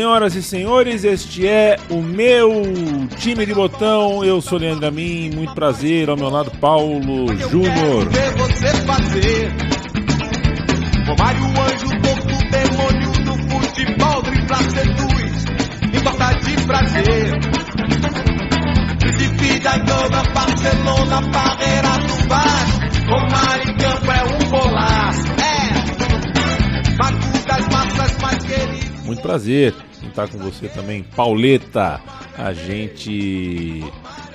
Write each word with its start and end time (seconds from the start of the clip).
Senhoras 0.00 0.34
e 0.34 0.42
senhores, 0.42 1.04
este 1.04 1.46
é 1.46 1.76
o 1.90 2.00
meu 2.00 2.50
time 3.18 3.44
de 3.44 3.52
botão. 3.52 4.24
Eu 4.24 4.40
sou 4.40 4.58
Leandro 4.58 4.86
Amin, 4.86 5.28
muito 5.28 5.54
prazer. 5.54 6.08
Ao 6.08 6.16
meu 6.16 6.30
lado, 6.30 6.50
Paulo 6.52 7.28
Júnior. 7.36 8.08
Romário, 11.06 11.44
anjo, 11.44 11.90
torto, 12.00 12.34
demônio 12.50 13.12
do 13.24 13.34
futebol, 13.50 14.22
dribla, 14.22 14.56
seduz, 14.70 15.44
importa 15.94 16.32
de 16.32 16.64
prazer. 16.64 17.38
Príncipe 19.00 19.58
da 19.60 19.76
Gana, 19.76 20.22
Barcelona, 20.32 21.20
barreira 21.30 21.98
do 21.98 22.26
Vasco, 22.26 22.80
Romário 23.06 23.70
em 23.70 23.76
campo 23.76 24.10
é 24.10 24.24
um 24.24 24.48
golaço. 24.48 25.26
É, 25.42 25.60
Mago 26.96 27.46
das 27.46 27.68
massas 27.68 28.18
mais 28.22 28.38
querido. 28.44 29.02
Muito 29.04 29.20
prazer 29.20 29.74
estar 30.24 30.28
com 30.28 30.38
você 30.38 30.68
também, 30.68 31.02
Pauleta. 31.02 32.00
A 32.36 32.52
gente, 32.52 33.84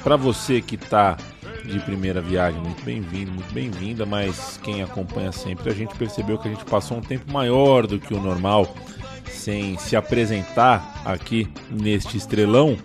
para 0.03 0.15
você 0.15 0.61
que 0.61 0.75
está 0.75 1.17
de 1.63 1.79
primeira 1.79 2.21
viagem, 2.21 2.59
muito 2.61 2.83
bem-vindo, 2.83 3.31
muito 3.31 3.53
bem-vinda, 3.53 4.05
mas 4.05 4.59
quem 4.63 4.81
acompanha 4.83 5.31
sempre, 5.31 5.71
a 5.71 5.73
gente 5.73 5.95
percebeu 5.95 6.37
que 6.37 6.47
a 6.47 6.51
gente 6.51 6.65
passou 6.65 6.97
um 6.97 7.01
tempo 7.01 7.31
maior 7.31 7.87
do 7.87 7.99
que 7.99 8.13
o 8.13 8.21
normal 8.21 8.73
sem 9.27 9.77
se 9.77 9.95
apresentar 9.95 11.01
aqui 11.05 11.47
neste 11.69 12.17
estrelão. 12.17 12.77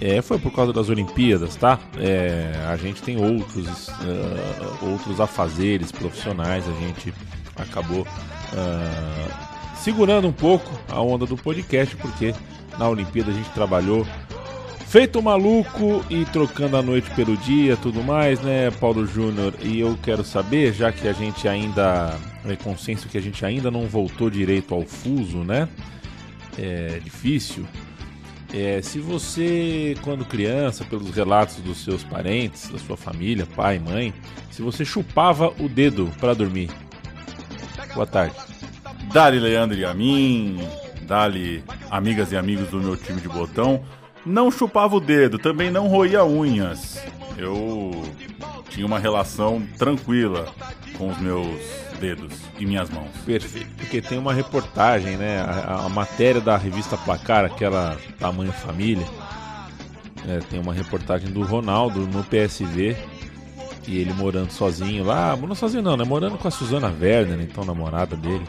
É, 0.00 0.20
foi 0.20 0.38
por 0.38 0.52
causa 0.52 0.72
das 0.72 0.88
Olimpíadas, 0.88 1.54
tá? 1.54 1.78
É, 1.96 2.52
a 2.68 2.76
gente 2.76 3.02
tem 3.02 3.22
outros, 3.22 3.88
uh, 3.88 4.90
outros 4.90 5.20
afazeres 5.20 5.92
profissionais, 5.92 6.64
a 6.68 6.72
gente 6.72 7.14
acabou 7.56 8.00
uh, 8.00 9.51
segurando 9.82 10.28
um 10.28 10.32
pouco 10.32 10.70
a 10.88 11.00
onda 11.00 11.26
do 11.26 11.36
podcast, 11.36 11.96
porque 11.96 12.34
na 12.78 12.88
Olimpíada 12.88 13.32
a 13.32 13.34
gente 13.34 13.50
trabalhou 13.50 14.06
feito 14.86 15.20
maluco 15.20 16.04
e 16.08 16.24
trocando 16.26 16.76
a 16.76 16.82
noite 16.82 17.10
pelo 17.12 17.36
dia, 17.36 17.76
tudo 17.76 18.02
mais, 18.02 18.40
né, 18.40 18.70
Paulo 18.70 19.06
Júnior? 19.06 19.54
E 19.60 19.80
eu 19.80 19.98
quero 20.02 20.22
saber, 20.22 20.72
já 20.72 20.92
que 20.92 21.08
a 21.08 21.12
gente 21.12 21.48
ainda 21.48 22.16
é 22.44 22.54
consenso 22.56 23.08
que 23.08 23.18
a 23.18 23.20
gente 23.20 23.44
ainda 23.44 23.70
não 23.70 23.86
voltou 23.86 24.30
direito 24.30 24.74
ao 24.74 24.82
fuso, 24.82 25.38
né? 25.38 25.68
É 26.56 27.00
difícil. 27.02 27.66
É, 28.52 28.82
se 28.82 29.00
você, 29.00 29.96
quando 30.02 30.24
criança, 30.26 30.84
pelos 30.84 31.10
relatos 31.10 31.56
dos 31.56 31.82
seus 31.82 32.04
parentes, 32.04 32.68
da 32.68 32.78
sua 32.78 32.96
família, 32.96 33.46
pai, 33.56 33.78
mãe, 33.78 34.12
se 34.50 34.60
você 34.60 34.84
chupava 34.84 35.52
o 35.58 35.68
dedo 35.68 36.12
para 36.20 36.34
dormir. 36.34 36.70
Boa 37.94 38.06
tarde. 38.06 38.51
Dali 39.12 39.38
Leandro 39.38 39.78
e 39.78 39.84
a 39.84 39.92
mim, 39.92 40.66
dali 41.02 41.62
amigas 41.90 42.32
e 42.32 42.36
amigos 42.36 42.68
do 42.68 42.80
meu 42.80 42.96
time 42.96 43.20
de 43.20 43.28
botão. 43.28 43.82
Não 44.24 44.50
chupava 44.50 44.96
o 44.96 45.00
dedo, 45.00 45.38
também 45.38 45.70
não 45.70 45.86
roía 45.86 46.24
unhas. 46.24 47.04
Eu 47.36 47.90
tinha 48.70 48.86
uma 48.86 48.98
relação 48.98 49.62
tranquila 49.76 50.46
com 50.96 51.10
os 51.10 51.18
meus 51.18 51.60
dedos 52.00 52.32
e 52.58 52.64
minhas 52.64 52.88
mãos. 52.88 53.10
Perfeito. 53.26 53.68
Porque 53.76 54.00
tem 54.00 54.16
uma 54.16 54.32
reportagem, 54.32 55.18
né? 55.18 55.40
A, 55.40 55.84
a 55.84 55.88
matéria 55.90 56.40
da 56.40 56.56
revista 56.56 56.96
Placar, 56.96 57.44
aquela 57.44 57.98
Tamanho 58.18 58.52
Família. 58.52 59.06
É, 60.26 60.38
tem 60.38 60.58
uma 60.58 60.72
reportagem 60.72 61.30
do 61.30 61.42
Ronaldo 61.42 62.06
no 62.06 62.24
PSV. 62.24 62.96
E 63.86 63.98
ele 63.98 64.12
morando 64.14 64.50
sozinho 64.52 65.04
lá. 65.04 65.36
Morando 65.36 65.56
sozinho 65.56 65.82
não, 65.82 65.96
né? 65.98 66.04
Morando 66.04 66.38
com 66.38 66.48
a 66.48 66.50
Suzana 66.50 66.94
Werner, 66.98 67.40
então 67.40 67.64
namorada 67.64 68.16
dele. 68.16 68.46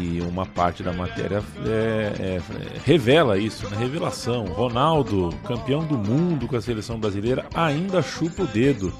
E 0.00 0.20
uma 0.22 0.46
parte 0.46 0.82
da 0.82 0.92
matéria 0.92 1.42
é, 1.66 2.12
é, 2.18 2.42
revela 2.84 3.38
isso, 3.38 3.68
né? 3.68 3.76
Revelação. 3.78 4.44
Ronaldo, 4.46 5.30
campeão 5.46 5.84
do 5.84 5.96
mundo 5.96 6.48
com 6.48 6.56
a 6.56 6.60
seleção 6.60 6.98
brasileira, 6.98 7.46
ainda 7.54 8.02
chupa 8.02 8.42
o 8.42 8.46
dedo. 8.46 8.92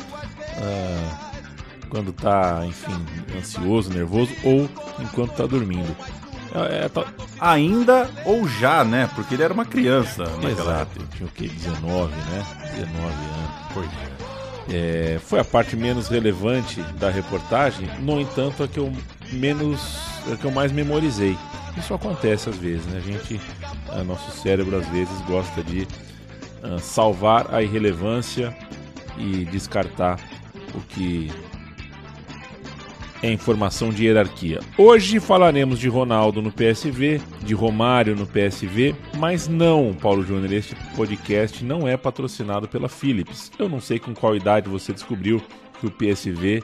Ah, 0.57 1.33
quando 1.89 2.13
tá, 2.13 2.63
enfim, 2.67 3.07
ansioso, 3.37 3.93
nervoso 3.93 4.33
ou 4.43 4.69
enquanto 5.01 5.33
tá 5.33 5.47
dormindo. 5.47 5.95
É, 6.55 6.85
é, 6.85 6.89
tá... 6.89 7.05
Ainda 7.41 8.09
ou 8.25 8.49
já, 8.49 8.85
né? 8.85 9.09
Porque 9.15 9.35
ele 9.35 9.43
era 9.43 9.53
uma 9.53 9.65
criança 9.65 10.25
naquela 10.25 10.51
Exato, 10.51 10.99
ele 10.99 11.09
tinha 11.17 11.29
o 11.29 11.33
quê? 11.33 11.49
19, 11.49 12.13
né? 12.13 12.47
19 12.77 13.05
anos. 13.05 13.51
Pois 13.73 13.87
é. 13.87 14.15
É, 14.71 15.19
foi 15.19 15.41
a 15.41 15.45
parte 15.45 15.77
menos 15.77 16.09
relevante 16.09 16.81
da 16.99 17.11
reportagem, 17.11 17.89
no 18.01 18.21
entanto, 18.21 18.63
a 18.63 18.69
que 18.69 18.79
eu 18.79 18.93
menos, 19.33 19.99
a 20.33 20.37
que 20.37 20.45
eu 20.45 20.51
mais 20.51 20.73
memorizei. 20.73 21.37
Isso 21.77 21.93
acontece 21.93 22.49
às 22.49 22.57
vezes, 22.57 22.87
né? 22.87 22.99
A 22.99 23.01
gente, 23.01 23.41
a 23.89 24.05
nosso 24.05 24.31
cérebro 24.31 24.77
às 24.77 24.87
vezes 24.89 25.21
gosta 25.23 25.63
de 25.63 25.87
ah, 26.63 26.79
salvar 26.79 27.53
a 27.53 27.63
irrelevância 27.63 28.57
e 29.19 29.45
descartar 29.45 30.19
o 30.75 30.81
que 30.81 31.31
é 33.23 33.33
informação 33.33 33.89
de 33.89 34.05
hierarquia. 34.05 34.61
Hoje 34.77 35.19
falaremos 35.19 35.79
de 35.79 35.89
Ronaldo 35.89 36.43
no 36.43 36.53
PSV, 36.53 37.23
de 37.43 37.55
Romário 37.55 38.15
no 38.15 38.27
PSV, 38.27 38.95
mas 39.17 39.49
não, 39.49 39.95
Paulo 39.95 40.23
Júnior, 40.25 40.53
este 40.53 40.77
podcast 40.95 41.65
não 41.65 41.89
é 41.89 41.97
patrocinado 41.97 42.69
pela 42.69 42.89
Philips. 42.89 43.51
Eu 43.59 43.69
não 43.69 43.81
sei 43.81 43.99
com 43.99 44.15
qual 44.15 44.37
idade 44.37 44.69
você 44.69 44.93
descobriu 44.93 45.41
que 45.81 45.87
o 45.87 45.91
PSV, 45.91 46.63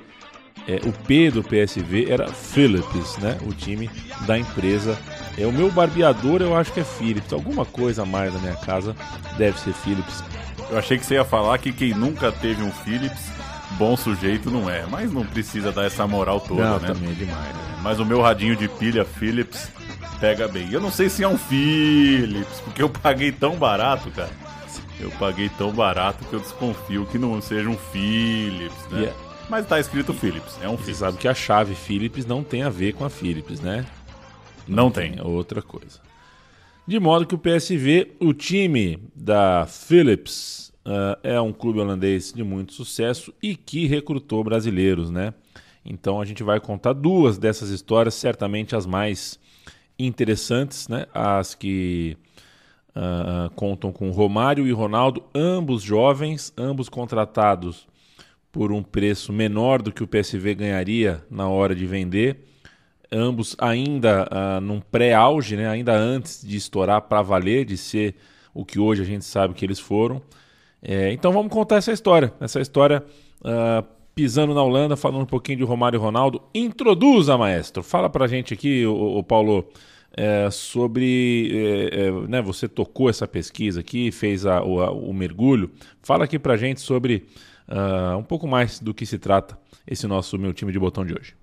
é, 0.68 0.76
o 0.86 0.92
P 0.92 1.30
do 1.30 1.42
PSV 1.42 2.06
era 2.10 2.28
Philips, 2.28 3.16
né? 3.18 3.38
O 3.46 3.52
time 3.52 3.90
da 4.26 4.38
empresa. 4.38 4.98
É 5.38 5.46
o 5.46 5.52
meu 5.52 5.70
barbeador, 5.70 6.42
eu 6.42 6.56
acho 6.56 6.72
que 6.72 6.80
é 6.80 6.84
Philips. 6.84 7.32
Alguma 7.32 7.64
coisa 7.64 8.02
a 8.02 8.06
mais 8.06 8.32
na 8.34 8.40
minha 8.40 8.56
casa 8.56 8.94
deve 9.38 9.58
ser 9.58 9.72
Philips. 9.72 10.22
Eu 10.70 10.78
achei 10.78 10.98
que 10.98 11.04
você 11.06 11.14
ia 11.14 11.24
falar 11.24 11.58
que 11.58 11.72
quem 11.72 11.94
nunca 11.94 12.30
teve 12.30 12.62
um 12.62 12.70
Philips 12.70 13.30
bom 13.72 13.96
sujeito 13.96 14.50
não 14.50 14.68
é, 14.68 14.84
mas 14.86 15.12
não 15.12 15.24
precisa 15.24 15.72
dar 15.72 15.84
essa 15.84 16.06
moral 16.06 16.40
toda, 16.40 16.62
Não, 16.62 16.78
né? 16.78 16.88
também 16.88 17.10
é 17.10 17.14
demais, 17.14 17.54
né? 17.54 17.78
Mas 17.82 17.98
o 17.98 18.04
meu 18.04 18.20
radinho 18.20 18.54
de 18.56 18.68
pilha 18.68 19.04
Philips 19.04 19.70
pega 20.20 20.46
bem. 20.46 20.70
Eu 20.70 20.80
não 20.80 20.90
sei 20.90 21.08
se 21.08 21.22
é 21.24 21.28
um 21.28 21.38
Philips, 21.38 22.60
porque 22.64 22.82
eu 22.82 22.90
paguei 22.90 23.32
tão 23.32 23.56
barato, 23.56 24.10
cara. 24.10 24.30
Eu 24.98 25.10
paguei 25.12 25.48
tão 25.56 25.72
barato 25.72 26.24
que 26.26 26.32
eu 26.34 26.40
desconfio 26.40 27.06
que 27.06 27.16
não 27.16 27.40
seja 27.40 27.68
um 27.70 27.76
Philips, 27.76 28.76
né? 28.90 29.00
E 29.00 29.04
é- 29.06 29.14
Mas 29.50 29.66
tá 29.66 29.80
escrito 29.80 30.14
Philips, 30.14 30.56
é 30.62 30.68
um 30.68 30.76
Você 30.76 30.84
Philips. 30.84 30.98
sabe 30.98 31.18
que 31.18 31.26
a 31.26 31.34
chave 31.34 31.74
Philips 31.74 32.24
não 32.24 32.44
tem 32.44 32.62
a 32.62 32.68
ver 32.68 32.92
com 32.94 33.04
a 33.04 33.10
Philips, 33.10 33.60
né? 33.60 33.84
Não 34.66 34.92
tem. 34.92 35.18
É 35.18 35.24
outra 35.24 35.60
coisa. 35.60 35.98
De 36.86 37.00
modo 37.00 37.26
que 37.26 37.34
o 37.34 37.38
PSV, 37.38 38.12
o 38.20 38.32
time 38.32 39.02
da 39.12 39.66
Philips, 39.66 40.72
ah, 40.84 41.18
é 41.24 41.40
um 41.40 41.52
clube 41.52 41.80
holandês 41.80 42.32
de 42.32 42.44
muito 42.44 42.72
sucesso 42.72 43.34
e 43.42 43.56
que 43.56 43.88
recrutou 43.88 44.44
brasileiros, 44.44 45.10
né? 45.10 45.34
Então 45.84 46.20
a 46.20 46.24
gente 46.24 46.44
vai 46.44 46.60
contar 46.60 46.92
duas 46.92 47.36
dessas 47.36 47.70
histórias, 47.70 48.14
certamente 48.14 48.76
as 48.76 48.86
mais 48.86 49.36
interessantes, 49.98 50.86
né? 50.86 51.06
As 51.12 51.56
que 51.56 52.16
ah, 52.94 53.50
contam 53.56 53.90
com 53.90 54.12
Romário 54.12 54.64
e 54.64 54.70
Ronaldo, 54.70 55.24
ambos 55.34 55.82
jovens, 55.82 56.52
ambos 56.56 56.88
contratados 56.88 57.89
por 58.52 58.72
um 58.72 58.82
preço 58.82 59.32
menor 59.32 59.80
do 59.82 59.92
que 59.92 60.02
o 60.02 60.06
PSV 60.08 60.54
ganharia 60.54 61.22
na 61.30 61.48
hora 61.48 61.74
de 61.74 61.86
vender 61.86 62.44
ambos 63.12 63.56
ainda 63.58 64.28
ah, 64.30 64.60
num 64.60 64.80
pré-auge, 64.80 65.56
né? 65.56 65.68
ainda 65.68 65.92
antes 65.96 66.46
de 66.46 66.56
estourar 66.56 67.02
para 67.02 67.22
valer, 67.22 67.64
de 67.64 67.76
ser 67.76 68.14
o 68.54 68.64
que 68.64 68.78
hoje 68.78 69.02
a 69.02 69.04
gente 69.04 69.24
sabe 69.24 69.52
que 69.54 69.64
eles 69.64 69.80
foram. 69.80 70.22
É, 70.82 71.12
então 71.12 71.32
vamos 71.32 71.52
contar 71.52 71.76
essa 71.76 71.92
história, 71.92 72.32
essa 72.40 72.60
história 72.60 73.02
ah, 73.44 73.84
pisando 74.14 74.54
na 74.54 74.62
Holanda, 74.62 74.96
falando 74.96 75.22
um 75.22 75.26
pouquinho 75.26 75.58
de 75.58 75.64
Romário 75.64 75.96
e 75.96 76.00
Ronaldo. 76.00 76.40
Introduza, 76.54 77.36
maestro. 77.36 77.82
Fala 77.82 78.08
pra 78.08 78.26
gente 78.28 78.54
aqui, 78.54 78.86
o, 78.86 79.18
o 79.18 79.24
Paulo, 79.24 79.64
é, 80.16 80.48
sobre. 80.50 81.50
é, 81.52 82.00
é, 82.06 82.10
né, 82.28 82.40
você 82.42 82.68
tocou 82.68 83.10
essa 83.10 83.26
pesquisa 83.26 83.80
aqui, 83.80 84.12
fez 84.12 84.46
a- 84.46 84.62
o, 84.62 84.80
a- 84.80 84.90
o 84.92 85.12
mergulho. 85.12 85.70
Fala 86.02 86.24
aqui 86.24 86.38
pra 86.38 86.56
gente 86.56 86.80
sobre 86.80 87.26
ah, 87.70 88.16
um 88.16 88.22
pouco 88.24 88.48
mais 88.48 88.80
do 88.80 88.92
que 88.92 89.06
se 89.06 89.18
trata 89.18 89.56
esse 89.86 90.06
nosso 90.06 90.36
meu 90.36 90.52
time 90.52 90.72
de 90.72 90.78
botão 90.78 91.06
de 91.06 91.14
hoje. 91.14 91.34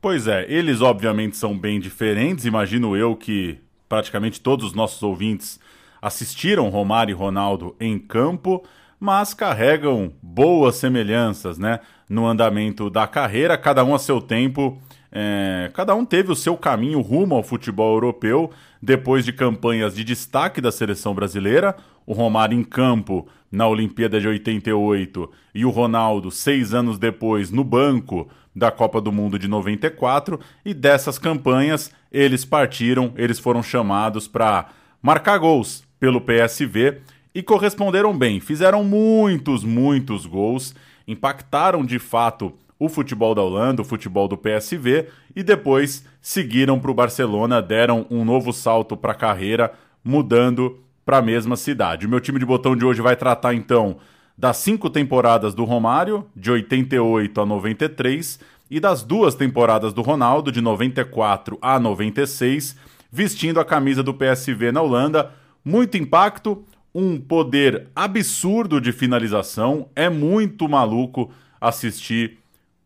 Pois 0.00 0.26
é, 0.26 0.46
eles 0.48 0.80
obviamente 0.80 1.36
são 1.36 1.56
bem 1.56 1.78
diferentes. 1.78 2.44
Imagino 2.44 2.96
eu 2.96 3.14
que 3.14 3.58
praticamente 3.88 4.40
todos 4.40 4.66
os 4.66 4.74
nossos 4.74 5.02
ouvintes 5.02 5.60
assistiram 6.00 6.68
Romário 6.70 7.12
e 7.12 7.16
Ronaldo 7.16 7.76
em 7.78 7.98
campo, 7.98 8.64
mas 8.98 9.34
carregam 9.34 10.12
boas 10.22 10.76
semelhanças 10.76 11.58
né, 11.58 11.80
no 12.08 12.26
andamento 12.26 12.88
da 12.88 13.06
carreira, 13.06 13.56
cada 13.58 13.84
um 13.84 13.94
a 13.94 13.98
seu 13.98 14.20
tempo. 14.20 14.80
É, 15.12 15.70
cada 15.74 15.94
um 15.94 16.04
teve 16.04 16.30
o 16.30 16.36
seu 16.36 16.56
caminho 16.56 17.00
rumo 17.00 17.34
ao 17.34 17.42
futebol 17.42 17.94
europeu 17.94 18.50
depois 18.80 19.24
de 19.24 19.32
campanhas 19.32 19.94
de 19.94 20.04
destaque 20.04 20.60
da 20.60 20.72
seleção 20.72 21.14
brasileira. 21.14 21.76
O 22.10 22.12
Romário 22.12 22.58
em 22.58 22.64
campo 22.64 23.28
na 23.52 23.68
Olimpíada 23.68 24.20
de 24.20 24.26
88 24.26 25.30
e 25.54 25.64
o 25.64 25.70
Ronaldo, 25.70 26.28
seis 26.28 26.74
anos 26.74 26.98
depois, 26.98 27.52
no 27.52 27.62
banco 27.62 28.28
da 28.52 28.68
Copa 28.72 29.00
do 29.00 29.12
Mundo 29.12 29.38
de 29.38 29.46
94. 29.46 30.40
E 30.64 30.74
dessas 30.74 31.20
campanhas, 31.20 31.92
eles 32.10 32.44
partiram, 32.44 33.12
eles 33.14 33.38
foram 33.38 33.62
chamados 33.62 34.26
para 34.26 34.70
marcar 35.00 35.38
gols 35.38 35.84
pelo 36.00 36.20
PSV 36.20 36.98
e 37.32 37.44
corresponderam 37.44 38.18
bem. 38.18 38.40
Fizeram 38.40 38.82
muitos, 38.82 39.62
muitos 39.62 40.26
gols, 40.26 40.74
impactaram 41.06 41.84
de 41.84 42.00
fato 42.00 42.52
o 42.76 42.88
futebol 42.88 43.36
da 43.36 43.42
Holanda, 43.42 43.82
o 43.82 43.84
futebol 43.84 44.26
do 44.26 44.36
PSV 44.36 45.06
e 45.36 45.44
depois 45.44 46.04
seguiram 46.20 46.80
para 46.80 46.90
o 46.90 46.94
Barcelona, 46.94 47.62
deram 47.62 48.04
um 48.10 48.24
novo 48.24 48.52
salto 48.52 48.96
para 48.96 49.12
a 49.12 49.14
carreira, 49.14 49.72
mudando 50.02 50.80
para 51.04 51.18
a 51.18 51.22
mesma 51.22 51.56
cidade. 51.56 52.06
O 52.06 52.08
meu 52.08 52.20
time 52.20 52.38
de 52.38 52.46
botão 52.46 52.76
de 52.76 52.84
hoje 52.84 53.00
vai 53.00 53.16
tratar 53.16 53.54
então 53.54 53.96
das 54.36 54.56
cinco 54.56 54.88
temporadas 54.88 55.54
do 55.54 55.64
Romário, 55.64 56.26
de 56.34 56.50
88 56.50 57.40
a 57.40 57.46
93, 57.46 58.40
e 58.70 58.78
das 58.78 59.02
duas 59.02 59.34
temporadas 59.34 59.92
do 59.92 60.00
Ronaldo, 60.00 60.52
de 60.52 60.60
94 60.60 61.58
a 61.60 61.78
96, 61.78 62.76
vestindo 63.10 63.58
a 63.58 63.64
camisa 63.64 64.02
do 64.02 64.14
PSV 64.14 64.70
na 64.72 64.80
Holanda. 64.80 65.32
Muito 65.64 65.96
impacto, 65.98 66.64
um 66.94 67.20
poder 67.20 67.88
absurdo 67.94 68.80
de 68.80 68.92
finalização. 68.92 69.88
É 69.94 70.08
muito 70.08 70.68
maluco 70.68 71.30
assistir 71.60 72.38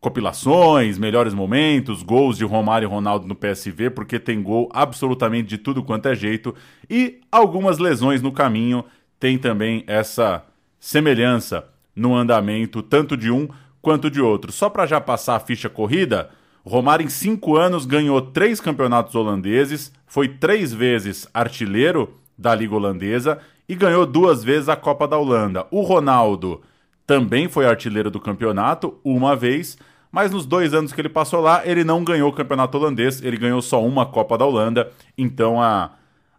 compilações, 0.05 0.99
melhores 0.99 1.33
momentos, 1.33 2.03
gols 2.03 2.37
de 2.37 2.45
Romário 2.45 2.85
e 2.85 2.89
Ronaldo 2.89 3.27
no 3.27 3.33
PSV, 3.33 3.89
porque 3.89 4.19
tem 4.19 4.43
gol 4.43 4.69
absolutamente 4.71 5.49
de 5.49 5.57
tudo 5.57 5.81
quanto 5.81 6.07
é 6.07 6.13
jeito. 6.13 6.53
E 6.87 7.21
algumas 7.31 7.79
lesões 7.79 8.21
no 8.21 8.31
caminho. 8.31 8.85
Tem 9.19 9.35
também 9.35 9.83
essa 9.87 10.43
semelhança 10.79 11.67
no 11.95 12.13
andamento, 12.15 12.83
tanto 12.83 13.17
de 13.17 13.31
um 13.31 13.47
quanto 13.81 14.11
de 14.11 14.21
outro. 14.21 14.51
Só 14.51 14.69
para 14.69 14.85
já 14.85 15.01
passar 15.01 15.37
a 15.37 15.39
ficha 15.39 15.69
corrida. 15.69 16.29
Romário, 16.63 17.03
em 17.03 17.09
cinco 17.09 17.55
anos, 17.55 17.87
ganhou 17.87 18.21
três 18.21 18.59
campeonatos 18.59 19.15
holandeses, 19.15 19.91
foi 20.05 20.27
três 20.27 20.71
vezes 20.71 21.27
artilheiro 21.33 22.13
da 22.37 22.53
Liga 22.53 22.75
Holandesa 22.75 23.39
e 23.67 23.73
ganhou 23.73 24.05
duas 24.05 24.43
vezes 24.43 24.69
a 24.69 24.75
Copa 24.75 25.07
da 25.07 25.17
Holanda. 25.17 25.65
O 25.71 25.81
Ronaldo 25.81 26.61
também 27.07 27.47
foi 27.47 27.65
artilheiro 27.65 28.11
do 28.11 28.19
campeonato, 28.19 28.99
uma 29.03 29.35
vez, 29.35 29.77
mas 30.11 30.31
nos 30.31 30.45
dois 30.45 30.73
anos 30.73 30.93
que 30.93 31.01
ele 31.01 31.09
passou 31.09 31.41
lá, 31.41 31.61
ele 31.65 31.83
não 31.83 32.03
ganhou 32.03 32.29
o 32.29 32.33
campeonato 32.33 32.77
holandês, 32.77 33.21
ele 33.21 33.37
ganhou 33.37 33.61
só 33.61 33.83
uma 33.85 34.05
Copa 34.05 34.37
da 34.37 34.45
Holanda, 34.45 34.91
então 35.17 35.61
a, 35.61 35.91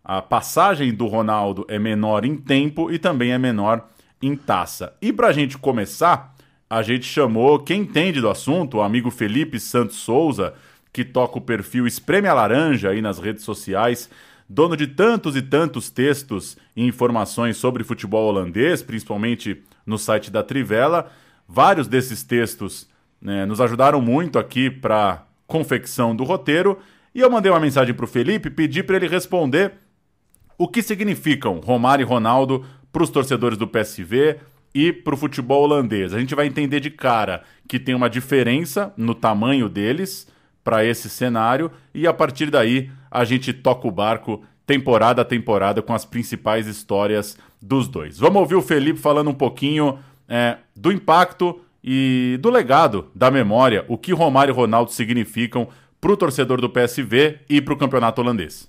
a 0.04 0.22
passagem 0.22 0.92
do 0.94 1.06
Ronaldo 1.06 1.64
é 1.68 1.78
menor 1.78 2.24
em 2.24 2.36
tempo 2.36 2.90
e 2.90 2.98
também 2.98 3.32
é 3.32 3.38
menor 3.38 3.86
em 4.22 4.34
taça. 4.34 4.94
E 5.00 5.12
para 5.12 5.28
a 5.28 5.32
gente 5.32 5.58
começar, 5.58 6.34
a 6.68 6.82
gente 6.82 7.04
chamou 7.04 7.58
quem 7.58 7.82
entende 7.82 8.20
do 8.20 8.30
assunto, 8.30 8.78
o 8.78 8.82
amigo 8.82 9.10
Felipe 9.10 9.60
Santos 9.60 9.96
Souza, 9.96 10.54
que 10.92 11.04
toca 11.04 11.38
o 11.38 11.42
perfil 11.42 11.86
Espreme 11.86 12.28
a 12.28 12.34
Laranja 12.34 12.90
aí 12.90 13.02
nas 13.02 13.18
redes 13.18 13.44
sociais 13.44 14.08
dono 14.48 14.76
de 14.76 14.86
tantos 14.86 15.36
e 15.36 15.42
tantos 15.42 15.90
textos 15.90 16.56
e 16.74 16.86
informações 16.86 17.56
sobre 17.56 17.84
futebol 17.84 18.28
holandês, 18.28 18.82
principalmente 18.82 19.62
no 19.84 19.98
site 19.98 20.30
da 20.30 20.42
Trivela. 20.42 21.10
Vários 21.48 21.88
desses 21.88 22.22
textos 22.22 22.88
né, 23.26 23.44
nos 23.44 23.60
ajudaram 23.60 24.00
muito 24.00 24.38
aqui 24.38 24.70
para 24.70 25.26
confecção 25.48 26.14
do 26.14 26.22
roteiro. 26.22 26.78
E 27.12 27.20
eu 27.20 27.28
mandei 27.28 27.50
uma 27.50 27.58
mensagem 27.58 27.92
para 27.92 28.04
o 28.04 28.08
Felipe, 28.08 28.48
pedi 28.48 28.84
para 28.84 28.94
ele 28.94 29.08
responder 29.08 29.72
o 30.56 30.68
que 30.68 30.80
significam 30.80 31.58
Romário 31.58 32.04
e 32.04 32.06
Ronaldo 32.06 32.64
para 32.92 33.02
os 33.02 33.10
torcedores 33.10 33.58
do 33.58 33.66
PSV 33.66 34.36
e 34.72 34.92
para 34.92 35.12
o 35.12 35.16
futebol 35.16 35.64
holandês. 35.64 36.14
A 36.14 36.20
gente 36.20 36.36
vai 36.36 36.46
entender 36.46 36.78
de 36.78 36.88
cara 36.88 37.42
que 37.68 37.80
tem 37.80 37.96
uma 37.96 38.08
diferença 38.08 38.94
no 38.96 39.12
tamanho 39.12 39.68
deles 39.68 40.28
para 40.62 40.84
esse 40.84 41.10
cenário 41.10 41.72
e 41.92 42.06
a 42.06 42.14
partir 42.14 42.48
daí 42.48 42.92
a 43.10 43.24
gente 43.24 43.52
toca 43.52 43.88
o 43.88 43.90
barco 43.90 44.44
temporada 44.64 45.22
a 45.22 45.24
temporada 45.24 45.82
com 45.82 45.92
as 45.92 46.04
principais 46.04 46.68
histórias 46.68 47.36
dos 47.60 47.88
dois. 47.88 48.20
Vamos 48.20 48.40
ouvir 48.40 48.54
o 48.54 48.62
Felipe 48.62 49.00
falando 49.00 49.30
um 49.30 49.34
pouquinho 49.34 49.98
é, 50.28 50.58
do 50.76 50.92
impacto 50.92 51.60
e 51.86 52.36
do 52.40 52.50
legado 52.50 53.06
da 53.14 53.30
memória, 53.30 53.84
o 53.86 53.96
que 53.96 54.12
Romário 54.12 54.52
e 54.52 54.56
Ronaldo 54.56 54.90
significam 54.90 55.68
para 56.00 56.12
o 56.12 56.16
torcedor 56.16 56.60
do 56.60 56.68
PSV 56.68 57.38
e 57.48 57.60
para 57.60 57.72
o 57.72 57.76
campeonato 57.76 58.20
holandês. 58.20 58.68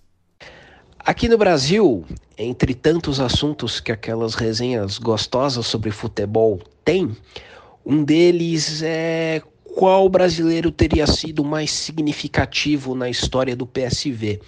Aqui 1.00 1.28
no 1.28 1.38
Brasil, 1.38 2.06
entre 2.38 2.76
tantos 2.76 3.20
assuntos 3.20 3.80
que 3.80 3.92
aquelas 3.92 4.36
resenhas 4.36 5.00
gostosas 5.00 5.66
sobre 5.66 5.90
futebol 5.90 6.62
têm, 6.86 7.18
um 7.84 8.04
deles 8.04 8.84
é 8.84 9.42
qual 9.64 10.08
brasileiro 10.10 10.70
teria 10.72 11.08
sido 11.08 11.44
mais 11.44 11.72
significativo 11.72 12.94
na 12.94 13.10
história 13.10 13.56
do 13.56 13.66
PSV, 13.66 14.42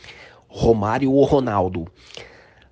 Romário 0.48 1.12
ou 1.12 1.24
Ronaldo? 1.24 1.88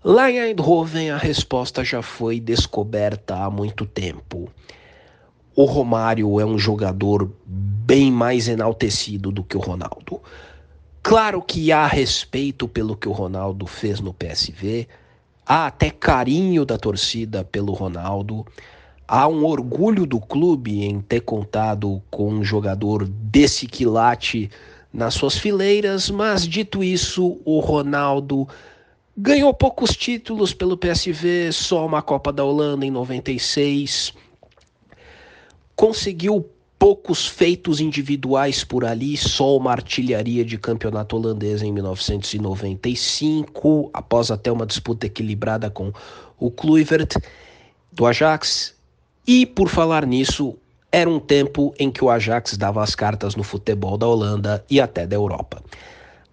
Lá 0.04 0.30
em 0.30 0.40
Eindhoven, 0.40 1.12
a 1.12 1.18
resposta 1.18 1.84
já 1.84 2.02
foi 2.02 2.40
descoberta 2.40 3.36
há 3.36 3.50
muito 3.50 3.86
tempo. 3.86 4.50
O 5.58 5.66
Romário 5.66 6.40
é 6.40 6.46
um 6.46 6.56
jogador 6.56 7.32
bem 7.44 8.12
mais 8.12 8.48
enaltecido 8.48 9.32
do 9.32 9.44
que 9.44 9.58
o 9.58 9.60
Ronaldo. 9.60 10.22
Claro 11.02 11.42
que 11.42 11.72
há 11.72 11.88
respeito 11.88 12.68
pelo 12.68 12.96
que 12.96 13.10
o 13.10 13.12
Ronaldo 13.12 13.66
fez 13.66 14.00
no 14.00 14.14
PSV, 14.14 14.88
há 15.44 15.66
até 15.66 15.90
carinho 15.90 16.64
da 16.64 16.78
torcida 16.78 17.44
pelo 17.44 17.74
Ronaldo, 17.74 18.46
há 19.08 19.28
um 19.28 19.44
orgulho 19.46 20.06
do 20.06 20.20
clube 20.20 20.84
em 20.84 21.02
ter 21.02 21.22
contado 21.22 22.04
com 22.12 22.30
um 22.30 22.44
jogador 22.44 23.08
desse 23.08 23.66
quilate 23.66 24.52
nas 24.94 25.16
suas 25.16 25.40
fileiras, 25.40 26.12
mas 26.12 26.48
dito 26.48 26.84
isso, 26.84 27.42
o 27.44 27.60
Ronaldo 27.62 28.48
ganhou 29.18 29.52
poucos 29.56 29.98
títulos 29.98 30.54
pelo 30.54 30.78
PSV, 30.78 31.52
só 31.52 31.84
uma 31.84 32.04
Copa 32.04 32.32
da 32.32 32.44
Holanda 32.44 32.86
em 32.86 32.92
96. 32.92 34.14
Conseguiu 35.78 36.46
poucos 36.80 37.28
feitos 37.28 37.80
individuais 37.80 38.64
por 38.64 38.84
ali, 38.84 39.16
só 39.16 39.56
uma 39.56 39.72
artilharia 39.72 40.44
de 40.44 40.58
campeonato 40.58 41.16
holandês 41.16 41.62
em 41.62 41.72
1995, 41.72 43.92
após 43.94 44.32
até 44.32 44.52
uma 44.52 44.66
disputa 44.66 45.06
equilibrada 45.06 45.70
com 45.70 45.94
o 46.40 46.50
Kluivert 46.50 47.22
do 47.92 48.08
Ajax 48.08 48.76
e 49.28 49.46
por 49.46 49.70
falar 49.70 50.04
nisso, 50.04 50.58
era 50.92 51.08
um 51.08 51.20
tempo 51.20 51.76
em 51.78 51.92
que 51.92 52.04
o 52.04 52.10
Ajax 52.10 52.58
dava 52.58 52.82
as 52.82 52.96
cartas 52.96 53.36
no 53.36 53.44
futebol 53.44 54.00
da 54.00 54.08
Holanda 54.08 54.66
e 54.68 54.82
até 54.82 55.06
da 55.06 55.16
Europa. 55.16 55.64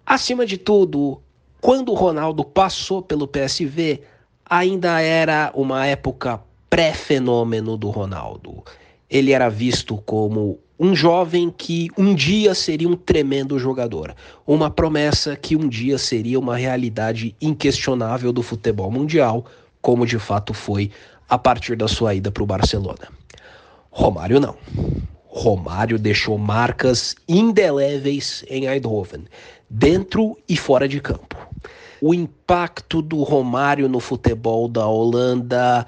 Acima 0.03 0.43
de 0.43 0.57
tudo, 0.57 1.21
quando 1.61 1.91
o 1.91 1.95
Ronaldo 1.95 2.43
passou 2.43 2.99
pelo 2.99 3.27
PSV, 3.27 4.01
ainda 4.43 5.01
era 5.01 5.51
uma 5.53 5.85
época 5.85 6.41
pré-fenômeno 6.67 7.77
do 7.77 7.91
Ronaldo. 7.91 8.63
Ele 9.09 9.31
era 9.31 9.49
visto 9.49 9.97
como 9.97 10.59
um 10.79 10.93
jovem 10.93 11.53
que 11.55 11.89
um 11.97 12.13
dia 12.13 12.53
seria 12.53 12.87
um 12.87 12.95
tremendo 12.95 13.57
jogador, 13.57 14.13
uma 14.45 14.69
promessa 14.69 15.35
que 15.35 15.55
um 15.55 15.67
dia 15.67 15.97
seria 15.97 16.39
uma 16.39 16.57
realidade 16.57 17.35
inquestionável 17.41 18.33
do 18.33 18.43
futebol 18.43 18.91
mundial, 18.91 19.45
como 19.81 20.05
de 20.05 20.19
fato 20.19 20.53
foi 20.53 20.91
a 21.29 21.37
partir 21.37 21.75
da 21.75 21.87
sua 21.87 22.13
ida 22.13 22.31
para 22.31 22.43
o 22.43 22.45
Barcelona. 22.45 23.07
Romário 23.89 24.39
não. 24.39 24.55
Romário 25.27 25.97
deixou 25.97 26.37
marcas 26.37 27.15
indeléveis 27.27 28.43
em 28.49 28.67
Eindhoven, 28.67 29.25
dentro 29.69 30.37
e 30.47 30.55
fora 30.55 30.87
de 30.87 30.99
campo. 30.99 31.37
O 32.01 32.13
impacto 32.13 33.01
do 33.01 33.23
Romário 33.23 33.87
no 33.87 33.99
futebol 33.99 34.67
da 34.67 34.85
Holanda 34.85 35.85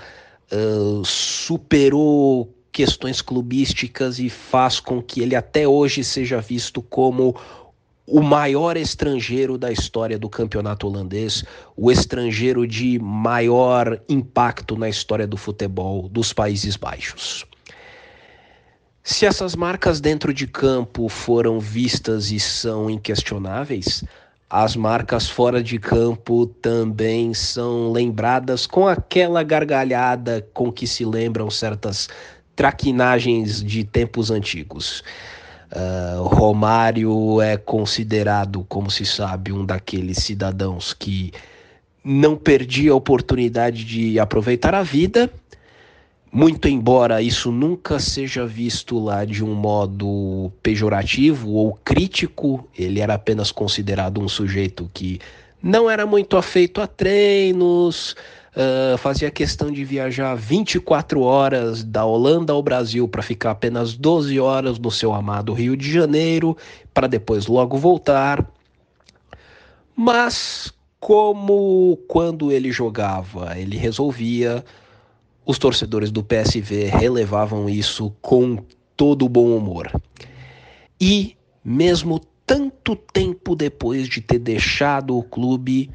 uh, 0.51 1.05
superou 1.05 2.53
questões 2.77 3.23
clubísticas 3.23 4.19
e 4.19 4.29
faz 4.29 4.79
com 4.79 5.01
que 5.01 5.19
ele 5.19 5.35
até 5.35 5.67
hoje 5.67 6.03
seja 6.03 6.39
visto 6.39 6.79
como 6.79 7.35
o 8.05 8.21
maior 8.21 8.77
estrangeiro 8.77 9.57
da 9.57 9.71
história 9.71 10.15
do 10.15 10.29
campeonato 10.29 10.85
holandês, 10.85 11.43
o 11.75 11.91
estrangeiro 11.91 12.67
de 12.67 12.99
maior 12.99 13.99
impacto 14.07 14.77
na 14.77 14.87
história 14.87 15.25
do 15.25 15.35
futebol 15.35 16.07
dos 16.07 16.31
Países 16.31 16.75
Baixos. 16.75 17.47
Se 19.03 19.25
essas 19.25 19.55
marcas 19.55 19.99
dentro 19.99 20.31
de 20.31 20.45
campo 20.45 21.09
foram 21.09 21.59
vistas 21.59 22.29
e 22.29 22.39
são 22.39 22.91
inquestionáveis, 22.91 24.03
as 24.49 24.75
marcas 24.75 25.27
fora 25.27 25.63
de 25.63 25.79
campo 25.79 26.45
também 26.45 27.33
são 27.33 27.91
lembradas 27.91 28.67
com 28.67 28.87
aquela 28.87 29.43
gargalhada 29.43 30.47
com 30.53 30.71
que 30.71 30.85
se 30.87 31.03
lembram 31.03 31.49
certas 31.49 32.07
traquinagens 32.57 33.63
de 33.63 33.83
tempos 33.83 34.31
antigos. 34.31 35.03
Uh, 35.71 36.23
Romário 36.23 37.39
é 37.39 37.55
considerado, 37.55 38.65
como 38.67 38.89
se 38.89 39.05
sabe, 39.05 39.51
um 39.51 39.63
daqueles 39.63 40.17
cidadãos 40.17 40.91
que 40.91 41.31
não 42.03 42.35
perdia 42.35 42.93
a 42.93 42.95
oportunidade 42.95 43.85
de 43.85 44.19
aproveitar 44.19 44.73
a 44.73 44.81
vida, 44.81 45.31
muito 46.31 46.67
embora 46.67 47.21
isso 47.21 47.51
nunca 47.51 47.99
seja 47.99 48.45
visto 48.45 48.97
lá 48.97 49.23
de 49.23 49.43
um 49.43 49.53
modo 49.53 50.51
pejorativo 50.63 51.51
ou 51.51 51.73
crítico, 51.85 52.67
ele 52.77 53.01
era 53.01 53.13
apenas 53.13 53.51
considerado 53.51 54.19
um 54.19 54.27
sujeito 54.27 54.89
que 54.93 55.19
não 55.61 55.89
era 55.89 56.05
muito 56.05 56.37
afeito 56.37 56.81
a 56.81 56.87
treinos, 56.87 58.15
uh, 58.57 58.97
fazia 58.97 59.29
questão 59.29 59.71
de 59.71 59.85
viajar 59.85 60.35
24 60.35 61.21
horas 61.21 61.83
da 61.83 62.03
Holanda 62.03 62.51
ao 62.51 62.63
Brasil 62.63 63.07
para 63.07 63.21
ficar 63.21 63.51
apenas 63.51 63.95
12 63.95 64.39
horas 64.39 64.79
no 64.79 64.89
seu 64.89 65.13
amado 65.13 65.53
Rio 65.53 65.77
de 65.77 65.91
Janeiro, 65.91 66.57
para 66.93 67.07
depois 67.07 67.45
logo 67.45 67.77
voltar. 67.77 68.45
Mas 69.95 70.73
como 70.99 71.97
quando 72.07 72.51
ele 72.51 72.71
jogava, 72.71 73.57
ele 73.57 73.77
resolvia, 73.77 74.65
os 75.45 75.59
torcedores 75.59 76.11
do 76.11 76.23
PSV 76.23 76.85
relevavam 76.85 77.69
isso 77.69 78.11
com 78.21 78.57
todo 78.95 79.25
o 79.25 79.29
bom 79.29 79.55
humor. 79.55 79.89
E, 80.99 81.37
mesmo 81.63 82.19
tanto 82.45 82.95
tempo 82.95 83.55
depois 83.55 84.07
de 84.07 84.21
ter 84.21 84.39
deixado 84.39 85.17
o 85.17 85.23
clube, 85.23 85.91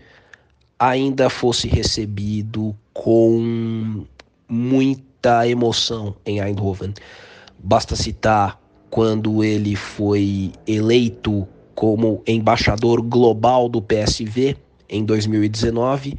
ainda 0.82 1.30
fosse 1.30 1.68
recebido 1.68 2.74
com 2.92 4.04
muita 4.48 5.46
emoção 5.46 6.16
em 6.26 6.40
Eindhoven. 6.40 6.92
Basta 7.56 7.94
citar 7.94 8.60
quando 8.90 9.44
ele 9.44 9.76
foi 9.76 10.50
eleito 10.66 11.46
como 11.72 12.20
embaixador 12.26 13.00
global 13.00 13.68
do 13.68 13.80
PSV 13.80 14.56
em 14.88 15.04
2019 15.04 16.18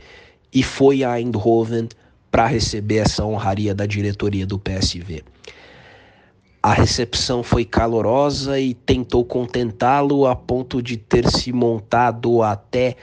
e 0.53 0.63
foi 0.63 1.03
a 1.03 1.19
Eindhoven 1.19 1.89
para 2.31 2.47
receber 2.47 2.99
essa 2.99 3.25
honraria 3.25 3.75
da 3.75 3.85
diretoria 3.85 4.47
do 4.47 4.57
PSV. 4.57 5.25
A 6.63 6.71
recepção 6.71 7.43
foi 7.43 7.65
calorosa 7.65 8.57
e 8.57 8.73
tentou 8.73 9.25
contentá-lo 9.25 10.25
a 10.25 10.37
ponto 10.37 10.81
de 10.81 10.95
ter 10.95 11.29
se 11.29 11.51
montado 11.51 12.41
até 12.41 12.95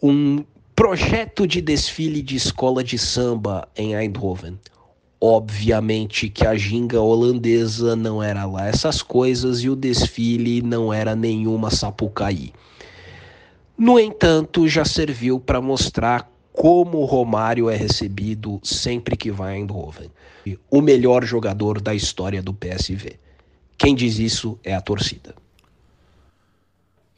um 0.00 0.44
projeto 0.74 1.46
de 1.46 1.60
desfile 1.60 2.20
de 2.20 2.34
escola 2.34 2.82
de 2.82 2.98
samba 2.98 3.68
em 3.76 3.94
Eindhoven. 3.94 4.58
Obviamente 5.20 6.28
que 6.28 6.46
a 6.46 6.56
ginga 6.56 7.00
holandesa 7.00 7.94
não 7.94 8.22
era 8.22 8.44
lá 8.44 8.66
essas 8.66 9.00
coisas 9.00 9.60
e 9.60 9.70
o 9.70 9.76
desfile 9.76 10.60
não 10.60 10.92
era 10.92 11.14
nenhuma 11.14 11.70
sapucaí. 11.70 12.52
No 13.78 13.98
entanto, 13.98 14.68
já 14.68 14.84
serviu 14.84 15.38
para 15.40 15.60
mostrar 15.60 16.30
como 16.52 16.98
o 16.98 17.04
Romário 17.04 17.70
é 17.70 17.76
recebido 17.76 18.60
sempre 18.62 19.16
que 19.16 19.30
vai 19.30 19.54
a 19.54 19.58
Eindhoven. 19.58 20.10
O 20.70 20.80
melhor 20.80 21.24
jogador 21.24 21.80
da 21.80 21.94
história 21.94 22.42
do 22.42 22.52
PSV. 22.52 23.18
Quem 23.78 23.94
diz 23.94 24.18
isso 24.18 24.58
é 24.62 24.74
a 24.74 24.80
torcida. 24.80 25.34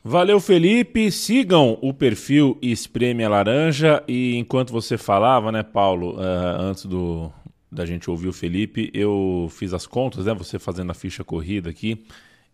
Valeu, 0.09 0.39
Felipe. 0.39 1.11
Sigam 1.11 1.81
o 1.83 1.93
perfil 1.93 2.57
Espreme 2.63 3.25
a 3.25 3.29
Laranja. 3.29 4.05
E 4.07 4.37
enquanto 4.37 4.73
você 4.73 4.97
falava, 4.97 5.51
né, 5.51 5.65
Paulo, 5.65 6.15
uh, 6.15 6.61
antes 6.61 6.87
do, 6.87 7.33
da 7.73 7.85
gente 7.85 8.09
ouvir 8.09 8.29
o 8.29 8.33
Felipe, 8.33 8.89
eu 8.95 9.49
fiz 9.51 9.75
as 9.75 9.85
contas, 9.85 10.27
né, 10.27 10.33
você 10.33 10.61
fazendo 10.61 10.93
a 10.93 10.95
ficha 10.95 11.25
corrida 11.25 11.71
aqui. 11.71 12.07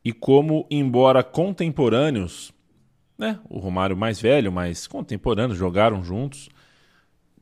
E 0.02 0.14
como, 0.14 0.66
embora 0.70 1.22
contemporâneos, 1.22 2.54
né? 3.18 3.38
O 3.50 3.58
Romário 3.58 3.98
mais 3.98 4.18
velho, 4.18 4.50
mais 4.50 4.86
contemporâneo, 4.86 5.54
jogaram 5.54 6.02
juntos. 6.02 6.48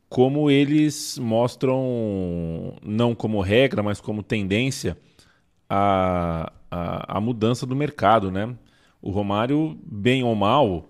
Como 0.09 0.51
eles 0.51 1.17
mostram, 1.19 2.75
não 2.83 3.15
como 3.15 3.39
regra, 3.39 3.81
mas 3.81 4.01
como 4.01 4.21
tendência, 4.21 4.97
a, 5.69 6.51
a, 6.69 7.17
a 7.17 7.21
mudança 7.21 7.65
do 7.65 7.77
mercado, 7.77 8.29
né? 8.29 8.53
O 9.01 9.09
Romário, 9.09 9.77
bem 9.83 10.23
ou 10.23 10.35
mal, 10.35 10.89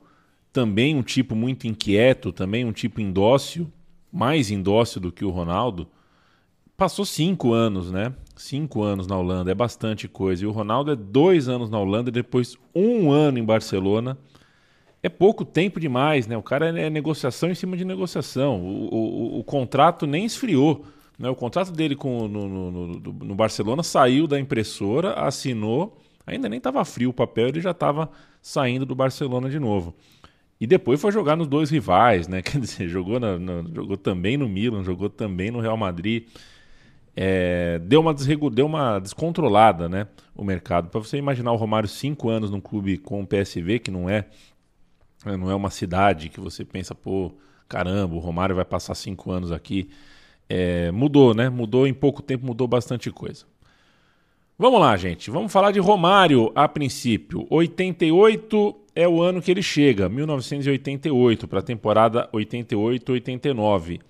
também 0.51 0.96
um 0.96 1.01
tipo 1.01 1.36
muito 1.36 1.68
inquieto, 1.68 2.32
também 2.32 2.65
um 2.65 2.72
tipo 2.72 3.00
indócil, 3.00 3.72
mais 4.12 4.51
indócil 4.51 5.00
do 5.00 5.12
que 5.12 5.24
o 5.24 5.30
Ronaldo, 5.30 5.88
passou 6.75 7.06
cinco 7.06 7.53
anos, 7.53 7.91
né? 7.91 8.13
Cinco 8.36 8.82
anos 8.82 9.08
na 9.08 9.18
Holanda, 9.18 9.51
é 9.51 9.56
bastante 9.56 10.08
coisa. 10.08 10.44
E 10.44 10.48
o 10.48 10.51
Ronaldo 10.51 10.91
é 10.91 10.96
dois 10.96 11.48
anos 11.48 11.70
na 11.70 11.80
Holanda 11.80 12.10
e 12.10 12.13
depois 12.13 12.58
um 12.75 13.12
ano 13.12 13.38
em 13.38 13.44
Barcelona 13.44 14.18
é 15.03 15.10
pouco 15.10 15.44
tempo 15.44 15.80
demais, 15.80 16.27
né? 16.27 16.38
O 16.38 16.44
cara 16.44 16.68
é 16.80 16.89
negociação 16.89 17.50
em 17.50 17.56
cima 17.56 17.75
de 17.75 17.84
negociação. 17.84 18.62
O, 18.62 18.94
o, 18.94 19.39
o 19.39 19.44
contrato 19.44 20.06
nem 20.06 20.25
esfriou. 20.25 20.86
Né? 21.18 21.30
O 21.30 21.36
contrato 21.36 21.72
dele 21.72 21.96
com, 21.96 22.27
no, 22.27 22.48
no, 22.48 22.72
no, 22.72 23.13
no 23.13 23.36
Barcelona 23.36 23.84
saiu 23.84 24.27
da 24.27 24.39
impressora, 24.39 25.13
assinou, 25.13 25.98
ainda 26.25 26.50
nem 26.50 26.58
estava 26.58 26.84
frio 26.86 27.10
o 27.10 27.13
papel, 27.13 27.48
ele 27.48 27.62
já 27.62 27.72
estava 27.72 28.10
saindo 28.42 28.86
do 28.86 28.96
Barcelona 28.96 29.50
de 29.50 29.60
novo. 29.60 29.96
E 30.60 30.68
depois 30.68 31.01
foi 31.01 31.12
jogar 31.12 31.36
nos 31.36 31.48
dois 31.48 31.70
rivais, 31.70 32.28
né? 32.28 32.42
Quer 32.44 32.60
dizer, 32.60 32.88
jogou, 32.88 33.20
na, 33.20 33.40
na, 33.40 33.63
jogou 33.74 33.98
também 33.98 34.38
no 34.38 34.48
Milan, 34.48 34.84
jogou 34.84 35.10
também 35.10 35.50
no 35.51 35.60
Real 35.60 35.78
Madrid. 35.78 36.28
É, 37.16 37.80
deu, 37.80 38.00
uma 38.00 38.13
deu 38.13 38.66
uma 38.66 39.00
descontrolada, 39.00 39.90
né? 39.90 40.08
O 40.36 40.44
mercado. 40.44 40.90
Para 40.90 41.00
você 41.00 41.18
imaginar 41.18 41.51
o 41.51 41.58
Romário 41.58 41.90
cinco 41.90 42.30
anos 42.30 42.50
num 42.51 42.62
clube 42.62 42.98
com 42.98 43.22
o 43.22 43.28
PSV, 43.28 43.80
que 43.80 43.92
não 43.92 44.10
é 44.10 44.25
é, 45.25 45.38
não 45.38 45.51
é 45.51 45.56
uma 45.56 45.70
cidade 45.70 46.30
que 46.30 46.40
você 46.40 46.66
pensa, 46.66 46.96
pô, 46.96 47.32
caramba, 47.68 48.16
o 48.16 48.20
Romário 48.20 48.56
vai 48.56 48.66
passar 48.66 48.96
cinco 48.96 49.32
anos 49.32 49.51
aqui. 49.51 49.90
É, 50.50 50.92
mudou, 50.92 51.34
né? 51.34 51.50
Mudou 51.50 51.88
em 51.88 51.94
pouco 51.94 52.22
tempo, 52.22 52.46
mudou 52.46 52.68
bastante 52.68 53.10
coisa. 53.12 53.46
Vamos 54.62 54.80
lá, 54.80 54.96
gente. 54.96 55.32
Vamos 55.32 55.51
falar 55.51 55.72
de 55.72 55.80
Romário 55.80 56.51
a 56.53 56.68
princípio. 56.68 57.48
88 57.50 58.75
é 58.94 59.08
o 59.08 59.20
ano 59.20 59.41
que 59.41 59.50
ele 59.50 59.63
chega, 59.63 60.08
1988, 60.08 61.48
para 61.48 61.58
a 61.62 61.63
temporada 61.63 62.30
88-89. 62.32 64.01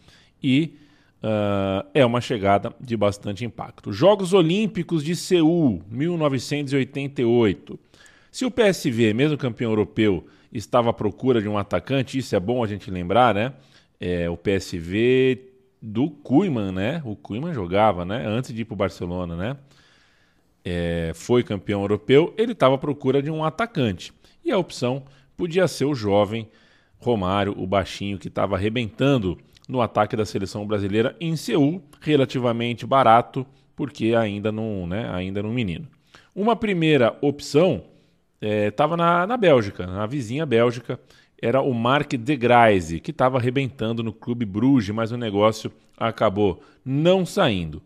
E 0.43 0.75
uh, 1.23 1.87
é 1.93 2.05
uma 2.05 2.19
chegada 2.19 2.75
de 2.81 2.97
bastante 2.97 3.45
impacto. 3.45 3.93
Jogos 3.93 4.33
Olímpicos 4.33 5.05
de 5.05 5.15
Seul, 5.15 5.81
1988. 5.89 7.79
Se 8.29 8.43
o 8.43 8.51
PSV, 8.51 9.13
mesmo 9.13 9.37
campeão 9.37 9.71
europeu, 9.71 10.25
estava 10.51 10.89
à 10.89 10.93
procura 10.93 11.41
de 11.41 11.47
um 11.47 11.57
atacante, 11.57 12.17
isso 12.17 12.35
é 12.35 12.39
bom 12.41 12.61
a 12.61 12.67
gente 12.67 12.91
lembrar, 12.91 13.33
né? 13.33 13.53
É, 13.97 14.29
o 14.29 14.35
PSV 14.35 15.47
do 15.81 16.09
Kuiman, 16.09 16.73
né? 16.73 17.01
O 17.05 17.15
Kuiman 17.15 17.53
jogava, 17.53 18.03
né? 18.03 18.25
Antes 18.27 18.53
de 18.53 18.63
ir 18.63 18.65
para 18.65 18.73
o 18.73 18.77
Barcelona, 18.77 19.37
né? 19.37 19.55
É, 20.63 21.11
foi 21.15 21.43
campeão 21.43 21.81
europeu, 21.81 22.33
ele 22.37 22.51
estava 22.51 22.75
à 22.75 22.77
procura 22.77 23.21
de 23.21 23.31
um 23.31 23.43
atacante. 23.43 24.13
E 24.43 24.51
a 24.51 24.57
opção 24.57 25.03
podia 25.35 25.67
ser 25.67 25.85
o 25.85 25.95
jovem 25.95 26.47
Romário, 26.97 27.55
o 27.57 27.65
baixinho 27.65 28.19
que 28.19 28.27
estava 28.27 28.55
arrebentando 28.55 29.37
no 29.67 29.81
ataque 29.81 30.15
da 30.15 30.25
seleção 30.25 30.65
brasileira 30.67 31.15
em 31.19 31.35
Seul, 31.35 31.81
relativamente 31.99 32.85
barato, 32.85 33.45
porque 33.75 34.13
ainda 34.13 34.51
não, 34.51 34.85
né, 34.85 35.09
ainda 35.11 35.41
não 35.41 35.49
menino. 35.49 35.87
Uma 36.35 36.55
primeira 36.55 37.17
opção 37.21 37.83
estava 38.39 38.95
é, 38.95 38.97
na, 38.97 39.27
na 39.27 39.37
Bélgica, 39.37 39.87
na 39.87 40.05
vizinha 40.05 40.45
Bélgica, 40.45 40.99
era 41.41 41.61
o 41.61 41.73
Mark 41.73 42.13
de 42.13 42.35
Grijze, 42.35 42.99
que 42.99 43.09
estava 43.09 43.37
arrebentando 43.37 44.03
no 44.03 44.13
Clube 44.13 44.45
Bruges, 44.45 44.93
mas 44.93 45.11
o 45.11 45.17
negócio 45.17 45.71
acabou 45.97 46.61
não 46.85 47.25
saindo. 47.25 47.81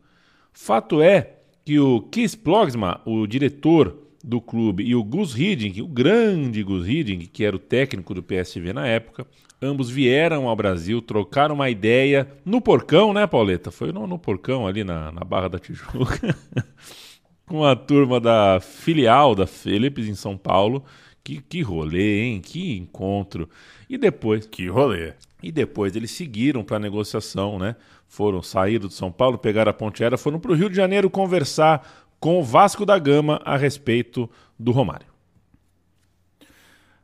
Fato 0.51 1.01
é 1.01 1.34
que 1.65 1.79
o 1.79 2.01
Kees 2.01 2.35
Plogsma, 2.35 3.01
o 3.05 3.25
diretor 3.25 3.97
do 4.23 4.39
clube, 4.39 4.83
e 4.83 4.95
o 4.95 5.03
Gus 5.03 5.37
Hiddink, 5.37 5.81
o 5.81 5.87
grande 5.87 6.63
Gus 6.63 6.87
Hiddink, 6.87 7.27
que 7.27 7.43
era 7.43 7.55
o 7.55 7.59
técnico 7.59 8.13
do 8.13 8.23
PSV 8.23 8.71
na 8.71 8.87
época, 8.87 9.25
ambos 9.61 9.89
vieram 9.89 10.47
ao 10.47 10.55
Brasil, 10.55 11.01
trocaram 11.01 11.55
uma 11.55 11.69
ideia 11.69 12.27
no 12.45 12.61
porcão, 12.61 13.13
né, 13.13 13.25
Pauleta? 13.25 13.71
Foi 13.71 13.91
no, 13.91 14.05
no 14.05 14.19
porcão 14.19 14.67
ali 14.67 14.83
na, 14.83 15.11
na 15.11 15.23
Barra 15.23 15.47
da 15.47 15.59
Tijuca. 15.59 16.35
com 17.45 17.63
a 17.63 17.75
turma 17.75 18.19
da 18.19 18.59
filial 18.59 19.35
da 19.35 19.45
Philips 19.45 20.07
em 20.07 20.15
São 20.15 20.37
Paulo. 20.37 20.83
Que, 21.25 21.41
que 21.41 21.63
rolê, 21.63 22.21
hein? 22.21 22.39
Que 22.39 22.77
encontro. 22.77 23.49
E 23.89 23.97
depois. 23.97 24.45
Que 24.45 24.67
rolê. 24.67 25.13
E 25.41 25.51
depois 25.51 25.95
eles 25.95 26.11
seguiram 26.11 26.63
para 26.63 26.77
a 26.77 26.79
negociação, 26.79 27.57
né? 27.57 27.75
Foram, 28.07 28.43
saíram 28.43 28.87
de 28.87 28.93
São 28.93 29.11
Paulo, 29.11 29.39
pegaram 29.39 29.71
a 29.71 29.73
ponte 29.73 30.03
aérea, 30.03 30.19
foram 30.19 30.39
para 30.39 30.51
o 30.51 30.55
Rio 30.55 30.69
de 30.69 30.75
Janeiro 30.75 31.09
conversar 31.09 32.05
com 32.19 32.39
o 32.39 32.43
Vasco 32.43 32.85
da 32.85 32.99
Gama 32.99 33.41
a 33.43 33.57
respeito 33.57 34.29
do 34.57 34.71
Romário. 34.71 35.07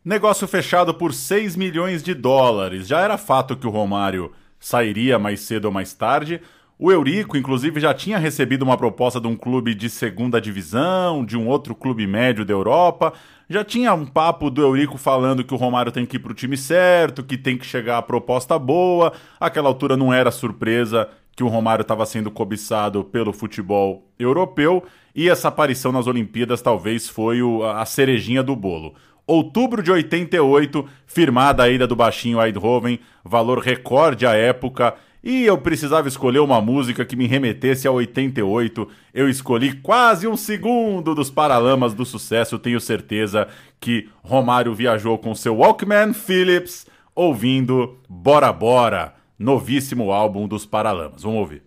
Negócio 0.06 0.48
fechado 0.48 0.94
por 0.94 1.16
6 1.16 1.56
milhões 1.56 2.04
de 2.04 2.14
dólares. 2.14 2.88
Já 2.88 3.02
era 3.02 3.18
fato 3.18 3.58
que 3.58 3.66
o 3.66 3.72
Romário 3.72 4.32
sairia 4.60 5.18
mais 5.18 5.42
cedo 5.42 5.66
ou 5.66 5.72
mais 5.72 5.94
tarde. 5.94 6.40
O 6.78 6.92
Eurico, 6.92 7.38
inclusive, 7.38 7.80
já 7.80 7.94
tinha 7.94 8.18
recebido 8.18 8.64
uma 8.64 8.76
proposta 8.76 9.22
de 9.22 9.28
um 9.28 9.36
clube 9.36 9.76
de 9.76 9.88
segunda 9.88 10.42
divisão, 10.42 11.24
de 11.24 11.38
um 11.38 11.48
outro 11.48 11.76
clube 11.76 12.08
médio 12.08 12.44
da 12.44 12.54
Europa. 12.54 13.14
Já 13.52 13.66
tinha 13.66 13.94
um 13.94 14.06
papo 14.06 14.50
do 14.50 14.62
Eurico 14.62 14.98
falando 14.98 15.44
que 15.44 15.54
o 15.54 15.58
Romário 15.58 15.92
tem 15.92 16.06
que 16.06 16.16
ir 16.16 16.20
para 16.20 16.32
o 16.32 16.34
time 16.34 16.56
certo, 16.56 17.22
que 17.22 17.38
tem 17.38 17.58
que 17.58 17.66
chegar 17.66 17.98
a 17.98 18.02
proposta 18.02 18.58
boa. 18.58 19.12
Aquela 19.38 19.68
altura 19.68 19.98
não 19.98 20.14
era 20.14 20.32
surpresa 20.32 21.10
que 21.36 21.44
o 21.44 21.50
Romário 21.50 21.82
estava 21.82 22.06
sendo 22.06 22.32
cobiçado 22.32 23.04
pelo 23.04 23.34
futebol 23.34 24.08
europeu. 24.18 24.86
E 25.14 25.28
essa 25.28 25.50
aparição 25.50 25.92
nas 25.92 26.08
Olimpíadas 26.08 26.62
talvez 26.62 27.10
foi 27.10 27.42
o, 27.42 27.62
a 27.66 27.86
cerejinha 27.86 28.42
do 28.42 28.56
bolo. 28.56 28.96
Outubro 29.28 29.84
de 29.84 29.92
88, 29.92 30.86
firmada 31.06 31.64
a 31.64 31.70
ida 31.70 31.86
do 31.86 31.96
baixinho 31.96 32.42
Eindhoven, 32.42 33.02
valor 33.22 33.60
recorde 33.60 34.26
à 34.26 34.34
época 34.34 34.96
e 35.24 35.46
eu 35.46 35.58
precisava 35.58 36.08
escolher 36.08 36.40
uma 36.40 36.60
música 36.60 37.06
que 37.06 37.16
me 37.16 37.28
remetesse 37.28 37.88
a 37.88 37.92
88. 37.92 38.88
Eu 39.14 39.30
escolhi 39.30 39.74
quase 39.74 40.28
um 40.28 40.36
segundo 40.36 41.14
dos 41.14 41.30
Paralamas 41.30 41.94
do 41.94 42.06
Sucesso. 42.06 42.58
Tenho 42.58 42.80
certeza 42.80 43.48
que 43.80 44.10
Romário 44.24 44.74
viajou 44.74 45.18
com 45.18 45.36
seu 45.36 45.58
Walkman 45.58 46.14
Philips 46.14 46.88
ouvindo 47.14 48.00
Bora 48.10 48.52
Bora, 48.52 49.14
novíssimo 49.38 50.12
álbum 50.12 50.48
dos 50.48 50.66
Paralamas. 50.66 51.22
Vamos 51.24 51.40
ouvir. 51.40 51.64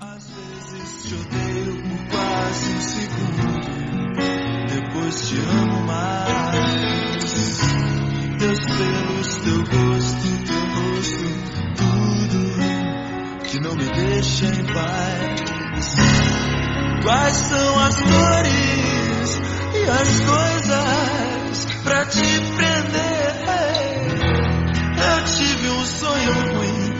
Às 0.00 0.30
vezes 0.30 1.02
te 1.04 1.14
odeio 1.14 1.76
quase 2.10 2.70
um 2.72 2.80
segundo, 2.80 4.20
depois 4.68 5.28
te 5.28 5.36
amo 5.36 5.86
mais. 5.86 6.65
Me 13.76 13.84
deixa 13.84 14.46
em 14.46 14.64
paz. 14.64 15.96
Quais 17.02 17.36
são 17.36 17.78
as 17.78 17.96
dores 17.96 19.40
e 19.74 19.90
as 19.90 20.20
coisas 20.20 21.66
pra 21.84 22.06
te 22.06 22.40
prender? 22.56 23.36
Eu 24.98 25.24
tive 25.36 25.68
um 25.68 25.84
sonho 25.84 26.32
ruim. 26.32 26.96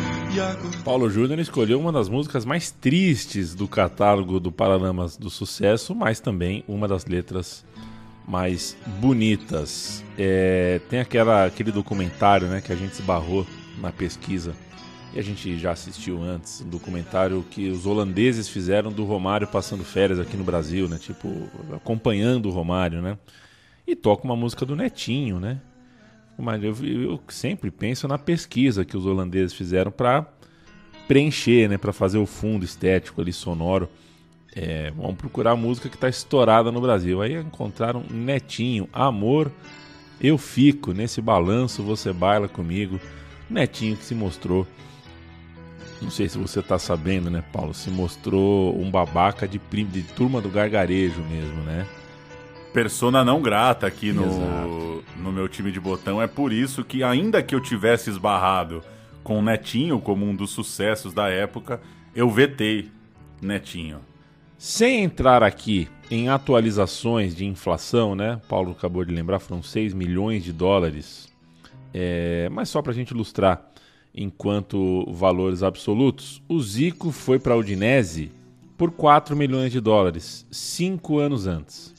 Paulo 0.85 1.09
Júnior 1.09 1.39
escolheu 1.39 1.81
uma 1.81 1.91
das 1.91 2.11
músicas 2.11 2.45
mais 2.45 2.71
tristes 2.71 3.55
do 3.55 3.67
catálogo 3.67 4.39
do 4.39 4.53
Paralamas 4.53 5.17
do 5.17 5.31
Sucesso, 5.31 5.95
mas 5.95 6.21
também 6.21 6.63
uma 6.69 6.87
das 6.87 7.07
letras 7.07 7.65
mais 8.29 8.77
bonitas. 9.01 10.05
É, 10.19 10.79
tem 10.91 11.01
aquela, 11.01 11.47
aquele 11.47 11.73
documentário 11.73 12.49
né, 12.49 12.61
que 12.61 12.71
a 12.71 12.77
gente 12.77 12.93
esbarrou 12.93 13.47
na 13.81 13.91
pesquisa 13.91 14.55
e 15.17 15.19
a 15.19 15.23
gente 15.23 15.57
já 15.57 15.73
assistiu 15.73 16.23
antes 16.23 16.61
um 16.61 16.69
documentário 16.69 17.43
que 17.51 17.71
os 17.71 17.87
holandeses 17.87 18.51
fizeram 18.51 18.93
do 18.93 19.03
Romário 19.07 19.47
passando 19.47 19.83
férias 19.83 20.21
aqui 20.21 20.37
no 20.37 20.45
Brasil, 20.45 20.91
né? 20.91 20.99
Tipo, 20.99 21.49
acompanhando 21.75 22.51
o 22.51 22.53
Romário, 22.53 23.01
né? 23.01 23.17
E 23.87 23.97
toca 23.97 24.25
uma 24.25 24.37
música 24.37 24.67
do 24.67 24.77
Netinho, 24.77 25.41
né? 25.41 25.63
Mas 26.39 26.63
eu, 26.63 26.77
eu 26.85 27.21
sempre 27.29 27.71
penso 27.71 28.07
na 28.07 28.19
pesquisa 28.19 28.85
que 28.85 28.95
os 28.95 29.07
holandeses 29.07 29.55
fizeram 29.55 29.91
para 29.91 30.27
preencher, 31.09 31.67
né? 31.67 31.79
Para 31.79 31.95
fazer 31.95 32.19
o 32.19 32.27
fundo 32.27 32.63
estético 32.63 33.23
ali 33.23 33.33
sonoro. 33.33 33.89
É, 34.55 34.91
vamos 34.91 35.17
procurar 35.17 35.53
a 35.53 35.57
música 35.57 35.89
que 35.89 35.97
está 35.97 36.11
estourada 36.11 36.71
no 36.71 36.81
Brasil. 36.83 37.23
Aí 37.23 37.41
encontraram 37.41 38.05
Netinho, 38.11 38.87
Amor, 38.93 39.51
eu 40.21 40.37
fico 40.37 40.93
nesse 40.93 41.23
balanço, 41.23 41.83
você 41.83 42.13
baila 42.13 42.49
comigo. 42.49 43.01
Netinho 43.49 43.97
que 43.97 44.05
se 44.05 44.15
mostrou 44.15 44.67
não 46.01 46.11
sei 46.11 46.29
se 46.29 46.37
você 46.37 46.63
tá 46.63 46.79
sabendo, 46.79 47.31
né, 47.31 47.43
Paulo? 47.53 47.73
Se 47.73 47.91
mostrou 47.91 48.79
um 48.79 48.91
babaca 48.91 49.49
de, 49.49 49.59
de 49.59 50.03
turma 50.03 50.41
do 50.41 50.49
gargarejo 50.49 51.21
mesmo, 51.23 51.63
né? 51.63 51.87
Persona 52.73 53.25
não 53.25 53.41
grata 53.41 53.87
aqui 53.87 54.13
no, 54.13 55.03
no 55.17 55.33
meu 55.33 55.49
time 55.49 55.73
de 55.73 55.81
botão. 55.81 56.21
É 56.21 56.27
por 56.27 56.53
isso 56.53 56.85
que, 56.85 57.03
ainda 57.03 57.43
que 57.43 57.55
eu 57.55 57.61
tivesse 57.61 58.11
esbarrado 58.11 58.83
com 59.25 59.39
o 59.39 59.43
Netinho 59.43 59.99
como 59.99 60.27
um 60.27 60.35
dos 60.35 60.51
sucessos 60.51 61.15
da 61.15 61.31
época, 61.31 61.81
eu 62.15 62.31
vetei 62.31 62.91
Netinho. 63.41 64.01
Sem 64.59 65.03
entrar 65.03 65.43
aqui 65.43 65.89
em 66.11 66.29
atualizações 66.29 67.35
de 67.35 67.45
inflação, 67.45 68.15
né? 68.15 68.41
Paulo 68.49 68.73
acabou 68.73 69.05
de 69.05 69.15
lembrar, 69.15 69.39
foram 69.39 69.63
6 69.63 69.95
milhões 69.95 70.45
de 70.45 70.53
dólares. 70.53 71.29
É, 71.93 72.49
mas 72.51 72.69
só 72.69 72.83
para 72.83 72.93
a 72.93 72.95
gente 72.95 73.11
ilustrar 73.11 73.71
enquanto 74.17 75.05
valores 75.13 75.63
absolutos, 75.63 76.43
o 76.49 76.59
Zico 76.59 77.13
foi 77.13 77.39
para 77.39 77.53
a 77.53 77.57
Udinese 77.57 78.33
por 78.79 78.91
4 78.91 79.37
milhões 79.37 79.71
de 79.71 79.81
dólares, 79.81 80.47
5 80.51 81.19
anos 81.19 81.47
antes. 81.47 81.95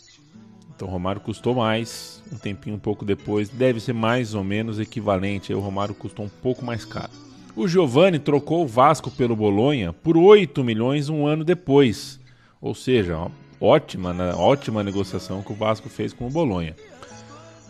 Então 0.75 0.88
o 0.88 0.91
Romário 0.91 1.21
custou 1.21 1.53
mais, 1.53 2.21
um 2.32 2.38
tempinho 2.38 2.75
um 2.75 2.80
pouco 2.80 3.06
depois, 3.06 3.49
deve 3.49 3.80
ser 3.80 3.93
mais 3.93 4.34
ou 4.34 4.43
menos 4.43 4.80
equivalente, 4.80 5.51
aí 5.51 5.58
o 5.58 5.62
Romário 5.62 5.93
custou 5.93 6.25
um 6.25 6.30
pouco 6.30 6.65
mais 6.65 6.84
caro. 6.84 7.12
O 7.56 7.67
Giovani 7.67 8.19
trocou 8.19 8.63
o 8.63 8.67
Vasco 8.67 9.10
pelo 9.12 9.36
Bolonha 9.36 9.93
por 9.93 10.17
8 10.17 10.63
milhões 10.63 11.10
um 11.10 11.25
ano 11.25 11.43
depois. 11.43 12.19
Ou 12.62 12.75
seja, 12.75 13.17
uma 13.17 13.32
ótima, 13.60 14.13
né? 14.13 14.34
ótima 14.36 14.84
negociação 14.84 15.41
que 15.41 15.51
o 15.51 15.56
Vasco 15.56 15.89
fez 15.89 16.13
com 16.13 16.27
o 16.27 16.30
Bolonha. 16.30 16.75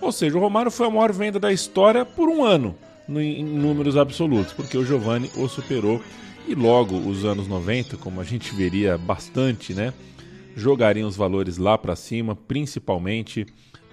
Ou 0.02 0.12
seja, 0.12 0.38
o 0.38 0.42
Romário 0.42 0.70
foi 0.70 0.88
a 0.88 0.90
maior 0.90 1.14
venda 1.14 1.40
da 1.40 1.54
história 1.54 2.06
por 2.06 2.28
um 2.28 2.44
ano 2.44 2.76
em 3.10 3.44
números 3.44 3.96
absolutos, 3.96 4.54
porque 4.54 4.78
o 4.78 4.86
Giovanni 4.86 5.30
o 5.36 5.48
superou 5.48 6.02
e 6.48 6.56
logo 6.56 6.96
os 6.98 7.26
anos 7.26 7.48
90, 7.48 7.98
como 7.98 8.22
a 8.22 8.24
gente 8.24 8.54
veria 8.54 8.98
bastante, 8.98 9.74
né, 9.74 9.94
jogariam 10.56 11.08
os 11.08 11.16
valores 11.16 11.58
lá 11.58 11.78
para 11.78 11.96
cima, 11.96 12.36
principalmente 12.36 13.46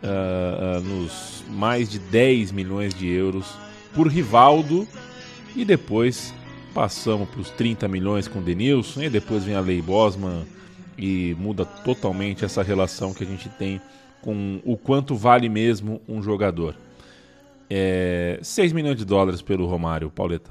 uh, 0.03 0.79
uh, 0.79 0.81
nos 0.81 1.45
mais 1.51 1.89
de 1.89 1.99
10 1.99 2.53
milhões 2.53 2.95
de 2.95 3.09
euros 3.09 3.55
por 3.95 4.09
Rivaldo 4.09 4.87
e 5.55 5.65
depois 5.65 6.35
passamos 6.73 7.29
para 7.29 7.41
os 7.41 7.51
30 7.51 7.87
milhões 7.87 8.27
com 8.27 8.41
o 8.41 8.43
Denilson 8.43 9.03
e 9.03 9.11
depois 9.11 9.45
vem 9.45 9.55
a 9.55 9.61
Lei 9.61 9.81
Bosman 9.81 10.45
e 10.99 11.37
muda 11.39 11.65
totalmente 11.65 12.45
essa 12.45 12.63
relação 12.63 13.15
que 13.15 13.25
a 13.25 13.27
gente 13.27 13.49
tem 13.49 13.81
com 14.23 14.61
o 14.65 14.77
quanto 14.77 15.15
vale 15.15 15.49
mesmo 15.49 16.01
um 16.09 16.23
jogador. 16.23 16.75
É, 17.71 18.39
6 18.43 18.73
milhões 18.73 18.97
de 18.97 19.05
dólares 19.05 19.43
pelo 19.43 19.67
Romário, 19.67 20.11
Pauleta. 20.11 20.51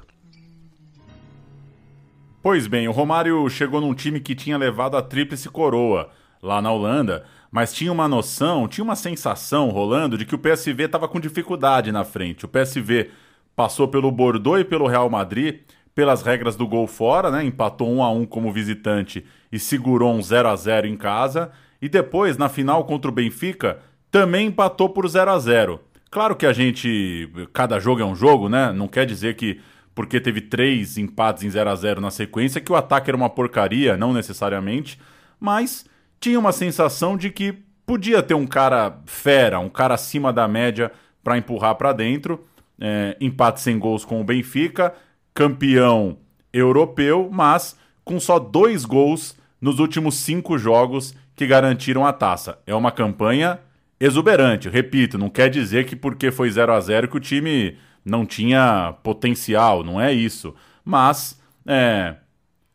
Pois 2.42 2.66
bem, 2.66 2.86
o 2.88 2.92
Romário 2.92 3.48
chegou 3.48 3.80
num 3.80 3.94
time 3.94 4.20
que 4.20 4.34
tinha 4.34 4.58
levado 4.58 4.96
a 4.96 5.02
tríplice 5.02 5.48
coroa 5.48 6.10
lá 6.42 6.60
na 6.60 6.70
Holanda, 6.70 7.24
mas 7.50 7.72
tinha 7.72 7.90
uma 7.90 8.06
noção, 8.06 8.68
tinha 8.68 8.84
uma 8.84 8.96
sensação 8.96 9.70
rolando 9.70 10.18
de 10.18 10.26
que 10.26 10.34
o 10.34 10.38
PSV 10.38 10.84
estava 10.84 11.08
com 11.08 11.18
dificuldade 11.18 11.90
na 11.90 12.04
frente. 12.04 12.44
O 12.44 12.48
PSV 12.48 13.10
passou 13.56 13.88
pelo 13.88 14.12
Bordeaux 14.12 14.60
e 14.60 14.64
pelo 14.64 14.86
Real 14.86 15.08
Madrid 15.08 15.60
pelas 15.94 16.22
regras 16.22 16.56
do 16.56 16.66
gol 16.66 16.86
fora, 16.86 17.30
né? 17.30 17.44
Empatou 17.44 17.88
1 17.88 18.02
a 18.02 18.10
1 18.10 18.26
como 18.26 18.52
visitante 18.52 19.24
e 19.52 19.58
segurou 19.58 20.12
um 20.12 20.20
0 20.20 20.48
a 20.48 20.56
0 20.56 20.86
em 20.86 20.96
casa, 20.96 21.52
e 21.80 21.88
depois 21.88 22.36
na 22.36 22.48
final 22.48 22.84
contra 22.84 23.10
o 23.10 23.14
Benfica 23.14 23.78
também 24.10 24.48
empatou 24.48 24.88
por 24.88 25.08
0 25.08 25.30
a 25.30 25.38
0. 25.38 25.80
Claro 26.14 26.36
que 26.36 26.46
a 26.46 26.52
gente. 26.52 27.28
Cada 27.52 27.80
jogo 27.80 28.00
é 28.00 28.04
um 28.04 28.14
jogo, 28.14 28.48
né? 28.48 28.72
Não 28.72 28.86
quer 28.86 29.04
dizer 29.04 29.34
que 29.34 29.60
porque 29.96 30.20
teve 30.20 30.40
três 30.40 30.96
empates 30.96 31.42
em 31.42 31.50
0 31.50 31.68
a 31.68 31.74
0 31.74 32.00
na 32.00 32.10
sequência 32.12 32.60
que 32.60 32.70
o 32.70 32.76
ataque 32.76 33.10
era 33.10 33.16
uma 33.16 33.28
porcaria, 33.28 33.96
não 33.96 34.12
necessariamente, 34.12 34.96
mas 35.40 35.84
tinha 36.20 36.38
uma 36.38 36.52
sensação 36.52 37.16
de 37.16 37.30
que 37.30 37.52
podia 37.84 38.22
ter 38.22 38.34
um 38.34 38.46
cara 38.46 38.96
fera, 39.06 39.58
um 39.58 39.68
cara 39.68 39.94
acima 39.94 40.32
da 40.32 40.46
média 40.46 40.92
para 41.24 41.36
empurrar 41.36 41.74
para 41.74 41.92
dentro. 41.92 42.46
É, 42.80 43.16
empate 43.20 43.60
sem 43.60 43.76
gols 43.76 44.04
com 44.04 44.20
o 44.20 44.24
Benfica, 44.24 44.94
campeão 45.34 46.16
europeu, 46.52 47.28
mas 47.32 47.76
com 48.04 48.20
só 48.20 48.38
dois 48.38 48.84
gols 48.84 49.36
nos 49.60 49.80
últimos 49.80 50.14
cinco 50.14 50.58
jogos 50.58 51.12
que 51.34 51.44
garantiram 51.44 52.06
a 52.06 52.12
taça. 52.12 52.56
É 52.68 52.74
uma 52.74 52.92
campanha 52.92 53.58
exuberante. 53.98 54.68
Repito, 54.68 55.18
não 55.18 55.28
quer 55.28 55.48
dizer 55.48 55.84
que 55.86 55.96
porque 55.96 56.30
foi 56.30 56.50
0 56.50 56.72
a 56.72 56.80
0 56.80 57.08
que 57.08 57.16
o 57.16 57.20
time 57.20 57.76
não 58.04 58.26
tinha 58.26 58.94
potencial, 59.02 59.82
não 59.82 60.00
é 60.00 60.12
isso. 60.12 60.54
Mas 60.84 61.40
é 61.66 62.16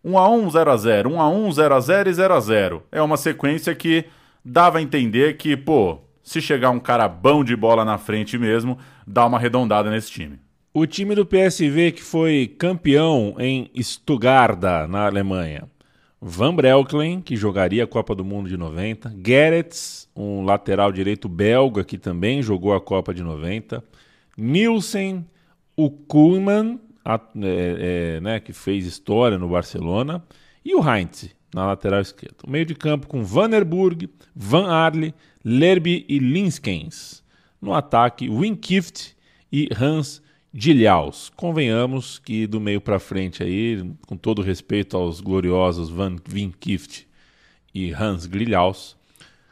1 0.04 0.18
a 0.18 0.30
1, 0.30 0.50
0 0.50 0.72
a 0.72 0.78
0, 0.78 1.10
1 1.12 1.22
a 1.22 1.30
1, 1.30 1.52
0 1.52 1.76
a 1.76 1.80
0 1.80 2.10
e 2.10 2.14
0 2.14 2.34
a 2.34 2.40
0. 2.40 2.84
É 2.92 3.02
uma 3.02 3.18
sequência 3.18 3.76
que 3.76 4.06
dava 4.44 4.80
a 4.80 4.82
entender 4.82 5.38
que, 5.38 5.56
pô, 5.56 6.00
se 6.24 6.42
chegar 6.42 6.70
um 6.70 6.80
cara 6.80 7.08
bom 7.08 7.44
de 7.44 7.56
bola 7.56 7.84
na 7.84 7.98
frente 7.98 8.38
mesmo, 8.38 8.78
dá 9.06 9.26
uma 9.26 9.38
arredondada 9.38 9.90
nesse 9.90 10.12
time. 10.12 10.40
O 10.74 10.86
time 10.86 11.16
do 11.16 11.26
PSV 11.26 11.92
que 11.92 12.04
foi 12.04 12.56
campeão 12.58 13.36
em 13.40 13.70
Stuttgart, 13.82 14.60
na 14.88 15.08
Alemanha. 15.08 15.68
Van 16.22 16.54
Breukelen, 16.54 17.22
que 17.22 17.36
jogaria 17.36 17.86
a 17.86 17.88
Copa 17.88 18.14
do 18.14 18.26
Mundo 18.26 18.50
de 18.50 18.58
90, 18.58 19.14
Gerets, 19.26 20.10
um 20.14 20.44
lateral 20.44 20.92
direito 20.92 21.30
belga 21.30 21.84
que 21.84 21.98
também 21.98 22.42
jogou 22.42 22.74
a 22.74 22.82
Copa 22.82 23.14
de 23.14 23.24
90, 23.24 23.82
Nielsen, 24.38 25.26
o 25.78 25.90
Koeman, 25.90 26.80
a, 27.06 27.16
é, 27.16 28.18
é, 28.18 28.22
né, 28.22 28.40
que 28.40 28.52
fez 28.52 28.86
história 28.86 29.38
no 29.38 29.48
Barcelona, 29.48 30.22
e 30.64 30.76
o 30.76 30.84
Heinz, 30.84 31.34
na 31.54 31.66
lateral 31.66 32.02
esquerda. 32.02 32.38
O 32.46 32.50
meio 32.50 32.66
de 32.66 32.76
campo 32.76 33.08
com 33.08 33.24
Vanderburg, 33.24 34.10
Van 34.36 34.68
Arle, 34.68 35.16
Lerby 35.44 36.06
e 36.10 36.20
Linskens. 36.20 37.24
No 37.62 37.74
ataque, 37.74 38.30
Winkift 38.30 39.16
e 39.52 39.70
Hans 39.80 40.22
Gilhaus. 40.54 41.32
Convenhamos 41.36 42.20
que 42.20 42.48
do 42.48 42.60
meio 42.60 42.82
para 42.82 43.00
frente 43.00 43.44
aí, 43.44 43.84
com 44.08 44.18
todo 44.18 44.42
respeito 44.42 44.98
aos 44.98 45.22
gloriosos 45.22 45.90
Van 45.90 46.16
Winkift 46.28 47.08
e 47.74 47.92
Hans 47.94 48.24
Gilhaus, 48.24 48.98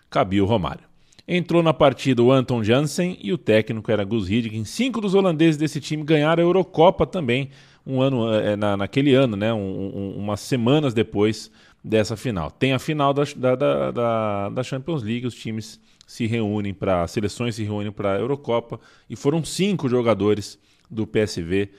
cabia 0.10 0.44
o 0.44 0.48
Romário. 0.48 0.86
Entrou 1.28 1.62
na 1.62 1.74
partida 1.74 2.24
o 2.24 2.32
Anton 2.32 2.64
Jansen 2.64 3.18
e 3.22 3.34
o 3.34 3.38
técnico 3.38 3.92
era 3.92 4.04
Gus 4.04 4.30
Hiddink. 4.30 4.64
Cinco 4.66 5.02
dos 5.02 5.14
holandeses 5.14 5.58
desse 5.58 5.82
time 5.82 6.04
ganharam 6.04 6.42
a 6.42 6.46
Eurocopa 6.46 7.06
também, 7.06 7.50
um 7.86 8.02
ano 8.02 8.34
é, 8.34 8.56
na, 8.56 8.78
naquele 8.78 9.14
ano, 9.14 9.36
né? 9.36 9.54
Um, 9.54 9.58
um, 9.60 10.14
umas 10.18 10.40
semanas 10.40 10.94
depois 10.94 11.52
dessa 11.84 12.16
final. 12.16 12.50
Tem 12.50 12.74
a 12.74 12.80
final 12.80 13.14
da, 13.14 13.24
da, 13.36 13.92
da, 13.92 14.50
da 14.50 14.64
Champions 14.64 15.04
League, 15.04 15.28
os 15.28 15.36
times 15.36 15.80
se 16.08 16.26
reúnem 16.26 16.74
para, 16.74 17.06
seleções 17.08 17.56
se 17.56 17.64
reúnem 17.64 17.92
para 17.92 18.14
a 18.14 18.20
Eurocopa 18.20 18.80
e 19.10 19.16
foram 19.16 19.44
cinco 19.44 19.90
jogadores 19.90 20.58
do 20.90 21.06
PSV 21.08 21.70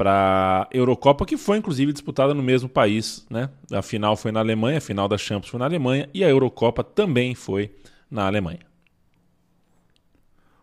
para 0.00 0.62
a 0.62 0.68
Eurocopa, 0.74 1.26
que 1.26 1.36
foi 1.36 1.58
inclusive 1.58 1.92
disputada 1.92 2.32
no 2.32 2.42
mesmo 2.42 2.68
país. 2.68 3.26
Né? 3.28 3.50
A 3.70 3.82
final 3.82 4.16
foi 4.16 4.32
na 4.32 4.40
Alemanha, 4.40 4.78
a 4.78 4.80
final 4.80 5.06
da 5.06 5.18
Champions 5.18 5.50
foi 5.50 5.58
na 5.58 5.66
Alemanha 5.66 6.08
e 6.14 6.24
a 6.24 6.28
Eurocopa 6.28 6.82
também 6.82 7.34
foi 7.34 7.70
na 8.10 8.26
Alemanha. 8.26 8.60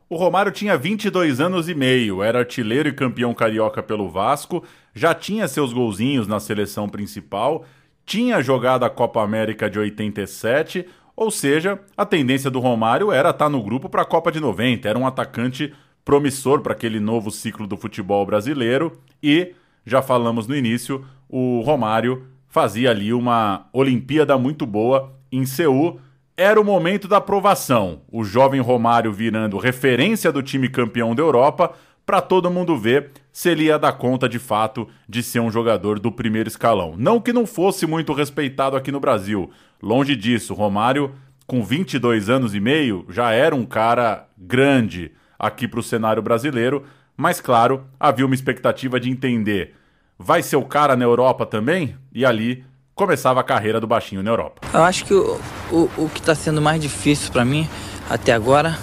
O 0.10 0.16
Romário 0.16 0.52
tinha 0.52 0.78
22 0.78 1.42
anos 1.42 1.68
e 1.68 1.76
meio, 1.76 2.24
era 2.24 2.40
artilheiro 2.40 2.88
e 2.88 2.94
campeão 2.94 3.34
carioca 3.34 3.84
pelo 3.84 4.10
Vasco, 4.10 4.64
já 4.96 5.14
tinha 5.14 5.48
seus 5.50 5.74
golzinhos 5.74 6.28
na 6.28 6.40
seleção 6.40 6.88
principal, 6.88 7.66
tinha 8.06 8.42
jogado 8.42 8.86
a 8.86 8.90
Copa 8.90 9.22
América 9.22 9.70
de 9.70 9.78
87, 9.78 10.88
ou 11.14 11.30
seja, 11.30 11.80
a 11.96 12.06
tendência 12.06 12.50
do 12.50 12.60
Romário 12.60 13.12
era 13.12 13.32
estar 13.32 13.50
no 13.50 13.62
grupo 13.62 13.90
para 13.90 14.04
a 14.04 14.06
Copa 14.06 14.32
de 14.32 14.40
90, 14.40 14.88
era 14.88 14.98
um 14.98 15.06
atacante 15.06 15.74
promissor 16.08 16.62
para 16.62 16.72
aquele 16.72 17.02
novo 17.02 17.30
ciclo 17.30 17.68
do 17.68 17.76
futebol 17.76 18.26
brasileiro 18.26 18.98
e, 19.22 19.54
já 19.86 20.02
falamos 20.02 20.48
no 20.48 20.56
início, 20.56 21.04
o 21.28 21.60
Romário 21.60 22.24
fazia 22.48 22.92
ali 22.92 23.12
uma 23.12 23.68
Olimpíada 23.74 24.38
muito 24.38 24.66
boa 24.66 25.14
em 25.30 25.46
Seul. 25.46 26.00
Era 26.38 26.62
o 26.62 26.64
momento 26.64 27.10
da 27.10 27.18
aprovação. 27.18 28.04
O 28.10 28.24
jovem 28.24 28.62
Romário 28.62 29.12
virando 29.12 29.58
referência 29.58 30.32
do 30.32 30.42
time 30.42 30.70
campeão 30.70 31.14
da 31.14 31.22
Europa 31.22 31.74
para 32.06 32.22
todo 32.22 32.50
mundo 32.50 32.78
ver 32.78 33.12
se 33.30 33.50
ele 33.50 33.66
ia 33.66 33.78
dar 33.78 33.92
conta 33.92 34.30
de 34.30 34.40
fato 34.40 34.88
de 35.10 35.22
ser 35.22 35.42
um 35.42 35.52
jogador 35.52 36.00
do 36.00 36.10
primeiro 36.10 36.48
escalão. 36.48 36.96
Não 36.98 37.20
que 37.20 37.34
não 37.34 37.46
fosse 37.46 37.86
muito 37.86 38.14
respeitado 38.14 38.78
aqui 38.78 38.94
no 38.94 39.02
Brasil. 39.02 39.52
Longe 39.84 40.16
disso, 40.16 40.54
Romário, 40.54 41.12
com 41.46 41.62
22 41.62 42.30
anos 42.30 42.56
e 42.56 42.62
meio, 42.62 43.06
já 43.10 43.34
era 43.34 43.54
um 43.54 43.66
cara 43.66 44.26
grande 44.38 45.12
aqui 45.38 45.68
para 45.68 45.80
o 45.80 45.84
cenário 45.84 46.22
brasileiro, 46.22 46.86
mas 47.16 47.42
claro, 47.42 47.86
havia 48.00 48.26
uma 48.26 48.36
expectativa 48.36 49.00
de 49.00 49.10
entender. 49.10 49.76
Vai 50.18 50.42
ser 50.42 50.56
o 50.56 50.64
cara 50.64 50.96
na 50.96 51.06
Europa 51.06 51.46
também? 51.46 51.96
E 52.14 52.26
ali 52.26 52.64
começava 52.96 53.40
a 53.40 53.44
carreira 53.44 53.80
do 53.80 53.86
baixinho 53.86 54.24
na 54.24 54.32
Europa. 54.32 54.62
Eu 54.74 54.84
acho 54.84 55.06
que 55.06 55.14
o, 55.14 55.40
o, 55.72 55.90
o 55.98 56.10
que 56.10 56.20
está 56.20 56.34
sendo 56.34 56.62
mais 56.62 56.82
difícil 56.82 57.32
para 57.32 57.46
mim 57.46 57.70
até 58.10 58.34
agora 58.34 58.78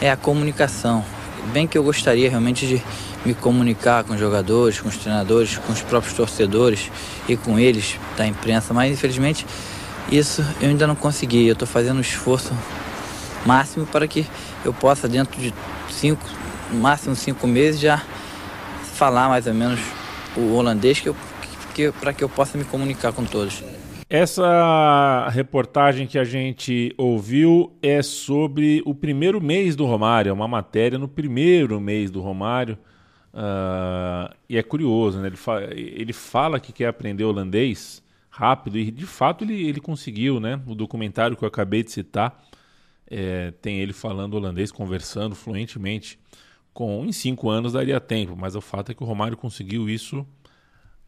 é 0.00 0.10
a 0.10 0.16
comunicação. 0.16 1.04
Bem 1.52 1.66
que 1.66 1.78
eu 1.78 1.82
gostaria 1.82 2.28
realmente 2.28 2.66
de 2.66 2.82
me 3.24 3.34
comunicar 3.34 4.04
com 4.04 4.14
os 4.14 4.20
jogadores, 4.20 4.80
com 4.80 4.88
os 4.88 4.96
treinadores, 4.96 5.58
com 5.58 5.72
os 5.72 5.82
próprios 5.82 6.14
torcedores 6.14 6.90
e 7.28 7.36
com 7.36 7.58
eles 7.58 7.98
da 8.16 8.26
imprensa, 8.26 8.72
mas 8.72 8.92
infelizmente 8.92 9.46
isso 10.10 10.44
eu 10.60 10.68
ainda 10.68 10.86
não 10.86 10.94
consegui. 10.94 11.46
Eu 11.46 11.54
estou 11.54 11.66
fazendo 11.66 11.98
um 11.98 12.00
esforço 12.00 12.52
máximo 13.44 13.86
para 13.86 14.06
que 14.06 14.26
eu 14.64 14.72
possa, 14.72 15.08
dentro 15.08 15.40
de 15.40 15.52
cinco, 15.96 16.22
máximo 16.72 17.16
cinco 17.16 17.46
meses, 17.46 17.80
já 17.80 17.98
falar 18.94 19.28
mais 19.28 19.46
ou 19.46 19.54
menos 19.54 19.80
o 20.36 20.54
holandês 20.54 21.00
que, 21.00 21.12
que 21.74 21.90
para 21.92 22.12
que 22.12 22.22
eu 22.22 22.28
possa 22.28 22.58
me 22.58 22.64
comunicar 22.64 23.12
com 23.12 23.24
todos. 23.24 23.64
Essa 24.08 25.28
reportagem 25.30 26.06
que 26.06 26.18
a 26.18 26.22
gente 26.22 26.94
ouviu 26.96 27.72
é 27.82 28.02
sobre 28.02 28.82
o 28.86 28.94
primeiro 28.94 29.40
mês 29.40 29.74
do 29.74 29.84
Romário, 29.84 30.30
é 30.30 30.32
uma 30.32 30.46
matéria 30.46 30.98
no 30.98 31.08
primeiro 31.08 31.80
mês 31.80 32.10
do 32.10 32.20
Romário. 32.20 32.78
Uh, 33.34 34.32
e 34.48 34.56
é 34.56 34.62
curioso, 34.62 35.18
né? 35.18 35.26
ele, 35.26 35.36
fa 35.36 35.60
ele 35.70 36.12
fala 36.12 36.58
que 36.58 36.72
quer 36.72 36.86
aprender 36.86 37.22
holandês 37.24 38.02
rápido 38.30 38.78
e 38.78 38.90
de 38.90 39.04
fato 39.04 39.44
ele, 39.44 39.68
ele 39.68 39.80
conseguiu, 39.80 40.40
né? 40.40 40.58
O 40.66 40.74
documentário 40.74 41.36
que 41.36 41.42
eu 41.42 41.48
acabei 41.48 41.82
de 41.82 41.90
citar 41.90 42.45
é, 43.08 43.52
tem 43.62 43.78
ele 43.78 43.92
falando 43.92 44.34
holandês, 44.34 44.72
conversando 44.72 45.34
fluentemente. 45.34 46.18
Com 46.72 47.06
em 47.06 47.12
cinco 47.12 47.48
anos 47.48 47.72
daria 47.72 47.98
tempo, 47.98 48.36
mas 48.36 48.54
o 48.54 48.60
fato 48.60 48.92
é 48.92 48.94
que 48.94 49.02
o 49.02 49.06
Romário 49.06 49.36
conseguiu 49.36 49.88
isso 49.88 50.26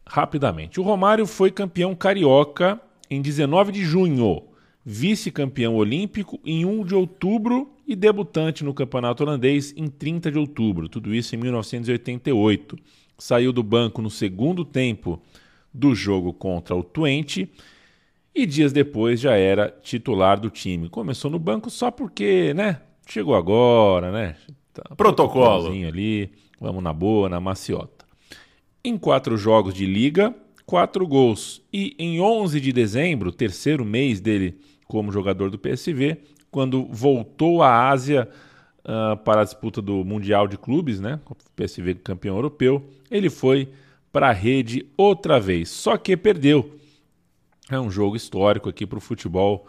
rapidamente. 0.07 0.79
O 0.79 0.83
Romário 0.83 1.27
foi 1.27 1.51
campeão 1.51 1.93
carioca 1.93 2.81
em 3.07 3.21
19 3.21 3.71
de 3.71 3.85
junho, 3.85 4.43
vice-campeão 4.83 5.75
olímpico 5.75 6.39
em 6.43 6.65
1 6.65 6.85
de 6.85 6.95
outubro 6.95 7.71
e 7.87 7.95
debutante 7.95 8.63
no 8.63 8.73
campeonato 8.73 9.21
holandês 9.21 9.73
em 9.77 9.87
30 9.87 10.31
de 10.31 10.39
outubro. 10.39 10.89
Tudo 10.89 11.13
isso 11.13 11.35
em 11.35 11.37
1988. 11.37 12.75
Saiu 13.17 13.53
do 13.53 13.61
banco 13.61 14.01
no 14.01 14.09
segundo 14.09 14.65
tempo 14.65 15.21
do 15.71 15.93
jogo 15.93 16.33
contra 16.33 16.75
o 16.75 16.83
Twente 16.83 17.51
e 18.41 18.45
dias 18.45 18.71
depois 18.71 19.19
já 19.19 19.35
era 19.35 19.73
titular 19.81 20.39
do 20.39 20.49
time. 20.49 20.89
Começou 20.89 21.29
no 21.29 21.39
banco 21.39 21.69
só 21.69 21.91
porque, 21.91 22.53
né? 22.53 22.81
Chegou 23.07 23.35
agora, 23.35 24.11
né? 24.11 24.35
Tá, 24.73 24.95
Protocolo. 24.95 25.67
ali, 25.67 26.31
vamos 26.59 26.83
na 26.83 26.93
boa, 26.93 27.27
na 27.27 27.39
maciota. 27.39 28.05
Em 28.83 28.97
quatro 28.97 29.37
jogos 29.37 29.73
de 29.73 29.85
liga, 29.85 30.33
quatro 30.65 31.05
gols. 31.05 31.61
E 31.73 31.95
em 31.99 32.21
11 32.21 32.61
de 32.61 32.71
dezembro, 32.71 33.31
terceiro 33.31 33.83
mês 33.83 34.21
dele 34.21 34.57
como 34.87 35.11
jogador 35.11 35.51
do 35.51 35.59
PSV, 35.59 36.17
quando 36.49 36.85
voltou 36.85 37.61
à 37.61 37.89
Ásia 37.89 38.27
uh, 38.79 39.17
para 39.17 39.41
a 39.41 39.43
disputa 39.43 39.81
do 39.81 40.03
Mundial 40.03 40.47
de 40.47 40.57
Clubes, 40.57 40.99
né? 40.99 41.19
O 41.29 41.35
PSV 41.55 41.95
campeão 41.95 42.35
europeu, 42.35 42.89
ele 43.11 43.29
foi 43.29 43.69
para 44.11 44.29
a 44.29 44.33
rede 44.33 44.87
outra 44.97 45.39
vez. 45.39 45.69
Só 45.69 45.97
que 45.97 46.15
perdeu 46.15 46.78
é 47.69 47.79
um 47.79 47.91
jogo 47.91 48.15
histórico 48.15 48.67
aqui 48.67 48.85
para 48.85 48.97
o 48.97 49.01
futebol 49.01 49.67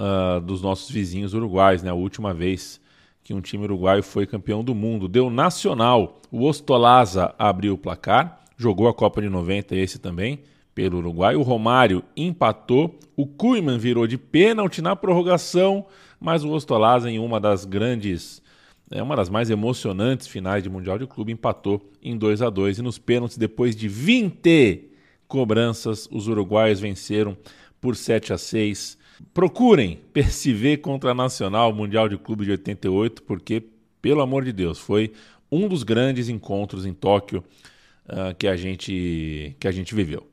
uh, 0.00 0.40
dos 0.40 0.62
nossos 0.62 0.90
vizinhos 0.90 1.34
uruguais, 1.34 1.82
né? 1.82 1.90
A 1.90 1.94
última 1.94 2.32
vez 2.32 2.80
que 3.22 3.34
um 3.34 3.40
time 3.40 3.64
uruguaio 3.64 4.02
foi 4.02 4.26
campeão 4.26 4.64
do 4.64 4.74
mundo. 4.74 5.06
Deu 5.06 5.30
Nacional. 5.30 6.20
O 6.30 6.44
Ostolaza 6.44 7.34
abriu 7.38 7.74
o 7.74 7.78
placar, 7.78 8.40
jogou 8.56 8.88
a 8.88 8.94
Copa 8.94 9.20
de 9.20 9.28
90, 9.28 9.76
esse 9.76 9.98
também, 9.98 10.40
pelo 10.74 10.98
Uruguai. 10.98 11.36
O 11.36 11.42
Romário 11.42 12.02
empatou. 12.16 12.98
O 13.14 13.26
Kuhlmann 13.26 13.78
virou 13.78 14.06
de 14.06 14.16
pênalti 14.16 14.80
na 14.80 14.96
prorrogação, 14.96 15.84
mas 16.18 16.42
o 16.42 16.50
Ostolaza, 16.50 17.10
em 17.10 17.18
uma 17.18 17.38
das 17.38 17.64
grandes, 17.64 18.42
é 18.90 19.02
uma 19.02 19.14
das 19.14 19.28
mais 19.28 19.50
emocionantes 19.50 20.26
finais 20.26 20.62
de 20.62 20.70
Mundial 20.70 20.98
de 20.98 21.06
Clube, 21.06 21.32
empatou 21.32 21.92
em 22.02 22.16
2 22.16 22.42
a 22.42 22.50
2 22.50 22.78
E 22.78 22.82
nos 22.82 22.98
pênaltis, 22.98 23.36
depois 23.36 23.76
de 23.76 23.86
20 23.88 24.91
cobranças, 25.32 26.06
os 26.12 26.28
uruguaios 26.28 26.78
venceram 26.78 27.34
por 27.80 27.96
7 27.96 28.34
a 28.34 28.38
6. 28.38 28.98
Procurem 29.32 29.98
PSV 30.12 30.76
contra 30.76 31.12
a 31.12 31.14
Nacional 31.14 31.72
Mundial 31.72 32.06
de 32.06 32.18
Clube 32.18 32.44
de 32.44 32.50
88, 32.50 33.22
porque, 33.22 33.64
pelo 34.02 34.20
amor 34.20 34.44
de 34.44 34.52
Deus, 34.52 34.78
foi 34.78 35.14
um 35.50 35.68
dos 35.68 35.84
grandes 35.84 36.28
encontros 36.28 36.84
em 36.84 36.92
Tóquio 36.92 37.42
uh, 38.04 38.34
que, 38.38 38.46
a 38.46 38.54
gente, 38.56 39.56
que 39.58 39.66
a 39.66 39.72
gente 39.72 39.94
viveu. 39.94 40.28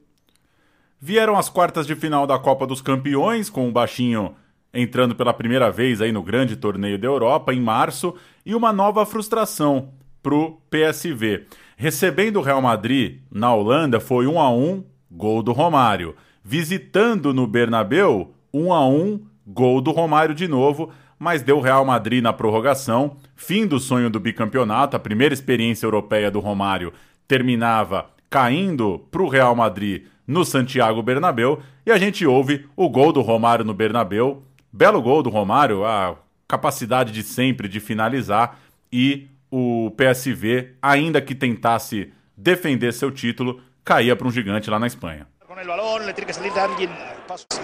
Vieram 1.00 1.38
as 1.38 1.48
quartas 1.48 1.88
de 1.88 1.96
final 1.96 2.28
da 2.28 2.38
Copa 2.38 2.68
dos 2.68 2.82
Campeões, 2.82 3.50
com 3.50 3.70
o 3.70 3.72
Baixinho 3.72 4.36
entrando 4.74 5.16
pela 5.16 5.34
primeira 5.34 5.72
vez 5.72 6.02
aí 6.02 6.12
no 6.12 6.22
grande 6.22 6.58
torneio 6.58 7.00
da 7.00 7.08
Europa 7.08 7.54
em 7.54 7.62
março, 7.62 8.14
e 8.46 8.54
uma 8.54 8.74
nova 8.74 9.06
frustração 9.06 9.94
para 10.22 10.36
o 10.36 10.60
PSV. 10.70 11.46
Recebendo 11.78 12.38
o 12.38 12.42
Real 12.42 12.62
Madrid 12.62 13.20
na 13.32 13.54
Holanda 13.54 14.00
foi 14.00 14.28
1 14.28 14.40
a 14.40 14.52
1, 14.52 14.84
gol 15.10 15.42
do 15.42 15.52
Romário. 15.52 16.16
Visitando 16.44 17.34
no 17.34 17.48
Bernabeu, 17.48 18.34
1 18.54 18.74
a 18.74 18.88
1, 18.88 19.22
gol 19.48 19.82
do 19.82 19.92
Romário 19.92 20.36
de 20.36 20.48
novo, 20.48 20.92
mas 21.18 21.42
deu 21.42 21.60
Real 21.60 21.84
Madrid 21.84 22.24
na 22.24 22.34
prorrogação. 22.34 23.18
Fim 23.36 23.66
do 23.66 23.80
sonho 23.80 24.10
do 24.10 24.20
bicampeonato, 24.20 24.96
a 24.96 25.00
primeira 25.00 25.34
experiência 25.34 25.86
europeia 25.86 26.30
do 26.30 26.40
Romário 26.40 26.94
terminava 27.28 28.10
caindo 28.30 29.06
para 29.12 29.22
o 29.22 29.28
Real 29.28 29.56
Madrid 29.56 30.06
no 30.26 30.46
Santiago 30.46 31.02
Bernabéu 31.02 31.62
e 31.86 31.92
a 31.92 31.98
gente 31.98 32.26
ouve 32.26 32.68
o 32.76 32.88
gol 32.88 33.12
do 33.12 33.22
Romário 33.22 33.66
no 33.66 33.74
Bernabéu. 33.74 34.44
Belo 34.72 35.02
gol 35.02 35.24
do 35.24 35.30
Romário, 35.30 35.84
a 35.84 36.16
capacidade 36.48 37.12
de 37.12 37.24
sempre 37.24 37.68
de 37.68 37.80
finalizar 37.80 38.60
e 38.92 39.28
o 39.52 39.92
PSV, 39.98 40.76
ainda 40.82 41.22
que 41.22 41.36
tentasse 41.36 42.12
defender 42.36 42.94
seu 42.94 43.12
título, 43.12 43.62
caía 43.84 44.16
para 44.16 44.28
um 44.28 44.32
gigante 44.32 44.70
lá 44.70 44.80
na 44.80 44.88
Espanha. 44.88 45.28
Con 45.48 45.58
el 45.58 45.68
balón, 45.68 46.06
le 46.06 46.14
tiene 46.14 46.28
que 46.28 46.34
salir 46.34 46.54
de 46.54 46.60
alguien. 46.60 46.90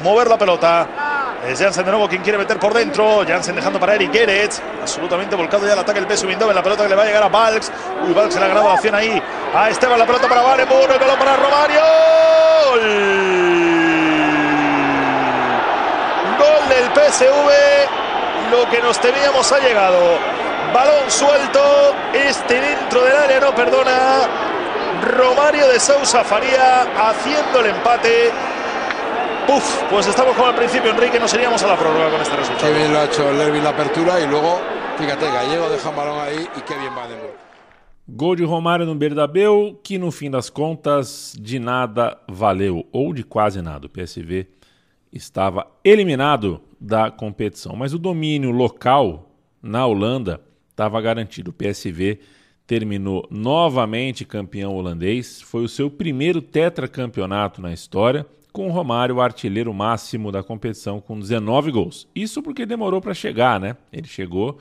Mover 0.04 0.28
la 0.28 0.38
pelota. 0.39 1.38
Es 1.48 1.60
Jansen 1.60 1.86
de 1.86 1.91
nuevo 1.91 2.10
quien 2.10 2.24
quiere 2.24 2.38
meter 2.38 2.58
por 2.58 2.74
dentro. 2.74 3.24
Jansen 3.28 3.56
dejando 3.56 3.80
para 3.80 3.93
Eric 3.93 4.12
Gerets. 4.12 4.60
Absolutamente 4.82 5.36
volcado 5.36 5.67
ya 5.67 5.74
el 5.74 5.80
ataque 5.80 6.00
el 6.00 6.08
peso 6.08 6.28
en 6.28 6.39
La 6.39 6.63
pelota 6.63 6.82
que 6.84 6.89
le 6.89 6.95
va 6.95 7.04
a 7.04 7.06
llegar 7.06 7.21
a 7.21 7.30
Valks. 7.30 7.71
Uy, 8.08 8.13
Valks 8.13 8.34
se 8.34 8.39
le 8.39 8.48
ha 8.48 8.54
la 8.56 8.98
ahí. 8.98 9.21
A 9.54 9.69
Esteban, 9.69 10.00
la 10.00 10.06
pelota 10.08 10.28
para 10.28 10.41
Valemur. 10.41 10.91
El 10.91 11.00
balón 11.00 11.19
para 11.19 11.36
Romario. 11.38 11.82
Gol. 12.71 12.82
Gol 16.39 16.69
del 16.69 16.86
PSV. 16.95 18.50
Lo 18.50 18.69
que 18.71 18.82
nos 18.82 19.00
temíamos 19.00 19.52
ha 19.52 19.60
llegado. 19.60 20.44
Balón 20.73 21.10
suelto. 21.10 21.62
Este 22.13 22.62
dentro 22.62 23.04
del 23.04 23.15
área 23.15 23.39
no 23.39 23.54
perdona. 23.56 24.28
Romario 25.01 25.67
de 25.67 25.80
Sousa 25.80 26.23
Faría 26.23 26.84
haciendo 27.10 27.60
el 27.60 27.67
empate. 27.67 28.32
Uf, 29.47 29.84
pues 29.91 30.08
estamos 30.08 30.36
como 30.36 30.47
al 30.47 30.56
principio, 30.56 30.89
Enrique, 30.89 31.19
no 31.19 31.28
seríamos 31.28 31.62
a 31.62 31.67
la 31.67 31.78
prórroga 31.78 32.10
con 32.10 32.21
este 32.21 32.36
resultado. 32.36 32.67
Qué 32.67 32.73
bien 32.73 32.91
lo 32.91 32.99
ha 32.99 33.06
hecho 33.06 33.32
Lerby 33.32 33.62
la 33.62 33.69
apertura 33.69 34.19
y 34.19 34.28
luego, 34.28 34.60
fíjate, 34.97 35.25
Gallego 35.25 35.69
deja 35.69 35.89
un 35.89 35.95
balón 35.95 36.19
ahí 36.19 36.47
y 36.58 36.62
qué 36.62 36.75
bien 36.78 36.91
va 36.97 37.08
de 37.08 37.15
nuevo. 37.15 37.34
Gol 38.08 38.38
de 38.38 38.45
Romário 38.45 38.86
no 38.86 38.95
Bernabéu, 38.95 39.80
que 39.84 39.97
no 39.97 40.12
fim 40.12 40.30
das 40.30 40.49
contas 40.49 41.36
de 41.39 41.60
nada 41.60 42.19
valeu, 42.28 42.86
ou 42.91 43.13
de 43.13 43.23
quase 43.23 43.62
nada. 43.63 43.88
O 43.88 43.89
PSV 43.89 44.47
estava 45.12 45.65
eliminado 45.84 46.62
da 46.80 47.10
competição, 47.10 47.75
mas 47.75 47.93
o 47.93 47.99
domínio 47.99 48.51
local 48.51 49.32
na 49.62 49.88
Holanda 49.88 50.39
estava 50.75 50.99
garantido. 50.99 51.51
O 51.51 51.53
PSV 51.53 52.19
terminou 52.67 53.25
novamente 53.31 54.25
campeão 54.25 54.75
holandês, 54.75 55.41
foi 55.41 55.63
o 55.63 55.69
seu 55.69 55.89
primeiro 55.89 56.41
tetracampeonato 56.41 57.61
na 57.61 57.71
história, 57.71 58.25
com 58.51 58.67
o 58.67 58.71
Romário 58.71 59.15
o 59.15 59.21
artilheiro 59.21 59.73
máximo 59.73 60.31
da 60.31 60.43
competição 60.43 60.99
com 60.99 61.19
19 61.19 61.71
gols. 61.71 62.07
Isso 62.13 62.41
porque 62.41 62.65
demorou 62.65 63.01
para 63.01 63.13
chegar, 63.13 63.59
né? 63.59 63.75
Ele 63.91 64.07
chegou 64.07 64.59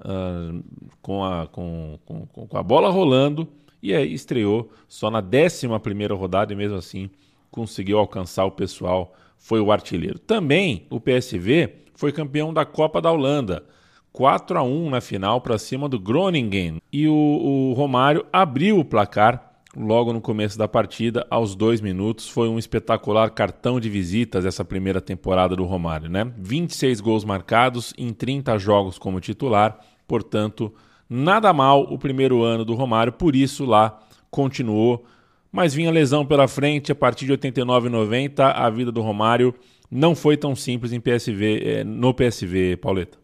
uh, 0.00 0.62
com, 1.00 1.24
a, 1.24 1.46
com, 1.46 1.98
com, 2.04 2.26
com, 2.26 2.56
a 2.56 2.62
bola 2.62 2.90
rolando 2.90 3.48
e 3.82 3.94
aí 3.94 4.12
estreou 4.12 4.70
só 4.88 5.10
na 5.10 5.22
11 5.22 5.66
rodada 6.14 6.52
e 6.52 6.56
mesmo 6.56 6.76
assim 6.76 7.10
conseguiu 7.50 7.98
alcançar 7.98 8.44
o 8.44 8.50
pessoal, 8.50 9.14
foi 9.36 9.60
o 9.60 9.72
artilheiro. 9.72 10.18
Também 10.18 10.86
o 10.88 11.00
PSV 11.00 11.74
foi 11.94 12.12
campeão 12.12 12.52
da 12.54 12.64
Copa 12.64 13.00
da 13.00 13.10
Holanda 13.10 13.64
4 14.12 14.58
a 14.58 14.62
1 14.62 14.90
na 14.90 15.00
final 15.00 15.40
para 15.40 15.58
cima 15.58 15.88
do 15.88 15.98
Groningen. 15.98 16.80
E 16.92 17.06
o, 17.06 17.12
o, 17.14 17.72
Romário 17.74 18.24
abriu 18.32 18.78
o 18.78 18.84
placar 18.84 19.52
logo 19.76 20.12
no 20.12 20.20
começo 20.20 20.58
da 20.58 20.66
partida, 20.66 21.26
aos 21.30 21.54
dois 21.54 21.80
minutos. 21.80 22.28
Foi 22.28 22.48
um 22.48 22.58
espetacular 22.58 23.30
cartão 23.30 23.78
de 23.78 23.88
visitas 23.88 24.44
essa 24.44 24.64
primeira 24.64 25.00
temporada 25.00 25.54
do 25.54 25.64
Romário, 25.64 26.08
né? 26.08 26.32
26 26.38 27.00
gols 27.00 27.24
marcados 27.24 27.94
em 27.96 28.12
30 28.12 28.58
jogos 28.58 28.98
como 28.98 29.20
titular, 29.20 29.78
portanto, 30.08 30.74
nada 31.08 31.52
mal 31.52 31.82
o 31.82 31.98
primeiro 31.98 32.42
ano 32.42 32.64
do 32.64 32.74
Romário, 32.74 33.12
por 33.12 33.36
isso 33.36 33.64
lá 33.64 34.00
continuou. 34.30 35.04
Mas 35.52 35.74
vinha 35.74 35.90
lesão 35.90 36.24
pela 36.24 36.46
frente, 36.46 36.92
a 36.92 36.94
partir 36.94 37.26
de 37.26 37.32
89 37.32 37.88
e 37.88 37.90
90, 37.90 38.50
a 38.50 38.70
vida 38.70 38.92
do 38.92 39.00
Romário 39.00 39.52
não 39.90 40.14
foi 40.14 40.36
tão 40.36 40.54
simples 40.54 40.92
em 40.92 41.00
PSV, 41.00 41.62
eh, 41.64 41.84
no 41.84 42.14
PSV, 42.14 42.76
Pauleta. 42.76 43.18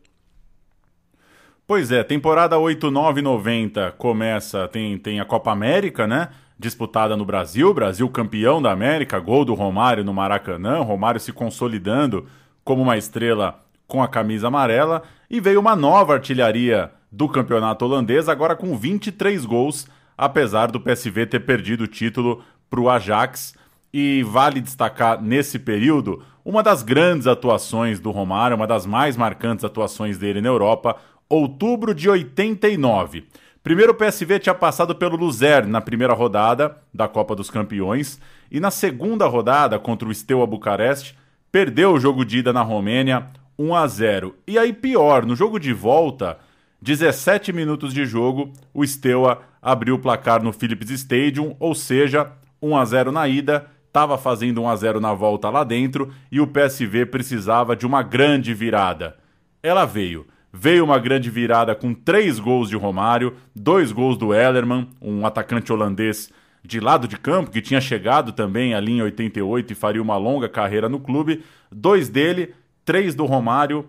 Pois 1.68 1.90
é, 1.90 2.04
temporada 2.04 2.56
8, 2.56 2.92
9 2.92 3.20
90 3.20 3.90
começa, 3.98 4.68
tem, 4.68 4.96
tem 4.96 5.18
a 5.18 5.24
Copa 5.24 5.50
América, 5.50 6.06
né? 6.06 6.28
Disputada 6.56 7.16
no 7.16 7.24
Brasil, 7.24 7.74
Brasil 7.74 8.08
campeão 8.08 8.62
da 8.62 8.70
América, 8.70 9.18
gol 9.18 9.44
do 9.44 9.52
Romário 9.52 10.04
no 10.04 10.14
Maracanã, 10.14 10.78
Romário 10.82 11.18
se 11.18 11.32
consolidando 11.32 12.24
como 12.62 12.82
uma 12.82 12.96
estrela 12.96 13.58
com 13.88 14.00
a 14.00 14.06
camisa 14.06 14.46
amarela, 14.46 15.02
e 15.28 15.40
veio 15.40 15.58
uma 15.58 15.74
nova 15.74 16.14
artilharia 16.14 16.92
do 17.10 17.28
campeonato 17.28 17.84
holandês, 17.84 18.28
agora 18.28 18.54
com 18.54 18.76
23 18.76 19.44
gols, 19.44 19.88
apesar 20.16 20.70
do 20.70 20.80
PSV 20.80 21.26
ter 21.26 21.40
perdido 21.40 21.82
o 21.82 21.88
título 21.88 22.44
para 22.70 22.80
o 22.80 22.88
Ajax. 22.88 23.56
E 23.92 24.22
vale 24.22 24.60
destacar 24.60 25.20
nesse 25.20 25.58
período 25.58 26.22
uma 26.44 26.62
das 26.62 26.84
grandes 26.84 27.26
atuações 27.26 27.98
do 27.98 28.12
Romário, 28.12 28.56
uma 28.56 28.68
das 28.68 28.86
mais 28.86 29.16
marcantes 29.16 29.64
atuações 29.64 30.16
dele 30.16 30.40
na 30.40 30.48
Europa, 30.48 30.96
outubro 31.28 31.94
de 31.94 32.08
89. 32.08 33.24
Primeiro 33.62 33.92
o 33.92 33.94
PSV 33.96 34.38
tinha 34.38 34.54
passado 34.54 34.94
pelo 34.94 35.16
Luzern 35.16 35.68
na 35.68 35.80
primeira 35.80 36.14
rodada 36.14 36.76
da 36.94 37.08
Copa 37.08 37.34
dos 37.34 37.50
Campeões 37.50 38.20
e 38.50 38.60
na 38.60 38.70
segunda 38.70 39.26
rodada 39.26 39.78
contra 39.78 40.08
o 40.08 40.14
Steaua 40.14 40.46
Bucareste 40.46 41.18
perdeu 41.50 41.92
o 41.92 41.98
jogo 41.98 42.24
de 42.24 42.38
ida 42.38 42.52
na 42.52 42.62
Romênia 42.62 43.26
1 43.58 43.74
a 43.74 43.86
0. 43.86 44.36
E 44.46 44.58
aí 44.58 44.72
pior, 44.72 45.26
no 45.26 45.34
jogo 45.34 45.58
de 45.58 45.72
volta, 45.72 46.38
17 46.80 47.52
minutos 47.52 47.92
de 47.92 48.04
jogo, 48.04 48.52
o 48.72 48.86
Steaua 48.86 49.42
abriu 49.60 49.96
o 49.96 49.98
placar 49.98 50.42
no 50.42 50.52
Philips 50.52 50.90
Stadium, 50.90 51.56
ou 51.58 51.74
seja, 51.74 52.30
1 52.62 52.76
a 52.76 52.84
0 52.84 53.10
na 53.10 53.26
ida, 53.26 53.66
estava 53.86 54.16
fazendo 54.18 54.62
1 54.62 54.68
a 54.68 54.76
0 54.76 55.00
na 55.00 55.12
volta 55.12 55.50
lá 55.50 55.64
dentro 55.64 56.12
e 56.30 56.40
o 56.40 56.46
PSV 56.46 57.06
precisava 57.06 57.74
de 57.74 57.86
uma 57.86 58.02
grande 58.02 58.54
virada. 58.54 59.16
Ela 59.62 59.84
veio. 59.84 60.26
Veio 60.58 60.84
uma 60.84 60.98
grande 60.98 61.28
virada 61.28 61.74
com 61.74 61.92
três 61.92 62.38
gols 62.38 62.70
de 62.70 62.76
Romário, 62.76 63.36
dois 63.54 63.92
gols 63.92 64.16
do 64.16 64.32
Ellerman, 64.32 64.88
um 65.02 65.26
atacante 65.26 65.70
holandês 65.70 66.32
de 66.64 66.80
lado 66.80 67.06
de 67.06 67.18
campo, 67.18 67.50
que 67.50 67.60
tinha 67.60 67.78
chegado 67.78 68.32
também 68.32 68.72
ali 68.72 68.92
em 68.92 69.02
88 69.02 69.70
e 69.70 69.76
faria 69.76 70.00
uma 70.00 70.16
longa 70.16 70.48
carreira 70.48 70.88
no 70.88 70.98
clube. 70.98 71.44
Dois 71.70 72.08
dele, 72.08 72.54
três 72.86 73.14
do 73.14 73.26
Romário. 73.26 73.86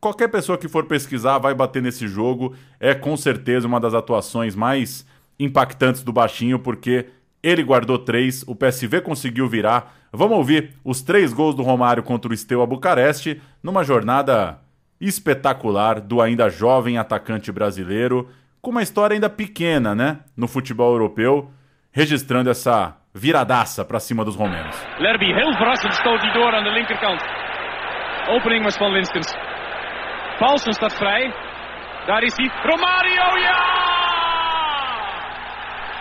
Qualquer 0.00 0.28
pessoa 0.28 0.56
que 0.56 0.68
for 0.68 0.86
pesquisar 0.86 1.36
vai 1.36 1.54
bater 1.54 1.82
nesse 1.82 2.08
jogo. 2.08 2.54
É 2.80 2.94
com 2.94 3.14
certeza 3.14 3.66
uma 3.66 3.78
das 3.78 3.92
atuações 3.92 4.54
mais 4.54 5.06
impactantes 5.38 6.02
do 6.02 6.14
Baixinho, 6.14 6.58
porque 6.58 7.04
ele 7.42 7.62
guardou 7.62 7.98
três, 7.98 8.42
o 8.46 8.56
PSV 8.56 9.02
conseguiu 9.02 9.46
virar. 9.46 9.94
Vamos 10.10 10.38
ouvir 10.38 10.70
os 10.82 11.02
três 11.02 11.34
gols 11.34 11.54
do 11.54 11.62
Romário 11.62 12.02
contra 12.02 12.32
o 12.32 12.36
Steaua 12.36 12.66
Bucareste 12.66 13.38
numa 13.62 13.84
jornada 13.84 14.64
espetacular 15.00 16.00
do 16.00 16.20
ainda 16.20 16.48
jovem 16.48 16.98
atacante 16.98 17.52
brasileiro, 17.52 18.28
com 18.60 18.70
uma 18.70 18.82
história 18.82 19.14
ainda 19.14 19.30
pequena, 19.30 19.94
né, 19.94 20.18
no 20.36 20.48
futebol 20.48 20.92
europeu, 20.92 21.50
registrando 21.92 22.50
essa 22.50 22.96
viradaça 23.14 23.84
para 23.84 23.98
cima 23.98 24.24
dos 24.24 24.36
romenos. 24.36 24.76
Lerby, 24.98 25.32
heel 25.32 25.52
verrassend 25.56 25.94
stoot 25.94 26.20
hij 26.20 26.32
door 26.32 26.54
aan 26.54 26.64
de 26.64 26.70
linkerkant. 26.70 27.22
Opening 28.28 28.64
was 28.64 28.76
van 28.76 28.92
Linskens. 28.92 29.34
Paulsen 30.38 30.72
staat 30.72 30.94
vrij. 30.94 31.32
Daar 32.06 32.22
is 32.22 32.36
hij. 32.36 32.50
Romario, 32.62 33.36
ja! 33.38 33.62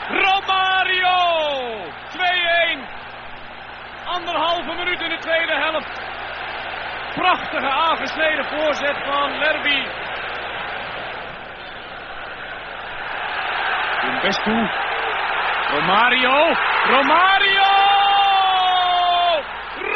Romario! 0.09 1.17
2-1. 2.09 2.79
Anderhalve 4.05 4.73
minuut 4.75 5.01
in 5.01 5.09
de 5.09 5.17
tweede 5.17 5.53
helft. 5.53 6.14
Prachtige 7.15 7.69
aangesneden 7.69 8.45
voorzet 8.45 8.97
van 9.05 9.37
Lerby. 9.37 9.87
Doen 14.01 14.19
best. 14.21 14.45
Romario. 15.75 16.55
Romario! 16.89 17.71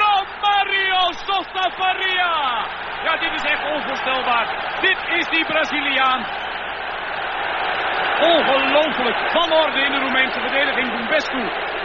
Romario 0.02 1.02
Sosa 1.26 1.70
Faria. 1.78 2.66
Ja, 3.04 3.18
dit 3.18 3.34
is 3.34 3.44
echt 3.44 3.64
onvoorstelbaar. 3.74 4.48
Dit 4.82 4.98
is 5.20 5.28
die 5.30 5.46
Braziliaan. 5.46 6.26
Ongelooflijk. 8.22 9.18
Van 9.32 9.52
orde 9.52 9.80
in 9.80 9.92
de 9.92 10.00
Roemeense 10.00 10.40
verdediging. 10.40 10.92
Bumbescu 10.98 11.42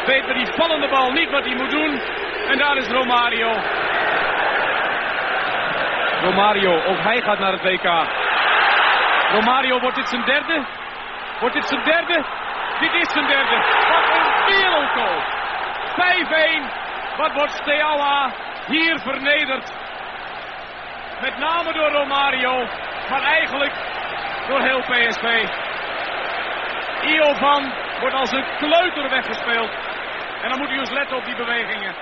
weet 0.06 0.34
die 0.34 0.46
vallende 0.56 0.88
bal 0.88 1.10
niet 1.12 1.30
wat 1.30 1.44
hij 1.44 1.54
moet 1.54 1.70
doen. 1.70 2.00
En 2.48 2.58
daar 2.58 2.76
is 2.76 2.88
Romario. 2.88 3.52
Romario, 6.24 6.72
ook 6.90 7.00
hij 7.02 7.20
gaat 7.20 7.38
naar 7.38 7.52
het 7.52 7.62
WK. 7.62 7.88
Romario, 9.32 9.80
wordt 9.80 9.96
dit 9.96 10.08
zijn 10.08 10.24
derde? 10.24 10.66
Wordt 11.40 11.54
dit 11.54 11.68
zijn 11.68 11.84
derde? 11.84 12.24
Dit 12.80 12.92
is 13.02 13.08
zijn 13.12 13.26
derde. 13.26 13.56
Wat 13.92 14.06
een 14.16 14.28
wereldgoal. 14.46 15.18
5-1. 17.14 17.16
Wat 17.16 17.32
wordt 17.32 17.52
Steaua 17.52 18.32
hier 18.66 18.98
vernederd. 18.98 19.72
Met 21.20 21.38
name 21.38 21.72
door 21.72 21.90
Romario, 21.90 22.54
maar 23.10 23.22
eigenlijk 23.22 23.72
door 24.48 24.60
heel 24.60 24.80
PSV. 24.80 25.26
Iovan 27.06 27.72
wordt 28.00 28.14
als 28.14 28.32
een 28.32 28.44
kleuter 28.58 29.10
weggespeeld. 29.10 29.70
En 30.42 30.48
dan 30.48 30.58
moet 30.58 30.70
u 30.70 30.78
eens 30.78 30.90
letten 30.90 31.16
op 31.16 31.24
die 31.24 31.36
bewegingen. 31.36 31.94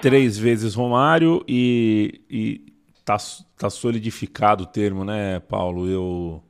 Três 0.00 0.40
vezes 0.40 0.74
Romário 0.74 1.42
e, 1.46 2.10
e 2.28 2.74
tá, 3.06 3.16
tá 3.56 3.70
solidificado 3.70 4.64
o 4.64 4.66
termo, 4.66 5.04
né, 5.04 5.38
Paulo? 5.40 5.88
Eu, 5.88 6.42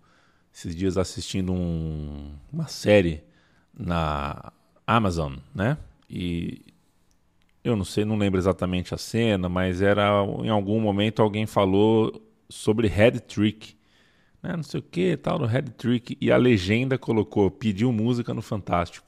esses 0.52 0.74
dias 0.74 0.96
assistindo 0.96 1.52
um, 1.52 2.32
uma 2.50 2.66
série 2.66 3.22
na 3.78 4.52
Amazon, 4.86 5.34
né? 5.54 5.76
E 6.08 6.62
eu 7.62 7.76
não 7.76 7.84
sei, 7.84 8.04
não 8.06 8.16
lembro 8.16 8.40
exatamente 8.40 8.94
a 8.94 8.98
cena, 8.98 9.48
mas 9.50 9.82
era 9.82 10.24
em 10.42 10.48
algum 10.48 10.80
momento 10.80 11.20
alguém 11.20 11.46
falou 11.46 12.22
sobre 12.48 12.88
head 12.88 13.20
trick, 13.20 13.76
né? 14.42 14.56
Não 14.56 14.62
sei 14.62 14.80
o 14.80 14.82
que, 14.82 15.14
tal, 15.16 15.38
no 15.38 15.46
head 15.46 15.70
trick 15.72 16.16
e 16.18 16.32
a 16.32 16.38
legenda 16.38 16.96
colocou 16.96 17.50
pediu 17.50 17.92
música 17.92 18.32
no 18.32 18.40
Fantástico. 18.40 19.05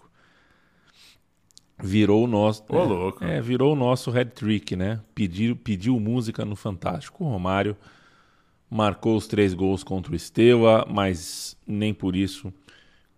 Virou 1.83 2.25
o 2.25 2.27
nosso, 2.27 2.65
Ô, 2.69 2.85
louco. 2.85 3.25
é, 3.25 3.41
virou 3.41 3.73
o 3.73 3.77
nosso 3.77 4.11
head 4.11 4.33
trick, 4.33 4.75
né? 4.75 5.01
Pediu, 5.15 5.55
pediu 5.55 5.99
música 6.01 6.45
no 6.45 6.57
Fantástico. 6.57 7.25
O 7.25 7.29
Romário 7.29 7.77
marcou 8.71 9.17
os 9.17 9.27
três 9.27 9.55
gols 9.55 9.83
contra 9.85 10.15
o 10.15 10.19
Steaua, 10.19 10.87
mas 10.91 11.57
nem 11.67 11.95
por 11.95 12.17
isso 12.17 12.53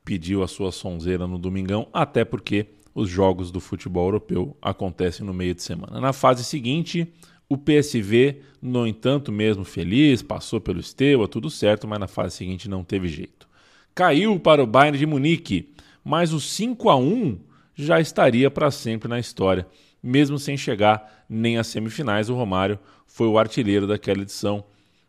pediu 0.05 0.43
a 0.43 0.49
sua 0.49 0.73
sonzeira 0.73 1.27
no 1.27 1.39
domingão, 1.39 1.89
até 1.93 2.25
porque 2.25 2.67
os 2.95 3.09
jogos 3.09 3.51
do 3.51 3.61
futebol 3.61 4.07
europeu 4.07 4.57
acontecem 4.61 5.25
no 5.25 5.33
meio 5.33 5.55
de 5.55 5.63
semana. 5.63 6.01
Na 6.01 6.13
fase 6.13 6.45
seguinte, 6.45 7.07
o 7.49 7.57
PSV, 7.57 8.41
no 8.61 8.87
entanto, 8.87 9.33
mesmo 9.33 9.65
feliz, 9.65 10.23
passou 10.23 10.61
pelo 10.61 10.83
Steaua, 10.83 11.27
tudo 11.27 11.49
certo, 11.49 11.87
mas 11.89 11.99
na 11.99 12.09
fase 12.09 12.37
seguinte 12.37 12.69
não 12.69 12.85
teve 12.85 13.09
jeito. 13.09 13.49
Caiu 13.95 14.39
para 14.39 14.63
o 14.63 14.67
Bayern 14.67 14.99
de 14.99 15.07
Munique, 15.07 15.73
mas 16.05 16.33
o 16.33 16.41
5 16.41 16.89
a 16.91 16.97
1 16.97 17.39
já 17.85 18.01
estaria 18.01 18.51
para 18.51 18.71
sempre 18.71 19.09
na 19.09 19.19
história. 19.19 19.67
Mesmo 20.03 20.39
sem 20.39 20.57
chegar 20.57 21.25
nem 21.29 21.59
às 21.59 21.67
semifinais, 21.67 22.31
o 22.31 22.35
Romário 22.35 22.79
foi 23.07 23.27
o 23.29 23.39
artilheiro 23.39 23.87
daquela 23.87 24.23
edição 24.23 24.65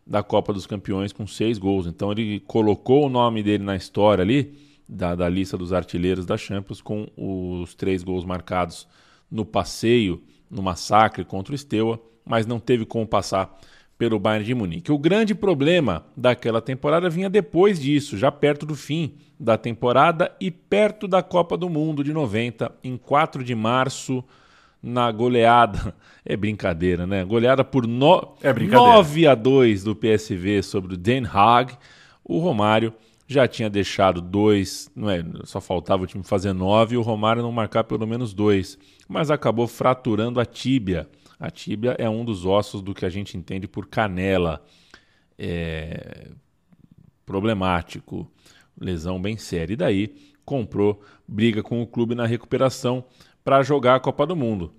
da 0.06 0.22
Copa 0.22 0.52
dos 0.52 0.66
Campeões 0.66 1.12
com 1.12 1.26
seis 1.26 1.58
gols. 1.58 1.86
Então 1.86 2.12
ele 2.12 2.40
colocou 2.40 3.06
o 3.06 3.08
nome 3.08 3.42
dele 3.42 3.64
na 3.64 3.76
história 3.76 4.22
ali, 4.22 4.58
da, 4.88 5.14
da 5.14 5.28
lista 5.28 5.56
dos 5.56 5.72
artilheiros 5.72 6.26
da 6.26 6.36
Champions, 6.36 6.80
com 6.80 7.08
os 7.16 7.74
três 7.74 8.02
gols 8.02 8.24
marcados 8.24 8.86
no 9.30 9.46
passeio, 9.46 10.22
no 10.50 10.62
massacre 10.62 11.24
contra 11.24 11.54
o 11.54 11.58
Steaua, 11.58 12.00
mas 12.24 12.46
não 12.46 12.60
teve 12.60 12.84
como 12.84 13.06
passar 13.06 13.58
pelo 14.02 14.18
Bayern 14.18 14.44
de 14.44 14.52
Munique. 14.52 14.90
O 14.90 14.98
grande 14.98 15.32
problema 15.32 16.04
daquela 16.16 16.60
temporada 16.60 17.08
vinha 17.08 17.30
depois 17.30 17.80
disso, 17.80 18.18
já 18.18 18.32
perto 18.32 18.66
do 18.66 18.74
fim 18.74 19.14
da 19.38 19.56
temporada 19.56 20.34
e 20.40 20.50
perto 20.50 21.06
da 21.06 21.22
Copa 21.22 21.56
do 21.56 21.70
Mundo 21.70 22.02
de 22.02 22.12
90, 22.12 22.72
em 22.82 22.96
4 22.96 23.44
de 23.44 23.54
março, 23.54 24.24
na 24.82 25.10
goleada. 25.12 25.94
É 26.24 26.36
brincadeira, 26.36 27.04
né? 27.04 27.24
Goleada 27.24 27.64
por 27.64 27.84
no... 27.84 28.36
É 28.40 28.52
brincadeira. 28.52 28.92
9 28.92 29.26
a 29.26 29.34
2 29.34 29.82
do 29.82 29.96
PSV 29.96 30.62
sobre 30.62 30.94
o 30.94 30.96
Den 30.96 31.24
Haag. 31.24 31.76
O 32.24 32.38
Romário 32.38 32.92
já 33.26 33.48
tinha 33.48 33.68
deixado 33.68 34.20
dois, 34.20 34.88
não 34.94 35.10
é, 35.10 35.24
só 35.42 35.60
faltava 35.60 36.04
o 36.04 36.06
time 36.06 36.22
fazer 36.22 36.52
nove 36.52 36.94
e 36.94 36.98
o 36.98 37.02
Romário 37.02 37.42
não 37.42 37.50
marcar 37.50 37.82
pelo 37.82 38.06
menos 38.06 38.32
dois, 38.32 38.78
mas 39.08 39.32
acabou 39.32 39.66
fraturando 39.66 40.38
a 40.38 40.44
tíbia. 40.46 41.08
A 41.42 41.50
tíbia 41.50 41.96
é 41.98 42.08
um 42.08 42.24
dos 42.24 42.46
ossos 42.46 42.80
do 42.80 42.94
que 42.94 43.04
a 43.04 43.08
gente 43.08 43.36
entende 43.36 43.66
por 43.66 43.88
canela. 43.88 44.64
É 45.36 46.30
problemático, 47.26 48.30
lesão 48.80 49.20
bem 49.20 49.36
séria. 49.36 49.72
E 49.72 49.76
daí 49.76 50.14
comprou, 50.44 51.00
briga 51.26 51.60
com 51.62 51.82
o 51.82 51.86
clube 51.86 52.14
na 52.14 52.26
recuperação 52.26 53.04
para 53.42 53.60
jogar 53.62 53.96
a 53.96 54.00
Copa 54.00 54.24
do 54.24 54.36
Mundo. 54.36 54.72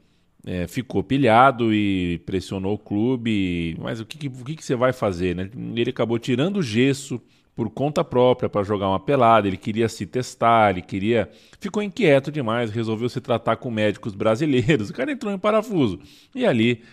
É, 0.46 0.66
ficou 0.68 1.04
pilhado 1.04 1.74
e 1.74 2.20
pressionou 2.26 2.76
o 2.76 2.78
clube, 2.78 3.76
mas 3.80 4.00
o 4.00 4.06
que, 4.06 4.18
que- 4.18 4.28
o 4.28 4.46
que, 4.46 4.56
que 4.56 4.64
você 4.64 4.76
vai 4.76 4.94
fazer? 4.94 5.36
Né? 5.36 5.50
Ele 5.76 5.90
acabou 5.90 6.18
tirando 6.20 6.58
o 6.58 6.64
gesso 6.64 7.22
por 7.56 7.70
conta 7.70 8.04
própria 8.04 8.50
para 8.50 8.64
jogar 8.64 8.90
uma 8.90 9.00
pelada, 9.00 9.48
ele 9.48 9.58
queria 9.58 9.88
se 9.88 10.06
testar, 10.06 10.72
ele 10.72 10.82
queria. 10.82 11.30
Ficou 11.60 11.84
inquieto 11.84 12.32
demais, 12.32 12.72
resolveu 12.72 13.08
se 13.10 13.22
tratar 13.22 13.58
com 13.58 13.70
médicos 13.70 14.16
brasileiros. 14.16 14.90
O 14.94 14.94
cara 14.94 15.12
entrou 15.12 15.32
em 15.32 15.38
parafuso. 15.38 16.00
E 16.34 16.46
ali 16.46 16.84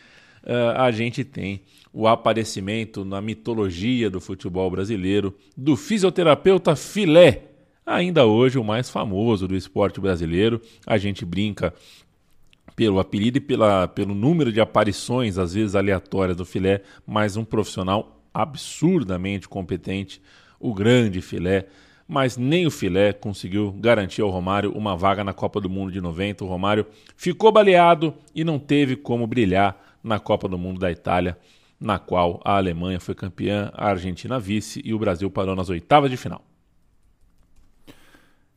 eh, 0.45 0.75
a 0.77 0.91
gente 0.91 1.25
tem 1.25 1.63
o 1.93 2.07
aparecimento 2.07 3.05
na 3.05 3.21
mitologia 3.21 4.09
do 4.09 4.21
futebol 4.21 4.71
brasileiro 4.71 5.37
do 5.57 5.77
fisioterapeuta 5.77 6.77
Filé. 6.77 7.45
Ainda 7.85 8.27
hoje 8.27 8.59
o 8.59 8.65
mais 8.65 8.89
famoso 8.89 9.49
do 9.49 9.57
esporte 9.57 10.01
brasileiro. 10.01 10.61
A 10.87 10.97
gente 10.99 11.25
brinca 11.25 11.75
pelo 12.77 12.99
apelido 12.99 13.39
e 13.39 13.41
pela, 13.41 13.89
pelo 13.89 14.15
número 14.15 14.53
de 14.53 14.61
aparições, 14.61 15.37
às 15.37 15.55
vezes 15.55 15.75
aleatórias, 15.75 16.37
do 16.37 16.45
filé, 16.45 16.83
mas 17.07 17.37
um 17.37 17.45
profissional 17.45 18.23
absurdamente 18.33 19.49
competente, 19.49 20.23
o 20.61 20.75
grande 20.75 21.23
filé. 21.23 21.67
Mas 22.07 22.37
nem 22.37 22.67
o 22.67 22.71
filé 22.71 23.13
conseguiu 23.13 23.73
garantir 23.73 24.21
ao 24.21 24.31
Romário 24.31 24.73
uma 24.73 24.97
vaga 24.97 25.25
na 25.25 25.33
Copa 25.33 25.61
do 25.61 25.71
Mundo 25.71 25.91
de 25.91 26.01
90. 26.01 26.45
O 26.45 26.49
Romário 26.49 26.87
ficou 27.17 27.51
baleado 27.51 28.13
e 28.35 28.45
não 28.45 28.59
teve 28.59 28.97
como 28.97 29.27
brilhar 29.27 29.81
na 30.03 30.19
Copa 30.19 30.49
do 30.49 30.59
Mundo 30.59 30.79
da 30.79 30.91
Itália, 30.91 31.39
na 31.81 31.99
qual 31.99 32.41
a 32.45 32.57
Alemanha 32.57 33.01
foi 33.01 33.15
campeã, 33.15 33.71
a 33.73 33.89
Argentina 33.89 34.39
vice 34.39 34.83
e 34.85 34.93
o 34.93 34.99
Brasil 34.99 35.31
parou 35.31 35.57
nas 35.57 35.71
oitavas 35.71 36.11
de 36.11 36.17
final. 36.17 36.50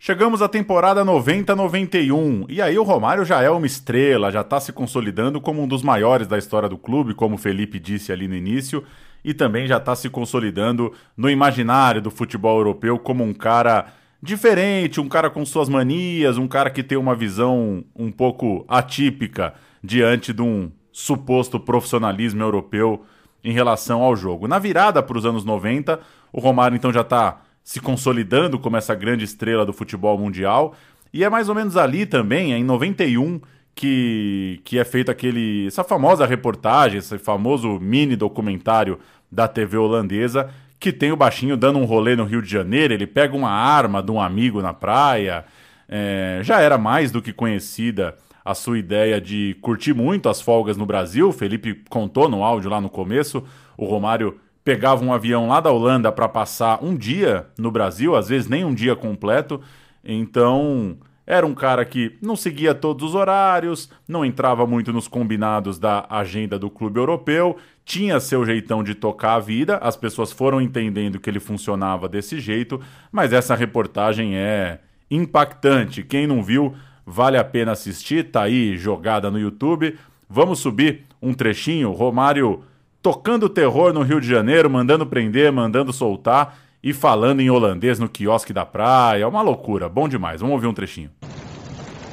Chegamos 0.05 0.41
à 0.41 0.49
temporada 0.49 1.05
90-91 1.05 2.47
e 2.49 2.61
aí 2.61 2.77
o 2.77 2.83
Romário 2.83 3.23
já 3.23 3.41
é 3.41 3.49
uma 3.49 3.65
estrela, 3.65 4.33
já 4.33 4.41
está 4.41 4.59
se 4.59 4.73
consolidando 4.73 5.39
como 5.39 5.63
um 5.63 5.67
dos 5.67 5.81
maiores 5.81 6.27
da 6.27 6.37
história 6.37 6.67
do 6.67 6.77
clube, 6.77 7.13
como 7.13 7.35
o 7.35 7.37
Felipe 7.37 7.79
disse 7.79 8.11
ali 8.11 8.27
no 8.27 8.35
início, 8.35 8.83
e 9.23 9.33
também 9.33 9.65
já 9.65 9.77
está 9.77 9.95
se 9.95 10.09
consolidando 10.09 10.91
no 11.15 11.29
imaginário 11.29 12.01
do 12.01 12.11
futebol 12.11 12.57
europeu 12.57 12.99
como 12.99 13.23
um 13.23 13.33
cara 13.33 13.93
diferente, 14.21 14.99
um 14.99 15.07
cara 15.07 15.29
com 15.29 15.45
suas 15.45 15.69
manias, 15.69 16.37
um 16.37 16.49
cara 16.49 16.69
que 16.69 16.83
tem 16.83 16.97
uma 16.97 17.15
visão 17.15 17.85
um 17.95 18.11
pouco 18.11 18.65
atípica 18.67 19.53
diante 19.81 20.33
de 20.33 20.41
um 20.41 20.69
suposto 20.91 21.57
profissionalismo 21.61 22.43
europeu 22.43 23.05
em 23.41 23.53
relação 23.53 24.01
ao 24.01 24.17
jogo. 24.17 24.49
Na 24.49 24.59
virada 24.59 25.01
para 25.01 25.17
os 25.17 25.25
anos 25.25 25.45
90, 25.45 25.97
o 26.33 26.41
Romário 26.41 26.75
então 26.75 26.91
já 26.91 26.99
está 26.99 27.42
se 27.63 27.79
consolidando 27.79 28.59
como 28.59 28.77
essa 28.77 28.93
grande 28.93 29.23
estrela 29.23 29.65
do 29.65 29.73
futebol 29.73 30.17
mundial. 30.17 30.75
E 31.13 31.23
é 31.23 31.29
mais 31.29 31.47
ou 31.47 31.55
menos 31.55 31.77
ali 31.77 32.05
também, 32.05 32.53
é 32.53 32.57
em 32.57 32.63
91, 32.63 33.39
que, 33.75 34.61
que 34.63 34.77
é 34.77 34.83
feito 34.83 35.09
aquele, 35.09 35.67
essa 35.67 35.83
famosa 35.83 36.25
reportagem, 36.25 36.99
esse 36.99 37.17
famoso 37.17 37.79
mini 37.79 38.15
documentário 38.15 38.99
da 39.31 39.47
TV 39.47 39.77
holandesa, 39.77 40.49
que 40.79 40.91
tem 40.91 41.11
o 41.11 41.15
baixinho 41.15 41.55
dando 41.55 41.79
um 41.79 41.85
rolê 41.85 42.15
no 42.15 42.25
Rio 42.25 42.41
de 42.41 42.49
Janeiro, 42.49 42.93
ele 42.93 43.07
pega 43.07 43.35
uma 43.35 43.49
arma 43.49 44.03
de 44.03 44.11
um 44.11 44.19
amigo 44.19 44.61
na 44.61 44.73
praia. 44.73 45.45
É, 45.87 46.39
já 46.43 46.59
era 46.59 46.77
mais 46.77 47.11
do 47.11 47.21
que 47.21 47.31
conhecida 47.31 48.17
a 48.43 48.53
sua 48.53 48.77
ideia 48.77 49.21
de 49.21 49.55
curtir 49.61 49.93
muito 49.93 50.27
as 50.27 50.41
folgas 50.41 50.75
no 50.75 50.85
Brasil. 50.85 51.31
Felipe 51.31 51.81
contou 51.89 52.27
no 52.27 52.43
áudio 52.43 52.69
lá 52.69 52.81
no 52.81 52.89
começo. 52.89 53.43
O 53.77 53.85
Romário 53.85 54.37
pegava 54.63 55.03
um 55.03 55.13
avião 55.13 55.47
lá 55.47 55.59
da 55.59 55.71
Holanda 55.71 56.11
para 56.11 56.29
passar 56.29 56.83
um 56.83 56.95
dia 56.95 57.47
no 57.57 57.69
Brasil, 57.69 58.15
às 58.15 58.29
vezes 58.29 58.47
nem 58.47 58.63
um 58.63 58.73
dia 58.73 58.95
completo. 58.95 59.61
Então, 60.03 60.97
era 61.25 61.45
um 61.45 61.53
cara 61.53 61.85
que 61.85 62.17
não 62.21 62.35
seguia 62.35 62.73
todos 62.73 63.09
os 63.09 63.15
horários, 63.15 63.89
não 64.07 64.25
entrava 64.25 64.65
muito 64.65 64.91
nos 64.91 65.07
combinados 65.07 65.79
da 65.79 66.05
agenda 66.09 66.59
do 66.59 66.69
clube 66.69 66.99
europeu, 66.99 67.57
tinha 67.85 68.19
seu 68.19 68.45
jeitão 68.45 68.83
de 68.83 68.95
tocar 68.95 69.35
a 69.35 69.39
vida, 69.39 69.77
as 69.77 69.95
pessoas 69.95 70.31
foram 70.31 70.61
entendendo 70.61 71.19
que 71.19 71.29
ele 71.29 71.39
funcionava 71.39 72.07
desse 72.07 72.39
jeito, 72.39 72.79
mas 73.11 73.33
essa 73.33 73.55
reportagem 73.55 74.35
é 74.35 74.79
impactante. 75.09 76.03
Quem 76.03 76.25
não 76.25 76.41
viu, 76.41 76.73
vale 77.05 77.37
a 77.37 77.43
pena 77.43 77.73
assistir, 77.73 78.31
tá 78.31 78.43
aí 78.43 78.77
jogada 78.77 79.29
no 79.29 79.39
YouTube. 79.39 79.97
Vamos 80.29 80.59
subir 80.59 81.03
um 81.21 81.33
trechinho, 81.33 81.91
Romário 81.91 82.63
tocando 83.03 83.49
terror 83.49 83.93
no 83.93 84.01
Rio 84.01 84.21
de 84.21 84.27
Janeiro, 84.27 84.69
mandando 84.69 85.05
prender, 85.05 85.51
mandando 85.51 85.91
soltar 85.91 86.55
e 86.81 86.93
falando 86.93 87.41
em 87.41 87.49
holandês 87.49 87.99
no 87.99 88.07
quiosque 88.07 88.53
da 88.53 88.65
praia. 88.65 89.27
Uma 89.27 89.41
loucura, 89.41 89.89
bom 89.89 90.07
demais. 90.07 90.39
Vamos 90.39 90.53
ouvir 90.53 90.67
um 90.67 90.73
trechinho. 90.73 91.09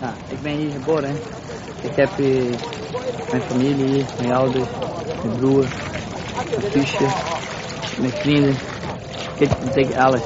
Nou, 0.00 0.12
ik 0.30 0.42
ben 0.42 0.56
hier 0.56 0.70
geboren. 0.70 1.14
Ik 1.82 1.96
heb 1.96 2.10
mijn 3.30 3.42
familie 3.42 3.86
hier, 3.86 4.06
mijn 4.18 4.32
ouders, 4.32 4.68
mijn 5.24 5.36
broer, 5.38 5.64
mijn 6.34 6.72
zusje, 6.72 7.06
mijn 8.00 8.12
vrienden. 8.12 8.54
Dit 9.38 9.64
betekent 9.64 9.96
alles. 9.96 10.22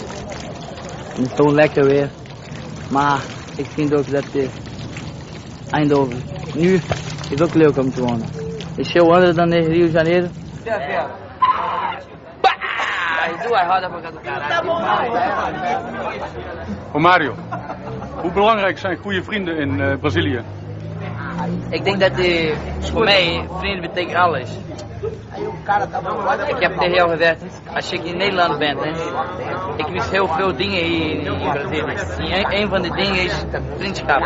En 1.16 1.22
het 1.22 1.30
is 1.30 1.36
zo 1.36 1.52
lekker 1.52 1.84
weer. 1.84 2.10
Maar 2.90 3.22
ik 3.56 3.66
vind 3.66 3.94
ook 3.94 4.10
dat 4.10 4.24
Eindhoven 5.70 6.22
nu 6.54 6.80
is 7.30 7.42
ook 7.42 7.54
leuk 7.54 7.76
om 7.76 7.90
te 7.90 8.00
wonen. 8.00 8.26
Het 8.68 8.78
is 8.78 8.90
veel 8.90 9.14
anders 9.14 9.34
dan 9.34 9.52
Rio 9.52 9.86
de 9.86 9.90
Janeiro. 9.90 10.28
Doe 13.42 13.62
roda 13.62 13.90
pra 13.90 14.00
cá 14.00 14.10
do 14.10 14.20
caralho. 14.20 14.72
Romario, 16.92 17.34
hoe 18.22 18.30
belangrijk 18.30 18.78
zijn 18.78 18.96
goede 18.96 19.22
vrienden 19.22 19.56
in 19.56 19.80
eh, 19.80 19.98
Brazilië? 19.98 20.42
Ik 21.68 21.84
denk 21.84 22.00
dat 22.00 22.12
hij 22.12 22.54
voor 22.80 23.04
mij 23.04 23.48
vrienden 23.58 23.80
betekent 23.80 24.16
alles. 24.16 24.50
Ik 26.46 26.60
heb 26.60 26.78
tegen 26.78 26.94
jou 26.94 27.10
gezegd, 27.10 27.42
als 27.74 27.90
je 27.90 27.98
in 27.98 28.16
Nederland 28.16 28.58
bent, 28.58 28.80
hè, 28.84 28.90
ik 29.76 29.86
wist 29.86 30.10
heel 30.10 30.28
veel 30.28 30.56
dingen 30.56 30.84
hier 30.84 31.10
in, 31.10 31.38
Brazilië. 31.52 32.32
En 32.32 32.38
een, 32.38 32.62
een 32.62 32.68
van 32.68 32.82
de 32.82 32.90
dingen 32.90 33.24
is 33.24 33.44
vriendschap. 33.76 34.20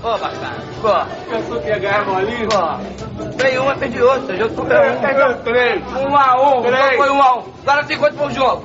Pô, 0.00 0.18
bacana. 0.18 0.56
Pô. 0.80 1.30
Pensou 1.30 1.60
que 1.60 1.68
ia 1.68 1.78
ganhar 1.78 2.04
bolinha? 2.04 2.48
Pô. 2.48 3.36
Ganhei 3.36 3.58
uma, 3.58 3.74
perdi 3.76 4.02
outra. 4.02 4.36
Jogo 4.36 4.54
foi 4.54 4.64
um. 4.64 5.00
Perdeu 5.00 5.38
três. 5.42 5.82
Um 5.92 6.16
a 6.16 6.58
um. 6.58 6.62
Três. 6.62 6.96
Foi 6.96 7.10
um 7.10 7.22
a 7.22 7.36
um. 7.36 7.44
Agora 7.62 7.84
tem 7.84 7.98
quanto 7.98 8.16
foi 8.16 8.26
o 8.26 8.30
jogo? 8.30 8.64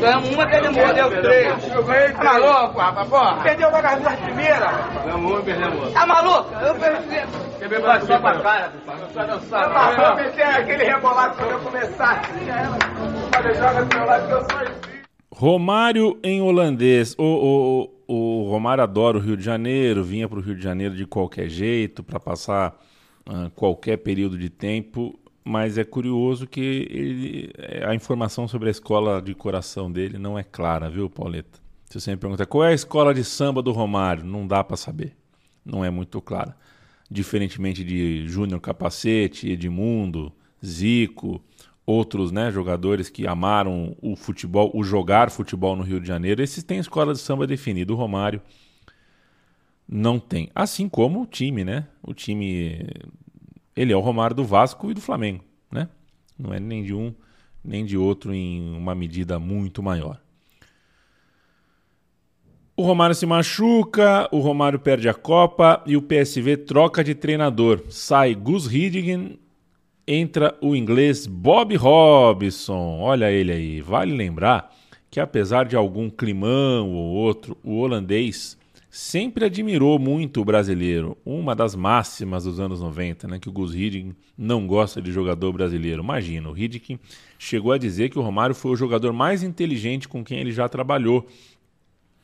Ganhamos 0.00 0.28
uma, 0.30 0.46
perdemos 0.46 0.76
uma. 0.76 0.94
Perdeu 0.94 1.22
três. 1.22 1.74
Eu 1.74 1.84
ganhei 1.84 2.02
três. 2.04 2.16
Tá 2.16 2.24
maluco, 2.24 2.78
rapaz, 2.78 3.08
porra? 3.08 3.42
Perdeu 3.42 3.68
uma 3.68 3.82
das 3.82 4.00
duas 4.00 4.14
primeiras. 4.20 4.70
Ganhamos 5.04 5.30
uma 5.30 5.40
e 5.40 5.42
perdemos 5.42 5.78
outra. 5.78 5.92
Tá 5.92 6.06
maluco? 6.06 6.54
Eu 6.54 6.74
perdi. 6.76 7.44
Quebrei 7.58 7.80
só 7.80 8.18
pra 8.18 8.38
cara, 8.40 8.72
Só 9.14 9.24
dançar. 9.24 9.98
Eu 9.98 10.16
pensei 10.16 10.44
aquele 10.44 10.84
rebolado 10.84 11.34
quando 11.36 11.50
eu 11.50 11.60
começar. 11.60 12.22
Olha, 13.36 13.54
joga 13.54 13.86
pro 13.86 13.98
meu 13.98 14.06
lado 14.06 14.26
que 14.26 14.32
eu 14.32 14.40
sou 14.40 14.58
assim. 14.60 14.94
Romário 15.32 16.20
em 16.22 16.40
holandês. 16.42 17.14
O, 17.18 17.24
o, 17.24 17.93
o 18.06 18.48
Romário 18.48 18.82
adora 18.82 19.18
o 19.18 19.20
Rio 19.20 19.36
de 19.36 19.42
Janeiro, 19.42 20.04
vinha 20.04 20.28
para 20.28 20.38
o 20.38 20.42
Rio 20.42 20.54
de 20.54 20.62
Janeiro 20.62 20.94
de 20.94 21.06
qualquer 21.06 21.48
jeito, 21.48 22.02
para 22.02 22.20
passar 22.20 22.78
uh, 23.28 23.50
qualquer 23.50 23.98
período 23.98 24.38
de 24.38 24.48
tempo, 24.50 25.18
mas 25.44 25.76
é 25.76 25.84
curioso 25.84 26.46
que 26.46 26.60
ele, 26.90 27.52
a 27.86 27.94
informação 27.94 28.48
sobre 28.48 28.68
a 28.68 28.70
escola 28.70 29.20
de 29.20 29.34
coração 29.34 29.90
dele 29.90 30.18
não 30.18 30.38
é 30.38 30.42
clara, 30.42 30.88
viu, 30.88 31.10
Pauleta? 31.10 31.58
Você 31.84 32.00
sempre 32.00 32.22
pergunta 32.22 32.46
qual 32.46 32.64
é 32.64 32.68
a 32.68 32.74
escola 32.74 33.14
de 33.14 33.22
samba 33.22 33.62
do 33.62 33.70
Romário, 33.70 34.24
não 34.24 34.46
dá 34.46 34.64
para 34.64 34.76
saber, 34.76 35.14
não 35.64 35.84
é 35.84 35.90
muito 35.90 36.20
clara. 36.20 36.56
Diferentemente 37.10 37.84
de 37.84 38.26
Júnior 38.26 38.60
Capacete, 38.60 39.50
Edmundo, 39.50 40.32
Zico, 40.64 41.42
outros 41.86 42.32
né, 42.32 42.50
jogadores 42.50 43.10
que 43.10 43.26
amaram 43.26 43.96
o 44.00 44.16
futebol, 44.16 44.70
o 44.74 44.82
jogar 44.82 45.30
futebol 45.30 45.76
no 45.76 45.82
Rio 45.82 46.00
de 46.00 46.08
Janeiro, 46.08 46.42
esses 46.42 46.64
têm 46.64 46.78
escola 46.78 47.12
de 47.12 47.20
samba 47.20 47.46
definida. 47.46 47.92
O 47.92 47.96
Romário 47.96 48.40
não 49.88 50.18
tem. 50.18 50.50
Assim 50.54 50.88
como 50.88 51.22
o 51.22 51.26
time, 51.26 51.64
né? 51.64 51.86
O 52.02 52.14
time. 52.14 52.86
Ele 53.76 53.92
é 53.92 53.96
o 53.96 54.00
Romário 54.00 54.34
do 54.34 54.44
Vasco 54.44 54.90
e 54.90 54.94
do 54.94 55.00
Flamengo, 55.00 55.44
né? 55.70 55.88
Não 56.38 56.52
é 56.52 56.60
nem 56.60 56.82
de 56.82 56.94
um 56.94 57.14
nem 57.64 57.84
de 57.84 57.96
outro 57.96 58.34
em 58.34 58.76
uma 58.76 58.94
medida 58.94 59.38
muito 59.38 59.82
maior. 59.82 60.20
O 62.76 62.82
Romário 62.82 63.14
se 63.14 63.24
machuca, 63.24 64.28
o 64.32 64.40
Romário 64.40 64.80
perde 64.80 65.08
a 65.08 65.14
Copa 65.14 65.82
e 65.86 65.96
o 65.96 66.02
PSV 66.02 66.56
troca 66.58 67.02
de 67.02 67.14
treinador. 67.14 67.84
Sai 67.88 68.34
Gus 68.34 68.66
Hiddink 68.66 69.38
entra 70.06 70.56
o 70.60 70.76
inglês 70.76 71.26
Bob 71.26 71.74
Robson. 71.76 72.98
Olha 73.00 73.30
ele 73.30 73.52
aí. 73.52 73.80
Vale 73.80 74.14
lembrar 74.14 74.74
que, 75.10 75.20
apesar 75.20 75.64
de 75.64 75.76
algum 75.76 76.10
climão 76.10 76.90
ou 76.90 77.14
outro, 77.14 77.56
o 77.62 77.76
holandês 77.76 78.58
sempre 78.90 79.44
admirou 79.44 79.98
muito 79.98 80.40
o 80.40 80.44
brasileiro. 80.44 81.16
Uma 81.24 81.54
das 81.54 81.74
máximas 81.74 82.44
dos 82.44 82.60
anos 82.60 82.80
90, 82.80 83.26
né, 83.26 83.38
que 83.38 83.48
o 83.48 83.52
Gus 83.52 83.74
Hiddink 83.74 84.14
não 84.38 84.66
gosta 84.66 85.02
de 85.02 85.10
jogador 85.10 85.52
brasileiro. 85.52 86.02
Imagina, 86.02 86.48
o 86.48 86.56
Hiddink 86.56 87.00
chegou 87.38 87.72
a 87.72 87.78
dizer 87.78 88.10
que 88.10 88.18
o 88.18 88.22
Romário 88.22 88.54
foi 88.54 88.70
o 88.70 88.76
jogador 88.76 89.12
mais 89.12 89.42
inteligente 89.42 90.08
com 90.08 90.22
quem 90.22 90.38
ele 90.38 90.52
já 90.52 90.68
trabalhou 90.68 91.26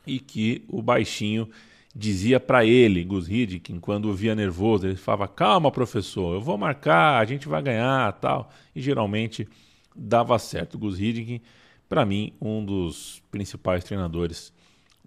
e 0.07 0.19
que 0.19 0.63
o 0.69 0.81
baixinho 0.81 1.49
dizia 1.95 2.39
para 2.39 2.65
ele, 2.65 3.03
Gus 3.03 3.29
Hiddink, 3.29 3.79
quando 3.79 4.05
o 4.09 4.13
via 4.13 4.35
nervoso, 4.35 4.87
ele 4.87 4.95
falava: 4.95 5.27
"Calma, 5.27 5.71
professor, 5.71 6.35
eu 6.35 6.41
vou 6.41 6.57
marcar, 6.57 7.19
a 7.19 7.25
gente 7.25 7.47
vai 7.47 7.61
ganhar", 7.61 8.11
tal. 8.13 8.49
E 8.75 8.81
geralmente 8.81 9.47
dava 9.95 10.37
certo. 10.39 10.77
Gus 10.77 10.99
Hiddink, 10.99 11.41
para 11.89 12.05
mim, 12.05 12.33
um 12.41 12.63
dos 12.63 13.21
principais 13.31 13.83
treinadores 13.83 14.53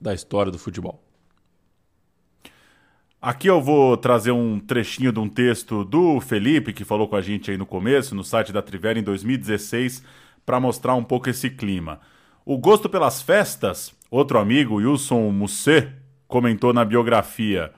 da 0.01 0.13
história 0.13 0.53
do 0.53 0.59
futebol. 0.59 1.03
Aqui 3.21 3.49
eu 3.49 3.59
vou 3.59 3.97
trazer 3.97 4.33
um 4.33 4.61
trechinho 4.61 5.11
de 5.11 5.19
um 5.19 5.27
texto 5.27 5.83
do 5.83 6.21
Felipe, 6.21 6.75
que 6.75 6.85
falou 6.85 7.09
com 7.09 7.17
a 7.17 7.23
gente 7.23 7.51
aí 7.51 7.57
no 7.57 7.65
começo, 7.65 8.15
no 8.15 8.23
site 8.23 8.53
da 8.53 8.61
Trivela 8.61 8.99
em 8.99 9.03
2016, 9.03 10.03
para 10.45 10.61
mostrar 10.61 10.95
um 10.95 11.03
pouco 11.03 11.31
esse 11.31 11.49
clima. 11.49 12.01
O 12.45 12.59
gosto 12.59 12.87
pelas 12.87 13.23
festas, 13.23 13.95
outro 14.11 14.39
amigo, 14.39 14.75
Wilson 14.75 15.31
Musset, 15.31 16.04
comentou 16.29 16.73
na 16.73 16.85
biografia. 16.85 17.73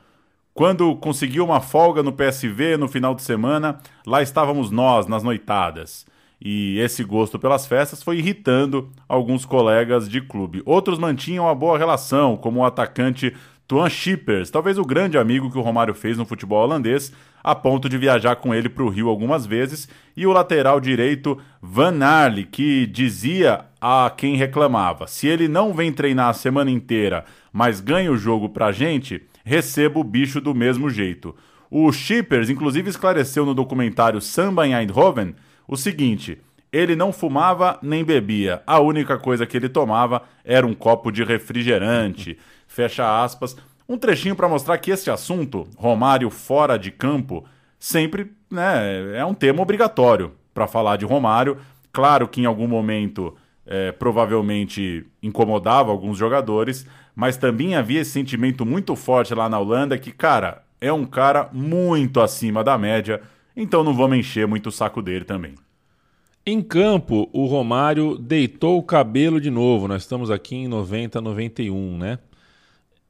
Quando 0.54 0.96
conseguiu 0.96 1.44
uma 1.44 1.60
folga 1.60 2.02
no 2.02 2.12
PSV 2.12 2.76
no 2.78 2.88
final 2.88 3.14
de 3.14 3.22
semana, 3.22 3.78
lá 4.06 4.22
estávamos 4.22 4.70
nós, 4.70 5.06
nas 5.06 5.22
noitadas. 5.22 6.06
E 6.40 6.78
esse 6.78 7.02
gosto 7.04 7.38
pelas 7.38 7.66
festas 7.66 8.02
foi 8.02 8.18
irritando 8.18 8.90
alguns 9.08 9.44
colegas 9.44 10.08
de 10.08 10.20
clube. 10.20 10.62
Outros 10.64 10.98
mantinham 10.98 11.48
a 11.48 11.54
boa 11.54 11.78
relação, 11.78 12.36
como 12.36 12.60
o 12.60 12.64
atacante 12.64 13.34
Tuan 13.66 13.90
Schippers, 13.90 14.50
talvez 14.50 14.78
o 14.78 14.84
grande 14.84 15.18
amigo 15.18 15.50
que 15.50 15.58
o 15.58 15.62
Romário 15.62 15.94
fez 15.94 16.16
no 16.16 16.24
futebol 16.24 16.62
holandês, 16.62 17.12
a 17.42 17.54
ponto 17.54 17.88
de 17.88 17.98
viajar 17.98 18.36
com 18.36 18.54
ele 18.54 18.68
para 18.68 18.84
o 18.84 18.88
Rio 18.88 19.08
algumas 19.08 19.44
vezes, 19.44 19.88
e 20.16 20.26
o 20.26 20.32
lateral 20.32 20.80
direito 20.80 21.38
Van 21.60 22.04
Arle, 22.04 22.44
que 22.44 22.86
dizia 22.86 23.64
a 23.80 24.10
quem 24.16 24.36
reclamava: 24.36 25.06
se 25.06 25.26
ele 25.26 25.48
não 25.48 25.74
vem 25.74 25.92
treinar 25.92 26.28
a 26.28 26.32
semana 26.32 26.70
inteira 26.70 27.24
mas 27.56 27.80
ganha 27.80 28.12
o 28.12 28.18
jogo 28.18 28.50
pra 28.50 28.70
gente, 28.70 29.22
receba 29.42 29.98
o 29.98 30.04
bicho 30.04 30.42
do 30.42 30.54
mesmo 30.54 30.90
jeito. 30.90 31.34
O 31.70 31.90
Shippers, 31.90 32.50
inclusive, 32.50 32.90
esclareceu 32.90 33.46
no 33.46 33.54
documentário 33.54 34.20
Samba 34.20 34.66
em 34.66 34.74
Eindhoven 34.74 35.34
o 35.66 35.74
seguinte: 35.74 36.38
ele 36.70 36.94
não 36.94 37.14
fumava 37.14 37.78
nem 37.80 38.04
bebia, 38.04 38.62
a 38.66 38.78
única 38.78 39.16
coisa 39.16 39.46
que 39.46 39.56
ele 39.56 39.70
tomava 39.70 40.20
era 40.44 40.66
um 40.66 40.74
copo 40.74 41.10
de 41.10 41.24
refrigerante. 41.24 42.38
Fecha 42.68 43.24
aspas. 43.24 43.56
Um 43.88 43.96
trechinho 43.96 44.36
para 44.36 44.50
mostrar 44.50 44.76
que 44.76 44.90
esse 44.90 45.10
assunto, 45.10 45.66
Romário 45.78 46.28
fora 46.28 46.78
de 46.78 46.90
campo, 46.90 47.42
sempre 47.78 48.32
né, 48.50 49.16
é 49.16 49.24
um 49.24 49.32
tema 49.32 49.62
obrigatório 49.62 50.32
para 50.52 50.66
falar 50.66 50.96
de 50.96 51.06
Romário. 51.06 51.56
Claro 51.90 52.28
que 52.28 52.42
em 52.42 52.44
algum 52.44 52.68
momento 52.68 53.34
é, 53.66 53.92
provavelmente 53.92 55.06
incomodava 55.22 55.90
alguns 55.90 56.16
jogadores, 56.16 56.86
mas 57.14 57.36
também 57.36 57.74
havia 57.74 58.00
esse 58.00 58.10
sentimento 58.10 58.64
muito 58.64 58.94
forte 58.94 59.34
lá 59.34 59.48
na 59.48 59.58
Holanda 59.58 59.98
que, 59.98 60.12
cara, 60.12 60.62
é 60.80 60.92
um 60.92 61.04
cara 61.04 61.48
muito 61.52 62.20
acima 62.20 62.62
da 62.62 62.76
média, 62.78 63.22
então 63.56 63.82
não 63.82 63.94
vamos 63.94 64.18
encher 64.18 64.46
muito 64.46 64.68
o 64.68 64.72
saco 64.72 65.02
dele 65.02 65.24
também. 65.24 65.54
Em 66.44 66.62
campo, 66.62 67.28
o 67.32 67.46
Romário 67.46 68.16
deitou 68.16 68.78
o 68.78 68.82
cabelo 68.82 69.40
de 69.40 69.50
novo. 69.50 69.88
Nós 69.88 70.02
estamos 70.02 70.30
aqui 70.30 70.54
em 70.54 70.68
90, 70.68 71.20
91, 71.20 71.98
né? 71.98 72.20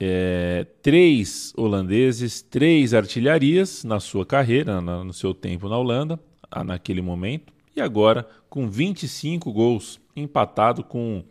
É, 0.01 0.67
três 0.83 1.53
holandeses, 1.55 2.41
três 2.41 2.95
artilharias 2.95 3.85
na 3.85 4.01
sua 4.01 4.25
carreira, 4.25 4.81
na, 4.81 5.05
no 5.05 5.13
seu 5.13 5.35
tempo 5.35 5.69
na 5.69 5.77
Holanda, 5.77 6.19
naquele 6.65 7.03
momento, 7.03 7.53
e 7.75 7.81
agora 7.81 8.27
com 8.49 8.71
25 8.71 9.53
gols, 9.53 10.01
empatado 10.17 10.83
com 10.83 11.23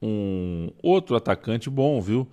um 0.00 0.70
outro 0.82 1.16
atacante 1.16 1.70
bom, 1.70 2.00
viu? 2.00 2.28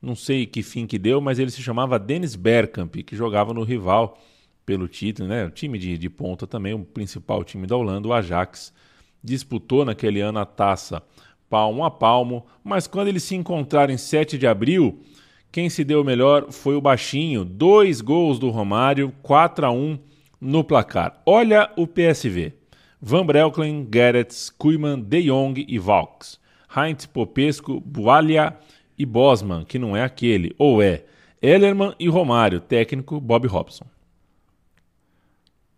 Não 0.00 0.14
sei 0.14 0.46
que 0.46 0.62
fim 0.62 0.86
que 0.86 0.98
deu, 0.98 1.20
mas 1.20 1.38
ele 1.38 1.50
se 1.50 1.60
chamava 1.60 1.98
Dennis 1.98 2.36
Bergkamp, 2.36 2.94
que 2.94 3.16
jogava 3.16 3.52
no 3.52 3.64
rival 3.64 4.16
pelo 4.64 4.86
título, 4.86 5.28
né? 5.28 5.44
O 5.44 5.50
time 5.50 5.78
de, 5.78 5.98
de 5.98 6.08
ponta 6.08 6.46
também, 6.46 6.74
o 6.74 6.84
principal 6.84 7.42
time 7.42 7.66
da 7.66 7.76
Holanda, 7.76 8.06
o 8.06 8.12
Ajax. 8.12 8.72
Disputou 9.22 9.84
naquele 9.84 10.20
ano 10.20 10.38
a 10.38 10.46
taça 10.46 11.02
palmo 11.48 11.84
a 11.84 11.90
palmo, 11.90 12.46
mas 12.62 12.86
quando 12.86 13.08
eles 13.08 13.22
se 13.22 13.34
encontraram 13.34 13.92
em 13.92 13.96
7 13.96 14.36
de 14.36 14.46
abril, 14.46 15.00
quem 15.50 15.70
se 15.70 15.82
deu 15.82 16.04
melhor 16.04 16.52
foi 16.52 16.76
o 16.76 16.80
Baixinho. 16.80 17.44
Dois 17.44 18.00
gols 18.00 18.38
do 18.38 18.50
Romário, 18.50 19.12
4 19.22 19.66
a 19.66 19.70
1 19.70 19.98
no 20.40 20.62
placar. 20.62 21.20
Olha 21.24 21.70
o 21.76 21.86
PSV. 21.86 22.52
Van 23.00 23.24
Breukelen, 23.24 23.86
Gerrits, 23.90 24.50
Koeman, 24.50 25.00
De 25.00 25.22
Jong 25.22 25.64
e 25.68 25.78
Valks. 25.78 26.40
Heinz, 26.74 27.06
Popesco, 27.06 27.80
Bualia 27.80 28.56
e 28.98 29.06
Bosman, 29.06 29.64
que 29.64 29.78
não 29.78 29.96
é 29.96 30.02
aquele, 30.02 30.54
ou 30.58 30.82
é 30.82 31.04
Ellerman 31.40 31.94
e 31.98 32.08
Romário, 32.08 32.60
técnico 32.60 33.20
Bob 33.20 33.46
Robson. 33.46 33.86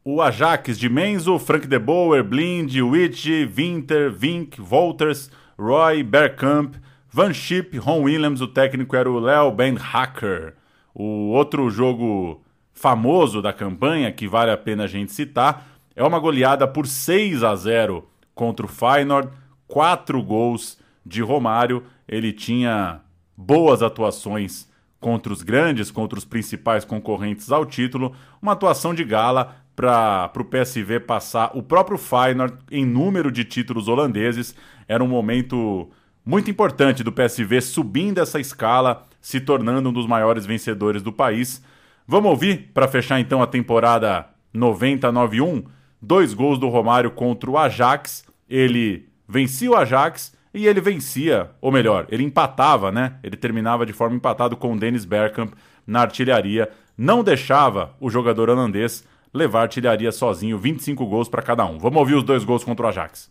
O 0.03 0.23
Ajax 0.23 0.79
de 0.79 0.89
Menzo, 0.89 1.39
Frank 1.39 1.67
de 1.67 1.79
Boer, 1.79 2.25
Blind, 2.25 2.75
Witt, 2.75 3.47
Winter, 3.47 4.11
Vink, 4.11 4.59
Wolters, 4.59 5.31
Roy, 5.59 6.03
Bergkamp, 6.03 6.75
Van 7.13 7.35
Schip, 7.35 7.77
Ron 7.77 8.03
Williams, 8.03 8.41
o 8.41 8.49
técnico 8.49 8.97
era 8.97 9.11
o 9.11 9.21
Léo 9.21 9.51
Ben 9.51 9.75
Hacker. 9.75 10.55
O 10.95 11.33
outro 11.33 11.69
jogo 11.69 12.43
famoso 12.73 13.43
da 13.43 13.53
campanha, 13.53 14.11
que 14.11 14.27
vale 14.27 14.51
a 14.51 14.57
pena 14.57 14.85
a 14.85 14.87
gente 14.87 15.13
citar, 15.13 15.70
é 15.95 16.05
uma 16.05 16.19
goleada 16.19 16.67
por 16.67 16.87
6 16.87 17.43
a 17.43 17.55
0 17.55 18.09
contra 18.35 18.67
o 18.67 18.69
Feyenoord, 18.69 19.31
quatro 19.67 20.23
gols 20.23 20.79
de 21.05 21.23
Romário. 21.23 21.85
Ele 22.09 22.33
tinha 22.33 23.01
boas 23.37 23.83
atuações 23.83 24.69
contra 25.01 25.33
os 25.33 25.43
grandes, 25.43 25.91
contra 25.91 26.19
os 26.19 26.25
principais 26.25 26.85
concorrentes 26.85 27.51
ao 27.51 27.65
título, 27.65 28.15
uma 28.41 28.53
atuação 28.53 28.95
de 28.95 29.03
gala 29.03 29.57
para 29.75 30.31
o 30.37 30.45
PSV 30.45 31.01
passar 31.01 31.51
o 31.55 31.63
próprio 31.63 31.97
Feyenoord 31.97 32.55
em 32.71 32.85
número 32.85 33.33
de 33.33 33.45
títulos 33.45 33.89
holandeses. 33.89 34.55
Era 34.87 35.03
um 35.03 35.09
momento 35.09 35.91
muito 36.25 36.51
importante 36.51 37.03
do 37.03 37.13
PSV 37.13 37.63
subindo 37.63 38.19
essa 38.19 38.39
escala, 38.39 39.07
se 39.23 39.41
tornando 39.41 39.89
um 39.89 39.93
dos 39.93 40.07
maiores 40.07 40.45
vencedores 40.45 41.03
do 41.03 41.13
país. 41.13 41.63
Vamos 42.07 42.31
ouvir 42.31 42.71
para 42.75 42.89
fechar 42.89 43.21
então 43.21 43.43
a 43.43 43.47
temporada 43.47 44.27
90-91, 44.55 45.65
dois 46.01 46.35
gols 46.35 46.59
do 46.59 46.69
Romário 46.69 47.11
contra 47.11 47.51
o 47.51 47.59
Ajax. 47.59 48.25
Ele 48.49 49.09
vencia 49.29 49.71
o 49.71 49.77
Ajax 49.77 50.35
e 50.53 50.67
ele 50.67 50.81
vencia, 50.81 51.51
ou 51.61 51.71
melhor, 51.71 52.07
ele 52.09 52.25
empatava, 52.25 52.91
né? 52.91 53.15
Ele 53.23 53.37
terminava 53.37 53.87
de 53.87 53.93
forma 53.93 54.17
empatada 54.17 54.57
com 54.57 54.73
o 54.73 54.79
Dennis 54.79 55.05
Bergkamp 55.05 55.53
na 55.87 56.01
artilharia, 56.01 56.69
não 56.97 57.23
deixava 57.23 57.95
o 58.01 58.11
jogador 58.11 58.51
holandês 58.51 59.05
levar 59.33 59.61
a 59.61 59.63
artilharia 59.63 60.11
sozinho, 60.11 60.59
25 60.59 61.07
gols 61.07 61.29
para 61.29 61.43
cada 61.43 61.65
um. 61.65 61.79
Vamos 61.79 61.99
ouvir 61.99 62.15
os 62.15 62.25
dois 62.25 62.45
gols 62.45 62.65
contra 62.65 62.87
o 62.87 62.89
Ajax. 62.89 63.31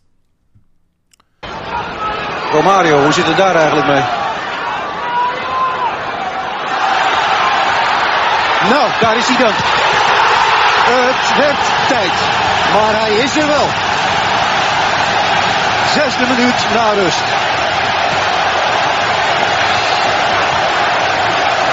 Romario, 2.52 3.02
hoe 3.02 3.12
zit 3.12 3.26
het 3.26 3.36
daar 3.36 3.56
eigenlijk 3.56 3.86
mee? 3.86 4.02
Nou, 8.70 8.90
daar 9.00 9.16
is 9.16 9.26
hij 9.26 9.36
dan. 9.36 9.79
Het 10.84 11.36
werd 11.36 11.62
tijd, 11.88 12.16
maar 12.74 12.94
hij 13.00 13.12
is 13.24 13.36
er 13.36 13.46
wel. 13.46 13.68
Zesde 15.94 16.24
minuut 16.34 16.60
na 16.74 16.90
rust. 17.02 17.26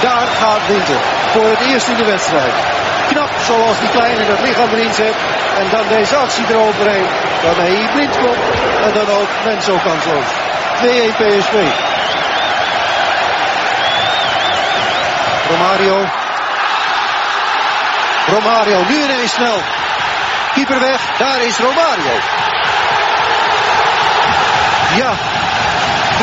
Daar 0.00 0.28
gaat 0.40 0.66
Winter 0.66 1.00
voor 1.32 1.48
het 1.50 1.60
eerst 1.60 1.88
in 1.88 1.96
de 1.96 2.04
wedstrijd. 2.04 2.52
Knap 3.08 3.30
zoals 3.46 3.78
die 3.80 3.88
kleine 3.88 4.24
het 4.24 4.40
lichaam 4.40 4.70
erin 4.72 4.94
zet. 4.94 5.14
En 5.60 5.66
dan 5.70 5.84
deze 5.88 6.16
actie 6.16 6.44
eroverheen. 6.48 7.06
Waarmee 7.44 7.76
hij 7.76 7.92
blind 7.94 8.16
komt. 8.18 8.44
En 8.84 8.92
dan 8.92 9.08
ook 9.16 9.30
Menzo 9.44 9.76
kansloos. 9.84 10.28
2-1 10.80 11.16
PSV. 11.18 11.54
Romario. 15.50 16.27
Romario, 18.30 18.84
nu 18.88 19.02
ineens 19.02 19.32
snel. 19.32 19.58
Keeper 20.54 20.80
weg, 20.80 21.00
daar 21.18 21.42
is 21.42 21.58
Romario. 21.58 22.16
Ja, 24.96 25.12
3-1 26.18 26.22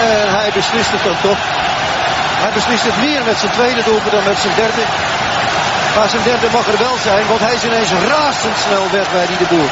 en 0.00 0.28
hij 0.38 0.50
beslist 0.54 0.90
het 0.90 1.04
dan 1.04 1.20
toch. 1.22 1.38
Hij 2.42 2.52
beslist 2.52 2.82
het 2.82 2.96
meer 2.96 3.24
met 3.24 3.38
zijn 3.38 3.52
tweede 3.52 3.82
doelpunt 3.82 4.10
dan 4.10 4.24
met 4.24 4.38
zijn 4.38 4.54
derde. 4.54 4.82
Maar 5.96 6.08
zijn 6.08 6.22
derde 6.22 6.48
mag 6.52 6.66
er 6.66 6.78
wel 6.78 6.96
zijn, 6.96 7.26
want 7.26 7.40
hij 7.40 7.54
is 7.54 7.64
ineens 7.64 7.90
razendsnel 7.90 8.90
weg 8.90 9.12
bij 9.12 9.26
die 9.26 9.36
de 9.36 9.44
Boer. 9.44 9.70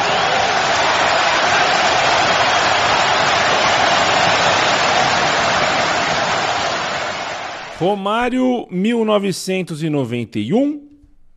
Romário 7.78 8.66
1991 8.70 10.93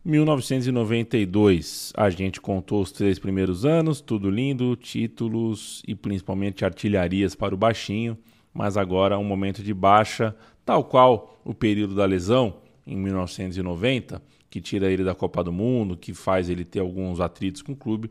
1992. 0.08 1.92
A 1.94 2.08
gente 2.08 2.40
contou 2.40 2.80
os 2.80 2.90
três 2.90 3.18
primeiros 3.18 3.66
anos, 3.66 4.00
tudo 4.00 4.30
lindo, 4.30 4.74
títulos 4.74 5.82
e 5.86 5.94
principalmente 5.94 6.64
artilharias 6.64 7.34
para 7.34 7.54
o 7.54 7.58
baixinho, 7.58 8.16
mas 8.54 8.78
agora 8.78 9.18
um 9.18 9.24
momento 9.24 9.62
de 9.62 9.74
baixa, 9.74 10.34
tal 10.64 10.82
qual 10.82 11.38
o 11.44 11.52
período 11.52 11.94
da 11.94 12.06
lesão 12.06 12.56
em 12.86 12.96
1990, 12.96 14.22
que 14.48 14.62
tira 14.62 14.90
ele 14.90 15.04
da 15.04 15.14
Copa 15.14 15.44
do 15.44 15.52
Mundo, 15.52 15.94
que 15.94 16.14
faz 16.14 16.48
ele 16.48 16.64
ter 16.64 16.80
alguns 16.80 17.20
atritos 17.20 17.60
com 17.60 17.72
o 17.72 17.76
clube. 17.76 18.10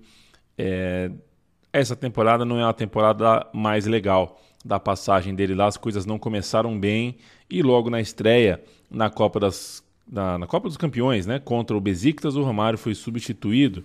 É... 0.55 1.09
Essa 1.73 1.95
temporada 1.95 2.45
não 2.45 2.59
é 2.59 2.63
a 2.63 2.73
temporada 2.73 3.47
mais 3.51 3.87
legal 3.87 4.39
da 4.63 4.79
passagem 4.79 5.33
dele 5.33 5.55
lá, 5.55 5.65
as 5.65 5.77
coisas 5.77 6.05
não 6.05 6.19
começaram 6.19 6.79
bem 6.79 7.17
e 7.49 7.63
logo 7.63 7.89
na 7.89 7.99
estreia 7.99 8.63
na 8.89 9.09
Copa 9.09 9.39
das 9.39 9.83
na, 10.10 10.38
na, 10.38 10.47
Copa 10.47 10.68
dos 10.68 10.78
Campeões, 10.78 11.26
né, 11.26 11.39
contra 11.39 11.76
o 11.76 11.82
Besiktas, 11.82 12.36
o 12.36 12.43
Romário 12.43 12.78
foi 12.78 12.95
substituído 12.95 13.84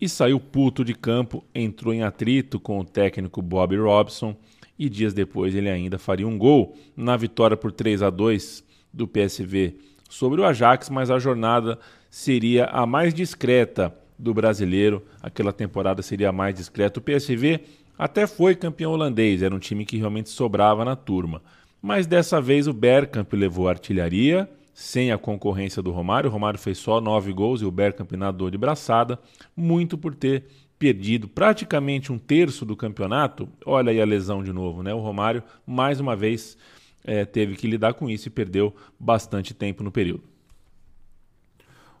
e 0.00 0.08
saiu 0.08 0.40
puto 0.40 0.84
de 0.84 0.94
campo, 0.94 1.44
entrou 1.54 1.94
em 1.94 2.02
atrito 2.02 2.58
com 2.58 2.80
o 2.80 2.84
técnico 2.84 3.40
Bob 3.40 3.76
Robson 3.76 4.36
e 4.78 4.88
dias 4.88 5.14
depois 5.14 5.54
ele 5.54 5.70
ainda 5.70 5.98
faria 5.98 6.26
um 6.26 6.36
gol 6.36 6.76
na 6.96 7.16
vitória 7.16 7.56
por 7.56 7.70
3 7.70 8.02
a 8.02 8.10
2 8.10 8.64
do 8.92 9.06
PSV 9.06 9.76
sobre 10.08 10.40
o 10.40 10.44
Ajax, 10.44 10.90
mas 10.90 11.10
a 11.10 11.18
jornada 11.18 11.78
seria 12.10 12.66
a 12.66 12.84
mais 12.84 13.14
discreta 13.14 13.94
do 14.18 14.34
brasileiro, 14.34 15.02
aquela 15.22 15.52
temporada 15.52 16.02
seria 16.02 16.28
a 16.28 16.32
mais 16.32 16.54
discreta. 16.54 17.00
O 17.00 17.02
PSV 17.02 17.60
até 17.98 18.26
foi 18.26 18.54
campeão 18.54 18.92
holandês, 18.92 19.42
era 19.42 19.54
um 19.54 19.58
time 19.58 19.86
que 19.86 19.96
realmente 19.96 20.28
sobrava 20.28 20.84
na 20.84 20.94
turma. 20.94 21.42
Mas 21.80 22.06
dessa 22.06 22.40
vez 22.40 22.68
o 22.68 22.72
Bergkamp 22.72 23.32
levou 23.32 23.66
a 23.66 23.70
artilharia, 23.70 24.48
sem 24.72 25.12
a 25.12 25.18
concorrência 25.18 25.82
do 25.82 25.90
Romário. 25.90 26.28
O 26.28 26.32
Romário 26.32 26.58
fez 26.58 26.78
só 26.78 27.00
nove 27.00 27.32
gols 27.32 27.62
e 27.62 27.64
o 27.64 27.70
Bergkamp 27.70 28.12
nadou 28.12 28.50
de 28.50 28.58
braçada, 28.58 29.18
muito 29.56 29.98
por 29.98 30.14
ter 30.14 30.44
perdido 30.78 31.28
praticamente 31.28 32.10
um 32.10 32.18
terço 32.18 32.64
do 32.64 32.74
campeonato. 32.74 33.48
Olha 33.64 33.92
aí 33.92 34.00
a 34.00 34.04
lesão 34.04 34.42
de 34.42 34.52
novo, 34.52 34.82
né? 34.82 34.92
O 34.92 34.98
Romário, 34.98 35.42
mais 35.64 36.00
uma 36.00 36.16
vez, 36.16 36.56
é, 37.04 37.24
teve 37.24 37.54
que 37.54 37.68
lidar 37.68 37.94
com 37.94 38.10
isso 38.10 38.28
e 38.28 38.30
perdeu 38.30 38.74
bastante 38.98 39.54
tempo 39.54 39.84
no 39.84 39.92
período. 39.92 40.24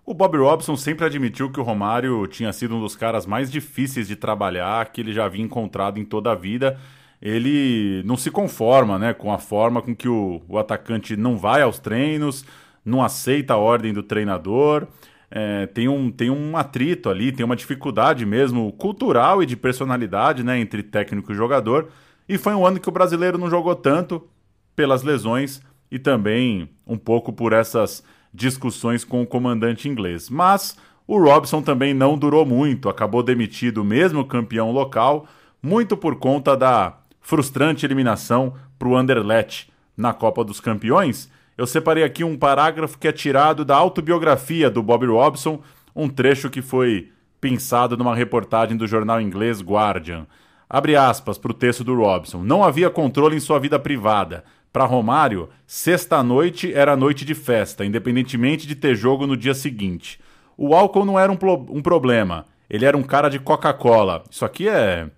O 0.04 0.12
Bob 0.12 0.36
Robson 0.36 0.76
sempre 0.76 1.06
admitiu 1.06 1.50
que 1.52 1.60
o 1.60 1.62
Romário 1.62 2.26
tinha 2.26 2.52
sido 2.52 2.74
um 2.74 2.80
dos 2.80 2.96
caras 2.96 3.24
mais 3.24 3.48
difíceis 3.48 4.08
de 4.08 4.16
trabalhar 4.16 4.90
que 4.90 5.00
ele 5.00 5.12
já 5.12 5.26
havia 5.26 5.44
encontrado 5.44 6.00
em 6.00 6.04
toda 6.04 6.32
a 6.32 6.34
vida. 6.34 6.76
Ele 7.22 8.02
não 8.04 8.16
se 8.16 8.32
conforma 8.32 8.98
né, 8.98 9.14
com 9.14 9.32
a 9.32 9.38
forma 9.38 9.80
com 9.80 9.94
que 9.94 10.08
o, 10.08 10.42
o 10.48 10.58
atacante 10.58 11.16
não 11.16 11.36
vai 11.36 11.62
aos 11.62 11.78
treinos, 11.78 12.44
não 12.84 13.00
aceita 13.00 13.54
a 13.54 13.58
ordem 13.58 13.92
do 13.92 14.02
treinador. 14.02 14.88
É, 15.30 15.66
tem, 15.66 15.88
um, 15.88 16.10
tem 16.10 16.30
um 16.30 16.56
atrito 16.56 17.08
ali, 17.08 17.30
tem 17.30 17.46
uma 17.46 17.54
dificuldade 17.54 18.26
mesmo 18.26 18.72
cultural 18.72 19.40
e 19.40 19.46
de 19.46 19.56
personalidade 19.56 20.42
né, 20.42 20.58
entre 20.58 20.82
técnico 20.82 21.32
e 21.32 21.36
jogador. 21.36 21.90
E 22.28 22.36
foi 22.36 22.54
um 22.54 22.66
ano 22.66 22.80
que 22.80 22.88
o 22.88 22.92
brasileiro 22.92 23.38
não 23.38 23.48
jogou 23.48 23.76
tanto 23.76 24.28
pelas 24.74 25.04
lesões 25.04 25.62
e 25.90 25.98
também 25.98 26.68
um 26.84 26.98
pouco 26.98 27.32
por 27.32 27.52
essas 27.52 28.02
discussões 28.34 29.04
com 29.04 29.22
o 29.22 29.26
comandante 29.26 29.88
inglês. 29.88 30.28
Mas 30.28 30.76
o 31.06 31.18
Robson 31.18 31.62
também 31.62 31.94
não 31.94 32.18
durou 32.18 32.44
muito, 32.44 32.88
acabou 32.88 33.22
demitido 33.22 33.84
mesmo 33.84 34.24
campeão 34.24 34.72
local, 34.72 35.26
muito 35.62 35.96
por 35.96 36.16
conta 36.16 36.56
da 36.56 36.98
frustrante 37.22 37.86
eliminação 37.86 38.54
para 38.78 38.88
o 38.88 38.96
Anderlecht 38.96 39.72
na 39.96 40.12
Copa 40.12 40.44
dos 40.44 40.60
Campeões. 40.60 41.30
Eu 41.56 41.66
separei 41.66 42.02
aqui 42.02 42.24
um 42.24 42.36
parágrafo 42.36 42.98
que 42.98 43.08
é 43.08 43.12
tirado 43.12 43.64
da 43.64 43.76
autobiografia 43.76 44.68
do 44.68 44.82
Bob 44.82 45.06
Robson, 45.06 45.62
um 45.94 46.08
trecho 46.08 46.50
que 46.50 46.60
foi 46.60 47.10
pensado 47.40 47.96
numa 47.96 48.14
reportagem 48.14 48.76
do 48.76 48.86
jornal 48.86 49.20
inglês 49.20 49.62
Guardian. 49.62 50.26
Abre 50.68 50.96
aspas 50.96 51.38
para 51.38 51.50
o 51.50 51.54
texto 51.54 51.84
do 51.84 51.94
Robson. 51.94 52.42
Não 52.42 52.64
havia 52.64 52.90
controle 52.90 53.36
em 53.36 53.40
sua 53.40 53.58
vida 53.58 53.78
privada. 53.78 54.44
Para 54.72 54.86
Romário, 54.86 55.50
sexta-noite 55.66 56.72
era 56.72 56.96
noite 56.96 57.26
de 57.26 57.34
festa, 57.34 57.84
independentemente 57.84 58.66
de 58.66 58.74
ter 58.74 58.94
jogo 58.94 59.26
no 59.26 59.36
dia 59.36 59.52
seguinte. 59.52 60.18
O 60.56 60.74
álcool 60.74 61.04
não 61.04 61.18
era 61.18 61.30
um, 61.30 61.36
um 61.68 61.82
problema, 61.82 62.46
ele 62.70 62.86
era 62.86 62.96
um 62.96 63.02
cara 63.02 63.28
de 63.28 63.38
Coca-Cola. 63.38 64.24
Isso 64.30 64.46
aqui 64.46 64.66
é, 64.66 65.10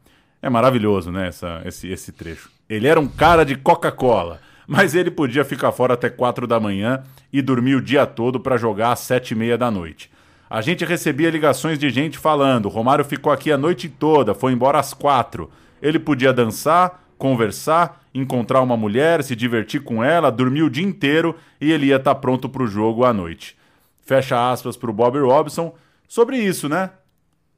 é 0.45 0.51
maravilhoso, 0.51 1.11
né? 1.11 1.29
Essa, 1.29 1.63
esse, 1.65 1.89
esse 1.89 2.13
trecho. 2.13 2.51
Ele 2.69 2.87
era 2.87 3.01
um 3.01 3.09
cara 3.09 3.45
de 3.45 3.57
Coca-Cola, 3.57 4.41
mas 4.67 4.95
ele 4.95 5.11
podia 5.11 5.43
ficar 5.43 5.73
fora 5.73 5.95
até 5.95 6.11
quatro 6.11 6.47
da 6.47 6.61
manhã 6.61 7.03
e 7.33 7.41
dormir 7.41 7.77
o 7.77 7.81
dia 7.81 8.05
todo 8.05 8.39
para 8.39 8.59
jogar 8.59 8.93
às 8.93 9.01
sete 9.01 9.31
e 9.31 9.35
meia 9.35 9.57
da 9.57 9.71
noite. 9.71 10.11
A 10.51 10.61
gente 10.61 10.85
recebia 10.85 11.31
ligações 11.31 11.79
de 11.79 11.89
gente 11.89 12.19
falando: 12.19 12.69
Romário 12.69 13.07
ficou 13.07 13.33
aqui 13.33 13.51
a 13.51 13.57
noite 13.57 13.89
toda, 13.89 14.35
foi 14.35 14.53
embora 14.53 14.79
às 14.79 14.93
quatro. 14.93 15.51
Ele 15.81 15.99
podia 15.99 16.31
dançar, 16.31 17.03
conversar, 17.17 18.03
encontrar 18.15 18.61
uma 18.61 18.77
mulher, 18.77 19.25
se 19.25 19.35
divertir 19.35 19.83
com 19.83 20.05
ela, 20.05 20.31
dormir 20.31 20.63
o 20.63 20.71
dia 20.71 20.85
inteiro 20.85 21.35
e 21.59 21.73
ele 21.73 21.87
ia 21.87 21.97
estar 21.97 22.15
tá 22.15 22.21
pronto 22.21 22.51
para 22.51 22.63
o 22.63 22.67
jogo 22.67 23.03
à 23.03 23.15
noite. 23.15 23.57
Fecha 24.05 24.53
aspas 24.53 24.77
para 24.77 24.91
o 24.91 24.95
Bob 24.95 25.19
Robson 25.21 25.75
sobre 26.07 26.37
isso, 26.37 26.69
né? 26.69 26.91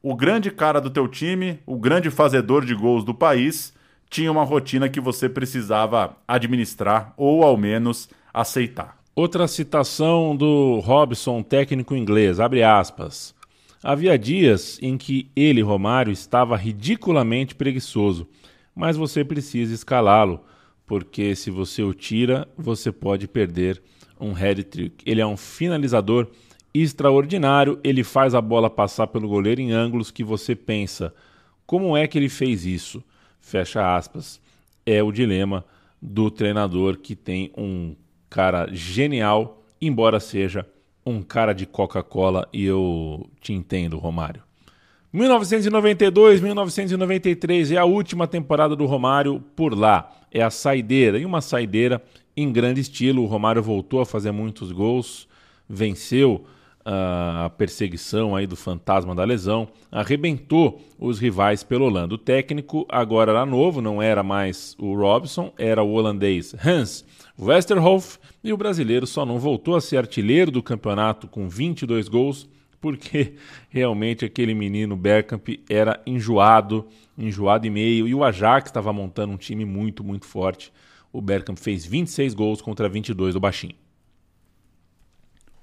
O 0.09 0.15
grande 0.15 0.49
cara 0.49 0.79
do 0.79 0.89
teu 0.89 1.05
time, 1.05 1.59
o 1.65 1.77
grande 1.77 2.09
fazedor 2.09 2.63
de 2.63 2.73
gols 2.73 3.03
do 3.03 3.13
país, 3.13 3.73
tinha 4.09 4.31
uma 4.31 4.45
rotina 4.45 4.87
que 4.87 5.01
você 5.01 5.27
precisava 5.27 6.15
administrar 6.25 7.13
ou 7.17 7.43
ao 7.43 7.57
menos 7.57 8.07
aceitar. 8.33 8.97
Outra 9.13 9.49
citação 9.49 10.33
do 10.33 10.79
Robson, 10.79 11.43
técnico 11.43 11.93
inglês, 11.93 12.39
abre 12.39 12.63
aspas. 12.63 13.35
Havia 13.83 14.17
dias 14.17 14.79
em 14.81 14.97
que 14.97 15.29
ele, 15.35 15.61
Romário, 15.61 16.13
estava 16.13 16.55
ridiculamente 16.55 17.53
preguiçoso 17.53 18.25
mas 18.73 18.95
você 18.95 19.25
precisa 19.25 19.73
escalá-lo, 19.73 20.39
porque 20.85 21.35
se 21.35 21.51
você 21.51 21.81
o 21.81 21.93
tira, 21.93 22.47
você 22.55 22.91
pode 22.91 23.27
perder 23.27 23.81
um 24.19 24.31
head 24.31 24.63
trick. 24.63 25.03
Ele 25.03 25.19
é 25.19 25.25
um 25.25 25.35
finalizador 25.35 26.27
extraordinário. 26.81 27.79
Ele 27.83 28.03
faz 28.03 28.35
a 28.35 28.41
bola 28.41 28.69
passar 28.69 29.07
pelo 29.07 29.27
goleiro 29.27 29.61
em 29.61 29.71
ângulos 29.71 30.11
que 30.11 30.23
você 30.23 30.55
pensa: 30.55 31.13
como 31.65 31.95
é 31.95 32.07
que 32.07 32.17
ele 32.17 32.29
fez 32.29 32.65
isso? 32.65 33.03
Fecha 33.39 33.95
aspas. 33.95 34.39
É 34.85 35.03
o 35.03 35.11
dilema 35.11 35.65
do 36.01 36.31
treinador 36.31 36.97
que 36.97 37.15
tem 37.15 37.51
um 37.57 37.95
cara 38.29 38.67
genial, 38.71 39.63
embora 39.81 40.19
seja 40.19 40.65
um 41.05 41.21
cara 41.21 41.53
de 41.53 41.65
Coca-Cola, 41.65 42.47
e 42.51 42.65
eu 42.65 43.29
te 43.39 43.53
entendo, 43.53 43.97
Romário. 43.97 44.43
1992, 45.11 46.41
1993 46.41 47.71
é 47.71 47.77
a 47.77 47.85
última 47.85 48.27
temporada 48.27 48.75
do 48.75 48.85
Romário 48.85 49.41
por 49.55 49.77
lá. 49.77 50.11
É 50.31 50.43
a 50.43 50.49
saideira, 50.49 51.17
e 51.17 51.25
uma 51.25 51.39
saideira 51.41 52.03
em 52.35 52.51
grande 52.51 52.81
estilo. 52.81 53.23
O 53.23 53.25
Romário 53.25 53.63
voltou 53.63 54.01
a 54.01 54.05
fazer 54.05 54.31
muitos 54.31 54.71
gols, 54.71 55.27
venceu 55.67 56.45
a 56.89 57.49
perseguição 57.49 58.33
aí 58.33 58.47
do 58.47 58.55
fantasma 58.55 59.13
da 59.13 59.25
lesão, 59.25 59.67
arrebentou 59.91 60.81
os 60.97 61.19
rivais 61.19 61.61
pelo 61.61 61.83
Holanda. 61.83 62.15
O 62.15 62.17
técnico 62.17 62.85
agora 62.87 63.33
era 63.33 63.45
novo, 63.45 63.81
não 63.81 64.01
era 64.01 64.23
mais 64.23 64.73
o 64.79 64.95
Robson, 64.95 65.51
era 65.57 65.83
o 65.83 65.91
holandês 65.91 66.55
Hans 66.65 67.03
Westerhof, 67.37 68.17
e 68.41 68.53
o 68.53 68.57
brasileiro 68.57 69.05
só 69.05 69.25
não 69.25 69.37
voltou 69.37 69.75
a 69.75 69.81
ser 69.81 69.97
artilheiro 69.97 70.49
do 70.49 70.63
campeonato 70.63 71.27
com 71.27 71.49
22 71.49 72.07
gols 72.07 72.47
porque 72.79 73.33
realmente 73.69 74.23
aquele 74.23 74.53
menino 74.53 74.95
Bergkamp 74.95 75.45
era 75.69 76.01
enjoado, 76.05 76.87
enjoado 77.17 77.67
e 77.67 77.69
meio, 77.69 78.07
e 78.07 78.15
o 78.15 78.23
Ajax 78.23 78.69
estava 78.69 78.93
montando 78.93 79.33
um 79.33 79.37
time 79.37 79.65
muito, 79.65 80.05
muito 80.05 80.25
forte. 80.25 80.71
O 81.11 81.21
Bergkamp 81.21 81.57
fez 81.57 81.85
26 81.85 82.33
gols 82.33 82.61
contra 82.61 82.87
22 82.87 83.33
do 83.33 83.39
Baixinho. 83.41 83.86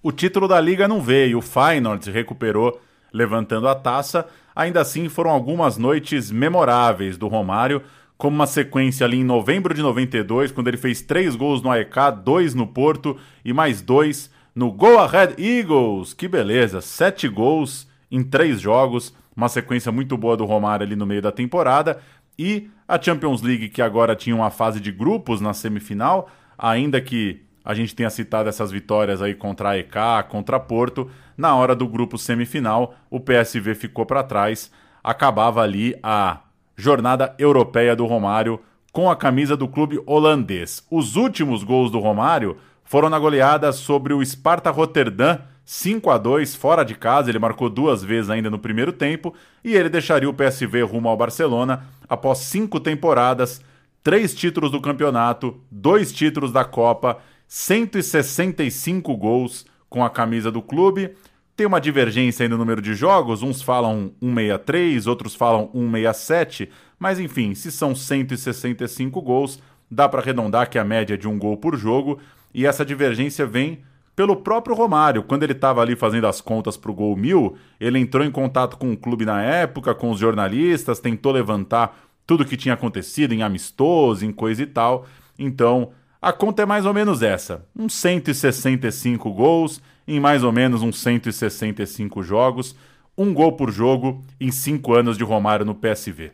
O 0.05 0.12
título 0.12 0.46
da 0.46 0.61
liga 0.61 0.86
não 0.86 1.00
veio, 1.00 1.38
o 1.38 1.40
Feyenoord 1.40 2.11
recuperou 2.11 2.78
levantando 3.11 3.66
a 3.66 3.74
taça. 3.74 4.26
Ainda 4.55 4.82
assim, 4.82 5.09
foram 5.09 5.30
algumas 5.30 5.78
noites 5.78 6.30
memoráveis 6.30 7.16
do 7.16 7.26
Romário, 7.26 7.80
como 8.18 8.36
uma 8.36 8.46
sequência 8.46 9.07
ali 9.07 9.20
em 9.20 9.24
novembro 9.24 9.72
de 9.72 9.80
92, 9.80 10.52
quando 10.52 10.68
ele 10.68 10.76
fez 10.76 11.00
três 11.00 11.34
gols 11.34 11.62
no 11.62 11.70
AEK, 11.70 12.22
dois 12.22 12.55
no 12.55 12.66
Porto 12.66 13.16
e 13.42 13.55
mais 13.55 13.80
dois 13.80 14.30
no 14.55 14.70
Go 14.70 14.98
Ahead 14.98 15.42
Eagles. 15.42 16.12
Que 16.12 16.28
beleza, 16.28 16.82
sete 16.82 17.26
gols 17.26 17.88
em 18.11 18.22
três 18.22 18.61
jogos, 18.61 19.14
uma 19.34 19.48
sequência 19.48 19.90
muito 19.90 20.18
boa 20.18 20.36
do 20.36 20.44
Romário 20.44 20.84
ali 20.84 20.96
no 20.96 21.07
meio 21.07 21.22
da 21.22 21.32
temporada. 21.32 21.98
E 22.38 22.68
a 22.86 23.00
Champions 23.00 23.40
League, 23.40 23.70
que 23.70 23.80
agora 23.80 24.14
tinha 24.14 24.36
uma 24.36 24.50
fase 24.50 24.80
de 24.80 24.92
grupos 24.92 25.40
na 25.40 25.55
semifinal, 25.55 26.28
ainda 26.59 27.00
que 27.00 27.43
a 27.64 27.72
gente 27.74 27.94
tenha 27.94 28.10
citado 28.10 28.48
essas 28.48 28.70
vitórias 28.70 29.22
aí 29.22 29.34
contra 29.34 29.70
a 29.70 29.78
EK, 29.78 30.28
contra 30.28 30.60
Porto, 30.60 31.10
na 31.36 31.56
hora 31.56 31.74
do 31.74 31.88
grupo 31.88 32.18
semifinal, 32.18 32.94
o 33.10 33.18
PSV 33.18 33.74
ficou 33.74 34.04
para 34.04 34.22
trás, 34.22 34.70
acabava 35.02 35.62
ali 35.62 35.96
a 36.02 36.40
jornada 36.76 37.34
europeia 37.38 37.96
do 37.96 38.06
Romário 38.06 38.60
com 38.92 39.10
a 39.10 39.16
camisa 39.16 39.56
do 39.56 39.66
clube 39.66 40.00
holandês. 40.06 40.86
Os 40.90 41.16
últimos 41.16 41.64
gols 41.64 41.90
do 41.90 41.98
Romário 41.98 42.56
foram 42.84 43.08
na 43.08 43.18
goleada 43.18 43.72
sobre 43.72 44.12
o 44.12 44.24
Sparta 44.24 44.70
Rotterdam, 44.70 45.40
5 45.64 46.10
a 46.10 46.18
2 46.18 46.54
fora 46.54 46.84
de 46.84 46.94
casa. 46.94 47.30
Ele 47.30 47.38
marcou 47.38 47.68
duas 47.68 48.04
vezes 48.04 48.30
ainda 48.30 48.50
no 48.50 48.58
primeiro 48.58 48.92
tempo 48.92 49.34
e 49.64 49.74
ele 49.74 49.88
deixaria 49.88 50.28
o 50.28 50.34
PSV 50.34 50.82
rumo 50.82 51.08
ao 51.08 51.16
Barcelona 51.16 51.86
após 52.08 52.38
cinco 52.38 52.78
temporadas, 52.78 53.60
três 54.02 54.34
títulos 54.34 54.70
do 54.70 54.80
campeonato, 54.80 55.58
dois 55.70 56.12
títulos 56.12 56.52
da 56.52 56.64
Copa, 56.64 57.18
165 57.47 59.16
gols 59.16 59.66
com 59.88 60.05
a 60.05 60.11
camisa 60.11 60.51
do 60.51 60.61
clube. 60.61 61.14
Tem 61.57 61.66
uma 61.66 61.80
divergência 61.80 62.45
aí 62.45 62.49
no 62.49 62.59
número 62.59 62.82
de 62.82 62.95
jogos, 62.95 63.42
uns 63.42 63.62
falam 63.62 64.12
163, 64.20 65.07
outros 65.07 65.34
falam 65.34 65.70
167, 65.72 66.68
mas 66.99 67.20
enfim, 67.20 67.55
se 67.55 67.70
são 67.70 67.95
165 67.95 69.22
gols, 69.22 69.61
dá 69.88 70.09
para 70.09 70.20
arredondar 70.20 70.68
que 70.68 70.78
a 70.78 70.84
média 70.84 71.14
é 71.14 71.16
de 71.16 71.28
um 71.28 71.38
gol 71.38 71.57
por 71.57 71.76
jogo. 71.76 72.18
E 72.53 72.66
essa 72.66 72.84
divergência 72.84 73.47
vem 73.47 73.82
pelo 74.16 74.36
próprio 74.36 74.74
Romário. 74.74 75.22
Quando 75.22 75.42
ele 75.42 75.53
estava 75.53 75.80
ali 75.80 75.97
fazendo 75.97 76.26
as 76.26 76.40
contas 76.40 76.76
para 76.76 76.90
o 76.90 76.95
gol 76.95 77.16
mil, 77.16 77.57
ele 77.80 77.99
entrou 77.99 78.24
em 78.24 78.30
contato 78.30 78.76
com 78.76 78.92
o 78.92 78.97
clube 78.97 79.24
na 79.24 79.42
época, 79.42 79.95
com 79.95 80.11
os 80.11 80.18
jornalistas, 80.18 81.01
tentou 81.01 81.32
levantar 81.32 81.97
tudo 82.26 82.45
que 82.45 82.57
tinha 82.57 82.74
acontecido 82.74 83.32
em 83.32 83.42
amistoso, 83.42 84.24
em 84.24 84.32
coisa 84.32 84.62
e 84.62 84.66
tal. 84.66 85.07
Então, 85.38 85.92
a 86.25 86.33
conta 86.33 86.62
é 86.62 86.66
mais 86.66 86.87
ou 86.87 86.95
menos 86.95 87.20
essa: 87.20 87.66
uns 87.77 87.93
165 87.93 89.31
gols 89.31 89.83
em 90.09 90.18
mais 90.18 90.43
ou 90.43 90.51
menos 90.51 90.81
uns 90.81 90.99
165 91.01 92.22
jogos, 92.22 92.75
um 93.16 93.35
gol 93.35 93.53
por 93.53 93.70
jogo 93.70 94.22
em 94.41 94.51
cinco 94.51 94.95
anos 94.95 95.18
de 95.18 95.25
Romário 95.25 95.66
no 95.66 95.75
PSV. 95.75 96.33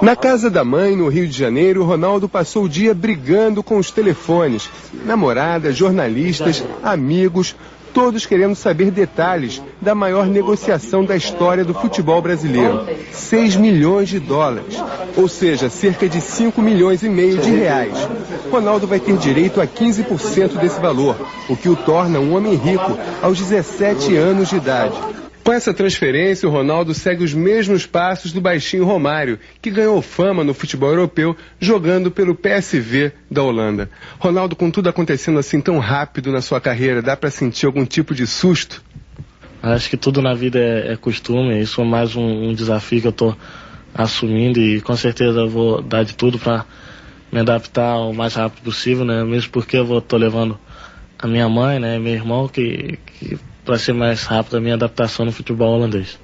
Na 0.00 0.16
casa 0.16 0.50
da 0.50 0.64
mãe, 0.64 0.96
no 0.96 1.08
Rio 1.08 1.26
de 1.26 1.36
Janeiro, 1.36 1.84
Ronaldo 1.84 2.28
passou 2.28 2.64
o 2.64 2.68
dia 2.68 2.94
brigando 2.94 3.62
com 3.62 3.78
os 3.78 3.90
telefones. 3.90 4.68
Namorada, 5.04 5.72
jornalistas, 5.72 6.64
amigos, 6.82 7.54
todos 7.94 8.26
querendo 8.26 8.56
saber 8.56 8.90
detalhes 8.90 9.62
da 9.80 9.94
maior 9.94 10.26
negociação 10.26 11.04
da 11.04 11.16
história 11.16 11.64
do 11.64 11.72
futebol 11.72 12.20
brasileiro. 12.20 12.84
6 13.12 13.54
milhões 13.56 14.08
de 14.08 14.18
dólares, 14.18 14.76
ou 15.16 15.28
seja, 15.28 15.70
cerca 15.70 16.08
de 16.08 16.20
5 16.20 16.60
milhões 16.60 17.04
e 17.04 17.08
meio 17.08 17.38
de 17.38 17.50
reais. 17.50 17.96
Ronaldo 18.50 18.86
vai 18.86 18.98
ter 18.98 19.16
direito 19.16 19.60
a 19.60 19.66
15% 19.66 20.58
desse 20.58 20.80
valor, 20.80 21.16
o 21.48 21.56
que 21.56 21.68
o 21.68 21.76
torna 21.76 22.18
um 22.18 22.34
homem 22.34 22.56
rico 22.56 22.98
aos 23.22 23.38
17 23.38 24.16
anos 24.16 24.48
de 24.48 24.56
idade. 24.56 25.23
Com 25.44 25.52
essa 25.52 25.74
transferência, 25.74 26.48
o 26.48 26.50
Ronaldo 26.50 26.94
segue 26.94 27.22
os 27.22 27.34
mesmos 27.34 27.84
passos 27.84 28.32
do 28.32 28.40
baixinho 28.40 28.86
Romário, 28.86 29.38
que 29.60 29.70
ganhou 29.70 30.00
fama 30.00 30.42
no 30.42 30.54
futebol 30.54 30.88
europeu 30.88 31.36
jogando 31.60 32.10
pelo 32.10 32.34
PSV 32.34 33.12
da 33.30 33.42
Holanda. 33.42 33.90
Ronaldo, 34.18 34.56
com 34.56 34.70
tudo 34.70 34.88
acontecendo 34.88 35.38
assim 35.38 35.60
tão 35.60 35.78
rápido 35.78 36.32
na 36.32 36.40
sua 36.40 36.62
carreira, 36.62 37.02
dá 37.02 37.14
para 37.14 37.30
sentir 37.30 37.66
algum 37.66 37.84
tipo 37.84 38.14
de 38.14 38.26
susto? 38.26 38.82
Acho 39.62 39.90
que 39.90 39.98
tudo 39.98 40.22
na 40.22 40.32
vida 40.32 40.58
é, 40.58 40.92
é 40.92 40.96
costume, 40.96 41.60
isso 41.60 41.78
é 41.82 41.84
mais 41.84 42.16
um, 42.16 42.48
um 42.48 42.54
desafio 42.54 43.02
que 43.02 43.06
eu 43.06 43.10
estou 43.10 43.36
assumindo 43.94 44.58
e 44.58 44.80
com 44.80 44.96
certeza 44.96 45.44
vou 45.44 45.82
dar 45.82 46.04
de 46.04 46.14
tudo 46.14 46.38
para 46.38 46.64
me 47.30 47.40
adaptar 47.40 47.98
o 47.98 48.14
mais 48.14 48.32
rápido 48.32 48.64
possível, 48.64 49.04
né? 49.04 49.22
Mesmo 49.22 49.50
porque 49.50 49.76
eu 49.76 49.84
vou 49.84 50.00
tô 50.00 50.16
levando 50.16 50.58
a 51.18 51.26
minha 51.26 51.48
mãe, 51.50 51.78
né, 51.78 51.98
meu 51.98 52.14
irmão 52.14 52.48
que, 52.48 52.98
que 53.06 53.38
para 53.64 53.78
ser 53.78 53.94
mais 53.94 54.24
rápido 54.24 54.56
a 54.56 54.60
minha 54.60 54.74
adaptação 54.74 55.24
no 55.24 55.32
futebol 55.32 55.74
holandês. 55.74 56.18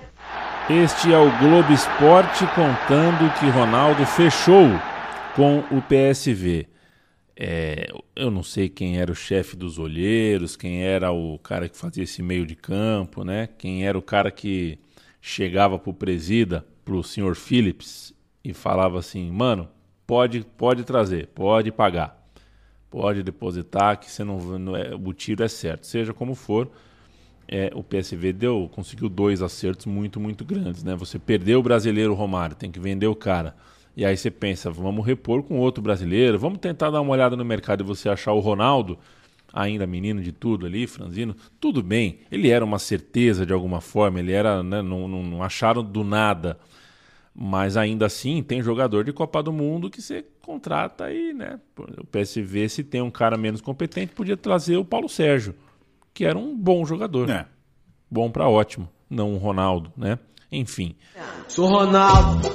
Este 0.69 1.13
é 1.13 1.19
o 1.19 1.39
Globo 1.39 1.73
Esporte 1.73 2.47
contando 2.55 3.33
que 3.39 3.49
Ronaldo 3.49 4.05
fechou 4.07 4.69
com 5.35 5.61
o 5.75 5.83
PSV. 5.83 6.69
É, 7.35 7.89
eu 8.15 8.31
não 8.31 8.43
sei 8.43 8.69
quem 8.69 9.01
era 9.01 9.11
o 9.11 9.15
chefe 9.15 9.57
dos 9.57 9.79
olheiros, 9.79 10.57
quem 10.57 10.85
era 10.85 11.11
o 11.11 11.39
cara 11.39 11.69
que 11.69 11.77
fazia 11.77 12.05
esse 12.05 12.23
meio 12.23 12.47
de 12.47 12.55
campo, 12.55 13.25
né? 13.25 13.49
Quem 13.59 13.87
era 13.87 13.99
o 13.99 14.03
cara 14.03 14.31
que 14.31 14.79
chegava 15.21 15.79
pro 15.79 15.95
presida, 15.95 16.65
pro 16.85 17.03
senhor 17.03 17.35
Phillips 17.35 18.15
e 18.45 18.53
falava 18.53 18.99
assim, 18.99 19.31
mano, 19.31 19.69
pode, 20.07 20.45
pode 20.57 20.85
trazer, 20.85 21.29
pode 21.29 21.73
pagar, 21.73 22.23
pode 22.91 23.23
depositar 23.23 23.99
que 23.99 24.11
você 24.11 24.23
não, 24.23 24.39
não 24.59 24.77
é, 24.77 24.95
o 24.95 25.13
tiro 25.13 25.43
é 25.43 25.49
certo, 25.49 25.87
seja 25.87 26.13
como 26.13 26.35
for 26.35 26.71
é, 27.53 27.73
o 27.75 27.83
PSV 27.83 28.33
deu, 28.33 28.71
conseguiu 28.73 29.09
dois 29.09 29.43
acertos 29.43 29.85
muito, 29.85 30.21
muito 30.21 30.45
grandes. 30.45 30.85
Né? 30.85 30.95
Você 30.95 31.19
perdeu 31.19 31.59
o 31.59 31.63
brasileiro 31.63 32.15
Romário, 32.15 32.55
tem 32.55 32.71
que 32.71 32.79
vender 32.79 33.09
o 33.09 33.15
cara. 33.15 33.57
E 33.97 34.05
aí 34.05 34.17
você 34.17 34.31
pensa, 34.31 34.71
vamos 34.71 35.05
repor 35.05 35.43
com 35.43 35.59
outro 35.59 35.83
brasileiro, 35.83 36.39
vamos 36.39 36.61
tentar 36.61 36.91
dar 36.91 37.01
uma 37.01 37.11
olhada 37.11 37.37
no 37.37 37.45
mercado 37.45 37.83
e 37.83 37.85
você 37.85 38.09
achar 38.09 38.33
o 38.33 38.39
Ronaldo, 38.39 38.97
ainda 39.53 39.85
menino 39.85 40.23
de 40.23 40.31
tudo 40.31 40.65
ali, 40.65 40.87
franzino, 40.87 41.35
tudo 41.59 41.83
bem. 41.83 42.21
Ele 42.31 42.49
era 42.49 42.65
uma 42.65 42.79
certeza 42.79 43.45
de 43.45 43.53
alguma 43.53 43.81
forma, 43.81 44.21
ele 44.21 44.31
era, 44.31 44.63
né, 44.63 44.81
não, 44.81 45.09
não, 45.09 45.25
não 45.25 45.43
acharam 45.43 45.83
do 45.83 46.05
nada. 46.05 46.57
Mas 47.35 47.77
ainda 47.77 48.07
assim, 48.07 48.45
tem 48.45 48.63
jogador 48.63 49.03
de 49.03 49.13
Copa 49.13 49.43
do 49.43 49.53
Mundo 49.53 49.91
que 49.91 50.01
você 50.01 50.25
contrata 50.41 51.07
aí, 51.07 51.33
né? 51.33 51.59
O 51.77 52.07
PSV, 52.07 52.69
se 52.69 52.85
tem 52.85 53.03
um 53.03 53.11
cara 53.11 53.37
menos 53.37 53.61
competente, 53.61 54.13
podia 54.15 54.37
trazer 54.37 54.77
o 54.77 54.85
Paulo 54.85 55.09
Sérgio 55.09 55.55
que 56.13 56.25
era 56.25 56.39
um 56.39 56.57
bom 56.57 56.85
jogador. 56.85 57.29
É. 57.31 57.47
Bom 58.11 58.31
para 58.31 58.49
ótimo, 58.49 58.89
não 59.09 59.35
um 59.35 59.39
Ronaldo, 59.39 59.93
né? 59.97 60.19
Enfim. 60.51 60.97
Sou 61.49 61.69
Ronaldo. 61.69 62.49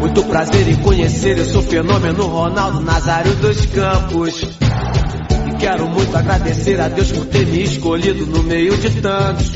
Muito 0.00 0.22
prazer 0.24 0.68
em 0.68 0.76
conhecer, 0.82 1.38
eu 1.38 1.44
sou 1.46 1.62
fenômeno 1.62 2.26
Ronaldo 2.26 2.80
Nazário 2.80 3.34
dos 3.36 3.64
Campos. 3.66 4.42
E 4.42 5.56
quero 5.58 5.88
muito 5.88 6.14
agradecer 6.14 6.78
a 6.80 6.88
Deus 6.88 7.10
por 7.10 7.26
ter 7.26 7.46
me 7.46 7.62
escolhido 7.62 8.26
no 8.26 8.42
meio 8.42 8.76
de 8.76 9.00
tantos. 9.00 9.52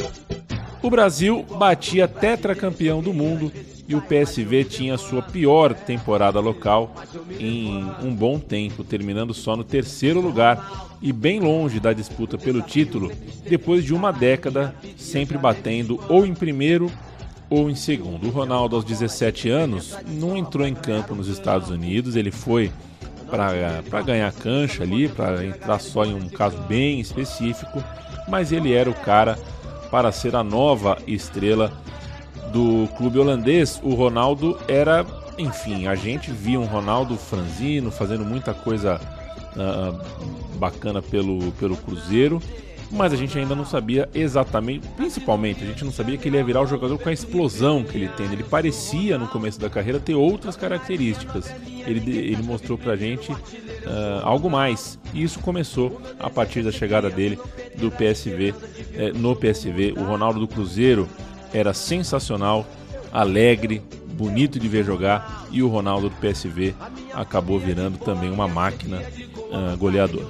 O 0.82 0.88
Brasil 0.88 1.44
batia 1.58 2.08
tetracampeão 2.08 3.02
do 3.02 3.12
mundo 3.12 3.52
e 3.88 3.94
o 3.94 4.02
PSV 4.02 4.64
tinha 4.64 4.98
sua 4.98 5.22
pior 5.22 5.72
temporada 5.72 6.38
local 6.38 6.94
em 7.40 7.90
um 8.02 8.14
bom 8.14 8.38
tempo, 8.38 8.84
terminando 8.84 9.32
só 9.32 9.56
no 9.56 9.64
terceiro 9.64 10.20
lugar 10.20 10.88
e 11.00 11.10
bem 11.10 11.40
longe 11.40 11.80
da 11.80 11.94
disputa 11.94 12.36
pelo 12.36 12.60
título, 12.60 13.10
depois 13.48 13.82
de 13.82 13.94
uma 13.94 14.12
década 14.12 14.74
sempre 14.98 15.38
batendo 15.38 15.98
ou 16.06 16.26
em 16.26 16.34
primeiro 16.34 16.92
ou 17.48 17.70
em 17.70 17.74
segundo. 17.74 18.26
O 18.28 18.30
Ronaldo, 18.30 18.76
aos 18.76 18.84
17 18.84 19.48
anos, 19.48 19.96
não 20.06 20.36
entrou 20.36 20.66
em 20.66 20.74
campo 20.74 21.14
nos 21.14 21.26
Estados 21.26 21.70
Unidos, 21.70 22.14
ele 22.14 22.30
foi 22.30 22.70
para 23.30 24.02
ganhar 24.02 24.32
cancha 24.32 24.82
ali, 24.82 25.08
para 25.08 25.46
entrar 25.46 25.78
só 25.78 26.04
em 26.04 26.14
um 26.14 26.28
caso 26.28 26.58
bem 26.68 27.00
específico, 27.00 27.82
mas 28.28 28.52
ele 28.52 28.74
era 28.74 28.90
o 28.90 28.94
cara 28.94 29.38
para 29.90 30.12
ser 30.12 30.36
a 30.36 30.44
nova 30.44 30.98
estrela 31.06 31.72
do 32.52 32.88
clube 32.96 33.18
holandês. 33.18 33.80
O 33.82 33.94
Ronaldo 33.94 34.58
era, 34.68 35.06
enfim, 35.38 35.86
a 35.86 35.94
gente 35.94 36.30
via 36.30 36.58
um 36.58 36.66
Ronaldo 36.66 37.16
franzino 37.16 37.90
fazendo 37.90 38.24
muita 38.24 38.52
coisa 38.54 39.00
uh, 39.56 40.58
bacana 40.58 41.00
pelo, 41.00 41.52
pelo 41.52 41.76
Cruzeiro 41.76 42.40
mas 42.90 43.12
a 43.12 43.16
gente 43.16 43.38
ainda 43.38 43.54
não 43.54 43.66
sabia 43.66 44.08
exatamente, 44.14 44.86
principalmente, 44.96 45.62
a 45.62 45.66
gente 45.66 45.84
não 45.84 45.92
sabia 45.92 46.16
que 46.16 46.28
ele 46.28 46.36
ia 46.36 46.44
virar 46.44 46.62
o 46.62 46.66
jogador 46.66 46.98
com 46.98 47.08
a 47.08 47.12
explosão 47.12 47.84
que 47.84 47.96
ele 47.96 48.08
tem. 48.08 48.26
Ele 48.32 48.42
parecia 48.42 49.18
no 49.18 49.28
começo 49.28 49.60
da 49.60 49.68
carreira 49.68 50.00
ter 50.00 50.14
outras 50.14 50.56
características. 50.56 51.54
Ele, 51.86 52.16
ele 52.16 52.42
mostrou 52.42 52.78
pra 52.78 52.96
gente 52.96 53.30
uh, 53.30 53.38
algo 54.22 54.50
mais. 54.50 54.98
E 55.12 55.22
isso 55.22 55.38
começou 55.40 56.00
a 56.18 56.30
partir 56.30 56.62
da 56.62 56.72
chegada 56.72 57.10
dele 57.10 57.38
do 57.76 57.90
PSV, 57.90 58.54
eh, 58.94 59.12
no 59.14 59.36
PSV. 59.36 59.94
O 59.96 60.02
Ronaldo 60.02 60.40
do 60.40 60.48
Cruzeiro 60.48 61.08
era 61.52 61.72
sensacional, 61.72 62.66
alegre, 63.12 63.82
bonito 64.06 64.58
de 64.58 64.68
ver 64.68 64.84
jogar. 64.84 65.46
E 65.50 65.62
o 65.62 65.68
Ronaldo 65.68 66.10
do 66.10 66.16
PSV 66.16 66.74
acabou 67.12 67.58
virando 67.58 67.98
também 67.98 68.30
uma 68.30 68.48
máquina 68.48 69.02
uh, 69.36 69.76
goleadora. 69.76 70.26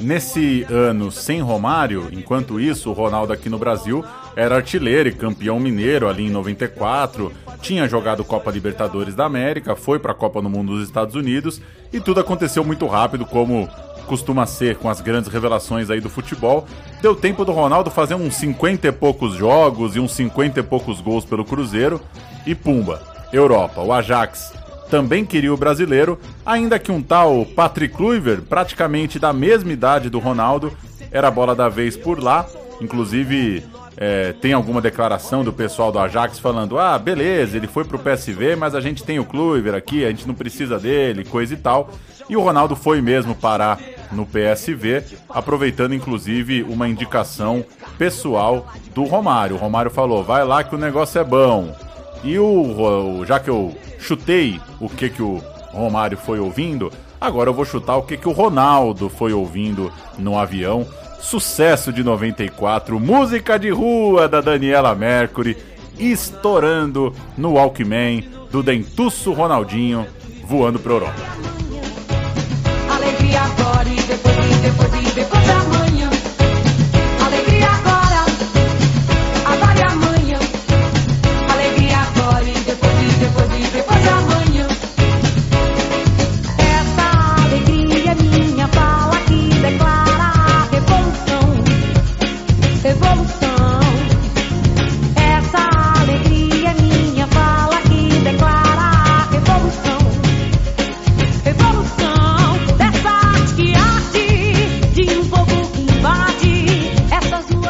Nesse 0.00 0.64
ano 0.64 1.10
sem 1.10 1.40
Romário, 1.40 2.08
enquanto 2.12 2.58
isso, 2.58 2.90
o 2.90 2.92
Ronaldo 2.92 3.32
aqui 3.32 3.48
no 3.48 3.58
Brasil 3.58 4.04
era 4.34 4.56
artilheiro 4.56 5.08
e 5.08 5.12
campeão 5.12 5.60
mineiro 5.60 6.08
ali 6.08 6.26
em 6.26 6.30
94, 6.30 7.30
tinha 7.62 7.88
jogado 7.88 8.24
Copa 8.24 8.50
Libertadores 8.50 9.14
da 9.14 9.24
América, 9.24 9.76
foi 9.76 9.98
para 9.98 10.12
a 10.12 10.14
Copa 10.14 10.42
no 10.42 10.50
Mundo 10.50 10.72
dos 10.72 10.84
Estados 10.84 11.14
Unidos 11.14 11.62
e 11.92 12.00
tudo 12.00 12.20
aconteceu 12.20 12.64
muito 12.64 12.86
rápido, 12.86 13.24
como 13.24 13.68
costuma 14.04 14.46
ser 14.46 14.76
com 14.76 14.88
as 14.88 15.00
grandes 15.00 15.30
revelações 15.30 15.90
aí 15.90 16.00
do 16.00 16.10
futebol. 16.10 16.66
Deu 17.02 17.14
tempo 17.16 17.44
do 17.44 17.52
Ronaldo 17.52 17.90
fazer 17.90 18.14
uns 18.14 18.36
50 18.36 18.88
e 18.88 18.92
poucos 18.92 19.34
jogos 19.34 19.96
e 19.96 20.00
uns 20.00 20.12
50 20.12 20.60
e 20.60 20.62
poucos 20.62 21.00
gols 21.00 21.24
pelo 21.24 21.44
Cruzeiro 21.44 22.00
e 22.46 22.54
pumba, 22.54 23.02
Europa, 23.32 23.80
o 23.80 23.92
Ajax 23.92 24.52
também 24.90 25.24
queria 25.24 25.52
o 25.52 25.56
brasileiro, 25.56 26.18
ainda 26.46 26.78
que 26.78 26.92
um 26.92 27.02
tal 27.02 27.44
Patrick 27.46 27.96
Kluivert, 27.96 28.42
praticamente 28.42 29.18
da 29.18 29.32
mesma 29.32 29.72
idade 29.72 30.08
do 30.08 30.20
Ronaldo, 30.20 30.72
era 31.10 31.30
bola 31.30 31.54
da 31.54 31.68
vez 31.68 31.96
por 31.96 32.22
lá. 32.22 32.46
Inclusive, 32.80 33.64
é, 33.96 34.32
tem 34.34 34.52
alguma 34.52 34.80
declaração 34.80 35.42
do 35.42 35.52
pessoal 35.52 35.90
do 35.90 35.98
Ajax 35.98 36.38
falando: 36.38 36.78
ah, 36.78 36.98
beleza, 36.98 37.56
ele 37.56 37.66
foi 37.66 37.84
pro 37.84 37.98
PSV, 37.98 38.56
mas 38.56 38.74
a 38.74 38.80
gente 38.80 39.02
tem 39.02 39.18
o 39.18 39.24
Kluivert 39.24 39.76
aqui, 39.76 40.04
a 40.04 40.10
gente 40.10 40.26
não 40.26 40.34
precisa 40.34 40.78
dele, 40.78 41.24
coisa 41.24 41.54
e 41.54 41.56
tal. 41.56 41.90
E 42.28 42.36
o 42.36 42.40
Ronaldo 42.40 42.74
foi 42.74 43.00
mesmo 43.00 43.34
parar 43.34 43.78
no 44.10 44.24
PSV, 44.24 45.04
aproveitando 45.28 45.94
inclusive 45.94 46.62
uma 46.62 46.88
indicação 46.88 47.64
pessoal 47.98 48.66
do 48.94 49.04
Romário. 49.04 49.56
O 49.56 49.58
Romário 49.58 49.90
falou: 49.90 50.22
vai 50.22 50.44
lá 50.44 50.64
que 50.64 50.74
o 50.74 50.78
negócio 50.78 51.20
é 51.20 51.24
bom. 51.24 51.74
E 52.22 52.38
o, 52.38 53.24
já 53.26 53.38
que 53.38 53.50
eu 53.50 53.76
chutei 53.98 54.60
o 54.80 54.88
que, 54.88 55.10
que 55.10 55.22
o 55.22 55.42
Romário 55.72 56.16
foi 56.16 56.38
ouvindo, 56.38 56.90
agora 57.20 57.50
eu 57.50 57.54
vou 57.54 57.64
chutar 57.64 57.96
o 57.96 58.02
que, 58.02 58.16
que 58.16 58.28
o 58.28 58.32
Ronaldo 58.32 59.08
foi 59.08 59.32
ouvindo 59.32 59.92
no 60.18 60.38
avião. 60.38 60.86
Sucesso 61.20 61.92
de 61.92 62.04
94, 62.04 63.00
música 63.00 63.58
de 63.58 63.70
rua 63.70 64.28
da 64.28 64.40
Daniela 64.40 64.94
Mercury, 64.94 65.56
estourando 65.98 67.14
no 67.36 67.54
Walkman 67.54 68.28
do 68.50 68.62
dentuço 68.62 69.32
Ronaldinho, 69.32 70.06
voando 70.46 70.78
pra 70.78 70.92
Europa. 70.92 71.63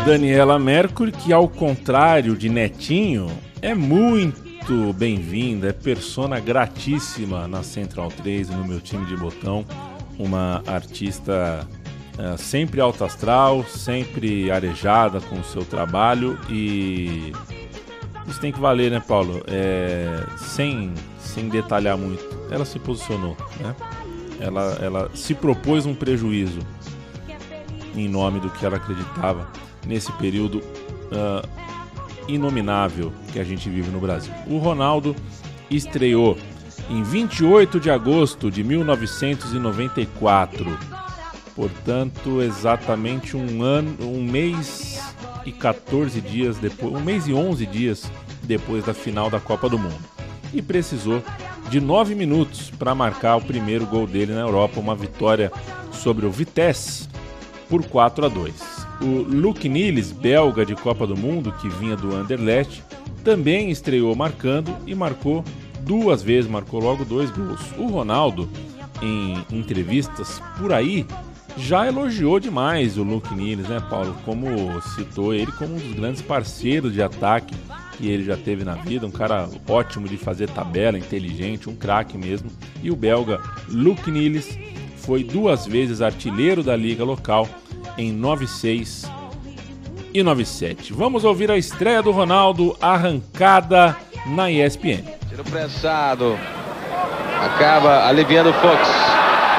Daniela 0.04 0.58
Mercury, 0.58 1.10
que 1.10 1.32
ao 1.32 1.48
contrário 1.48 2.36
de 2.36 2.50
Netinho, 2.50 3.26
é 3.62 3.74
muito 3.74 4.92
bem-vinda, 4.92 5.68
é 5.68 5.72
persona 5.72 6.38
gratíssima 6.38 7.48
na 7.48 7.62
Central 7.62 8.10
3 8.10 8.50
no 8.50 8.66
meu 8.66 8.82
time 8.82 9.06
de 9.06 9.16
botão. 9.16 9.64
Uma 10.18 10.62
artista 10.66 11.66
uh, 12.18 12.36
sempre 12.36 12.82
alta 12.82 13.06
astral, 13.06 13.64
sempre 13.64 14.50
arejada 14.50 15.22
com 15.22 15.36
o 15.36 15.44
seu 15.44 15.64
trabalho 15.64 16.38
e 16.50 17.32
isso 18.28 18.38
tem 18.38 18.52
que 18.52 18.60
valer, 18.60 18.90
né, 18.90 19.00
Paulo? 19.00 19.42
É, 19.46 20.22
sem, 20.36 20.92
sem 21.18 21.48
detalhar 21.48 21.96
muito, 21.96 22.22
ela 22.50 22.66
se 22.66 22.78
posicionou, 22.78 23.34
né? 23.58 23.74
Ela, 24.38 24.78
ela 24.82 25.10
se 25.14 25.34
propôs 25.34 25.86
um 25.86 25.94
prejuízo 25.94 26.60
em 27.96 28.06
nome 28.06 28.38
do 28.38 28.50
que 28.50 28.66
ela 28.66 28.76
acreditava 28.76 29.63
nesse 29.86 30.10
período 30.12 30.58
uh, 30.58 31.46
inominável 32.28 33.12
que 33.32 33.38
a 33.38 33.44
gente 33.44 33.68
vive 33.68 33.90
no 33.90 34.00
Brasil. 34.00 34.32
O 34.46 34.58
Ronaldo 34.58 35.14
estreou 35.70 36.36
em 36.90 37.02
28 37.02 37.80
de 37.80 37.90
agosto 37.90 38.50
de 38.50 38.62
1994, 38.62 40.78
portanto, 41.54 42.42
exatamente 42.42 43.36
um 43.36 43.62
ano, 43.62 43.96
um 44.02 44.22
mês 44.22 45.02
e 45.46 45.52
14 45.52 46.20
dias 46.20 46.58
depois, 46.58 46.92
um 46.92 47.00
mês 47.00 47.26
e 47.26 47.32
11 47.32 47.64
dias 47.66 48.10
depois 48.42 48.84
da 48.84 48.94
final 48.94 49.30
da 49.30 49.40
Copa 49.40 49.68
do 49.68 49.78
Mundo. 49.78 50.04
E 50.52 50.62
precisou 50.62 51.22
de 51.68 51.80
9 51.80 52.14
minutos 52.14 52.70
para 52.70 52.94
marcar 52.94 53.36
o 53.36 53.40
primeiro 53.40 53.86
gol 53.86 54.06
dele 54.06 54.34
na 54.34 54.40
Europa, 54.40 54.78
uma 54.78 54.94
vitória 54.94 55.50
sobre 55.92 56.26
o 56.26 56.30
Vitesse 56.30 57.08
por 57.68 57.84
4 57.84 58.26
a 58.26 58.28
2. 58.28 58.73
O 59.04 59.22
Luke 59.22 59.68
Niles, 59.68 60.10
belga 60.12 60.64
de 60.64 60.74
Copa 60.74 61.06
do 61.06 61.14
Mundo, 61.14 61.52
que 61.60 61.68
vinha 61.68 61.94
do 61.94 62.16
Anderlecht, 62.16 62.82
também 63.22 63.70
estreou 63.70 64.16
marcando 64.16 64.74
e 64.86 64.94
marcou 64.94 65.44
duas 65.80 66.22
vezes, 66.22 66.50
marcou 66.50 66.80
logo 66.80 67.04
dois 67.04 67.30
gols. 67.30 67.60
O 67.76 67.86
Ronaldo, 67.86 68.48
em 69.02 69.44
entrevistas 69.52 70.40
por 70.58 70.72
aí, 70.72 71.06
já 71.58 71.86
elogiou 71.86 72.40
demais 72.40 72.96
o 72.96 73.02
Luke 73.02 73.34
Niles, 73.34 73.68
né, 73.68 73.78
Paulo? 73.90 74.16
Como 74.24 74.80
citou 74.96 75.34
ele 75.34 75.52
como 75.52 75.74
um 75.74 75.78
dos 75.78 75.92
grandes 75.92 76.22
parceiros 76.22 76.94
de 76.94 77.02
ataque 77.02 77.54
que 77.98 78.08
ele 78.08 78.24
já 78.24 78.38
teve 78.38 78.64
na 78.64 78.74
vida, 78.74 79.06
um 79.06 79.10
cara 79.10 79.50
ótimo 79.68 80.08
de 80.08 80.16
fazer 80.16 80.48
tabela, 80.48 80.98
inteligente, 80.98 81.68
um 81.68 81.76
craque 81.76 82.16
mesmo. 82.16 82.50
E 82.82 82.90
o 82.90 82.96
belga 82.96 83.38
Luke 83.68 84.10
Niles 84.10 84.58
foi 84.96 85.22
duas 85.22 85.66
vezes 85.66 86.00
artilheiro 86.00 86.62
da 86.62 86.74
liga 86.74 87.04
local 87.04 87.46
em 87.96 88.12
96 88.12 89.10
e 90.12 90.22
97. 90.22 90.92
Vamos 90.92 91.24
ouvir 91.24 91.50
a 91.50 91.56
estreia 91.56 92.02
do 92.02 92.10
Ronaldo 92.10 92.76
arrancada 92.80 93.96
na 94.26 94.50
ESPN. 94.50 95.04
Tiro 95.28 95.44
prensado. 95.44 96.38
Acaba 97.44 98.06
aliviando 98.06 98.50
o 98.50 98.52
Fox. 98.54 98.88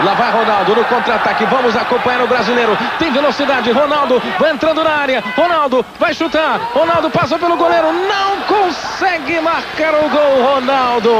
Lá 0.04 0.14
vai 0.14 0.32
Ronaldo 0.32 0.76
no 0.76 0.86
contra-ataque. 0.86 1.46
Vamos 1.46 1.76
acompanhar 1.76 2.24
o 2.24 2.28
brasileiro. 2.28 2.78
Tem 3.00 3.12
velocidade. 3.12 3.72
Ronaldo 3.72 4.22
vai 4.40 4.52
entrando 4.52 4.84
na 4.84 4.92
área. 4.92 5.24
Ronaldo 5.36 5.86
vai 6.00 6.14
chutar. 6.14 6.60
Ronaldo 6.74 7.10
passa 7.10 7.38
pelo 7.38 7.56
goleiro. 7.56 7.88
Não 7.94 8.42
consegue 8.42 9.40
marcar 9.40 9.94
o 9.94 10.10
gol. 10.10 10.56
Ronaldo. 10.56 11.12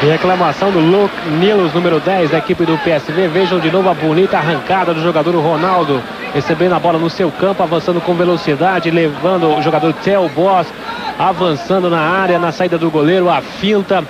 Reclamação 0.00 0.70
do 0.70 0.78
Luke 0.78 1.28
Nilos, 1.40 1.74
número 1.74 1.98
10 1.98 2.30
da 2.30 2.38
equipe 2.38 2.64
do 2.64 2.78
PSV. 2.78 3.26
Vejam 3.28 3.58
de 3.58 3.68
novo 3.68 3.88
a 3.88 3.94
bonita 3.94 4.38
arrancada 4.38 4.94
do 4.94 5.02
jogador 5.02 5.34
Ronaldo. 5.34 6.00
recebendo 6.32 6.74
a 6.74 6.78
bola 6.78 6.98
no 6.98 7.10
seu 7.10 7.32
campo, 7.32 7.64
avançando 7.64 8.00
com 8.00 8.14
velocidade, 8.14 8.90
levando 8.90 9.48
o 9.48 9.60
jogador 9.60 9.92
Theo 9.94 10.28
Boss, 10.28 10.72
avançando 11.18 11.90
na 11.90 12.00
área, 12.00 12.38
na 12.38 12.52
saída 12.52 12.78
do 12.78 12.90
goleiro, 12.90 13.28
a 13.28 13.40
finta. 13.40 14.04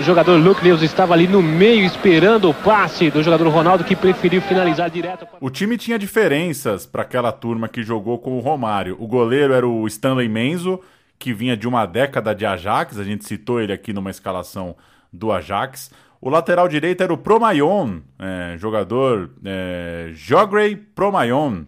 O 0.00 0.02
jogador 0.02 0.36
Luke 0.36 0.64
Lewis 0.64 0.82
estava 0.82 1.14
ali 1.14 1.28
no 1.28 1.42
meio 1.42 1.84
esperando 1.84 2.50
o 2.50 2.54
passe 2.54 3.08
do 3.08 3.22
jogador 3.22 3.48
Ronaldo 3.48 3.84
que 3.84 3.94
preferiu 3.94 4.40
finalizar 4.42 4.90
direto. 4.90 5.26
O 5.40 5.48
time 5.48 5.76
tinha 5.76 5.98
diferenças 5.98 6.86
para 6.86 7.02
aquela 7.02 7.30
turma 7.30 7.68
que 7.68 7.84
jogou 7.84 8.18
com 8.18 8.36
o 8.36 8.40
Romário. 8.40 8.96
O 8.98 9.06
goleiro 9.06 9.52
era 9.52 9.66
o 9.66 9.86
Stanley 9.86 10.28
Menzo, 10.28 10.80
que 11.18 11.32
vinha 11.32 11.56
de 11.56 11.66
uma 11.66 11.84
década 11.84 12.34
de 12.34 12.46
Ajax, 12.46 12.98
a 12.98 13.04
gente 13.04 13.26
citou 13.26 13.60
ele 13.60 13.72
aqui 13.72 13.92
numa 13.92 14.10
escalação 14.10 14.76
do 15.12 15.32
Ajax. 15.32 15.90
O 16.20 16.28
lateral 16.28 16.68
direito 16.68 17.02
era 17.02 17.12
o 17.12 17.18
Promayon, 17.18 18.00
é, 18.18 18.56
jogador 18.58 19.30
é, 19.44 20.10
Jogrey 20.14 20.76
Promayon, 20.76 21.64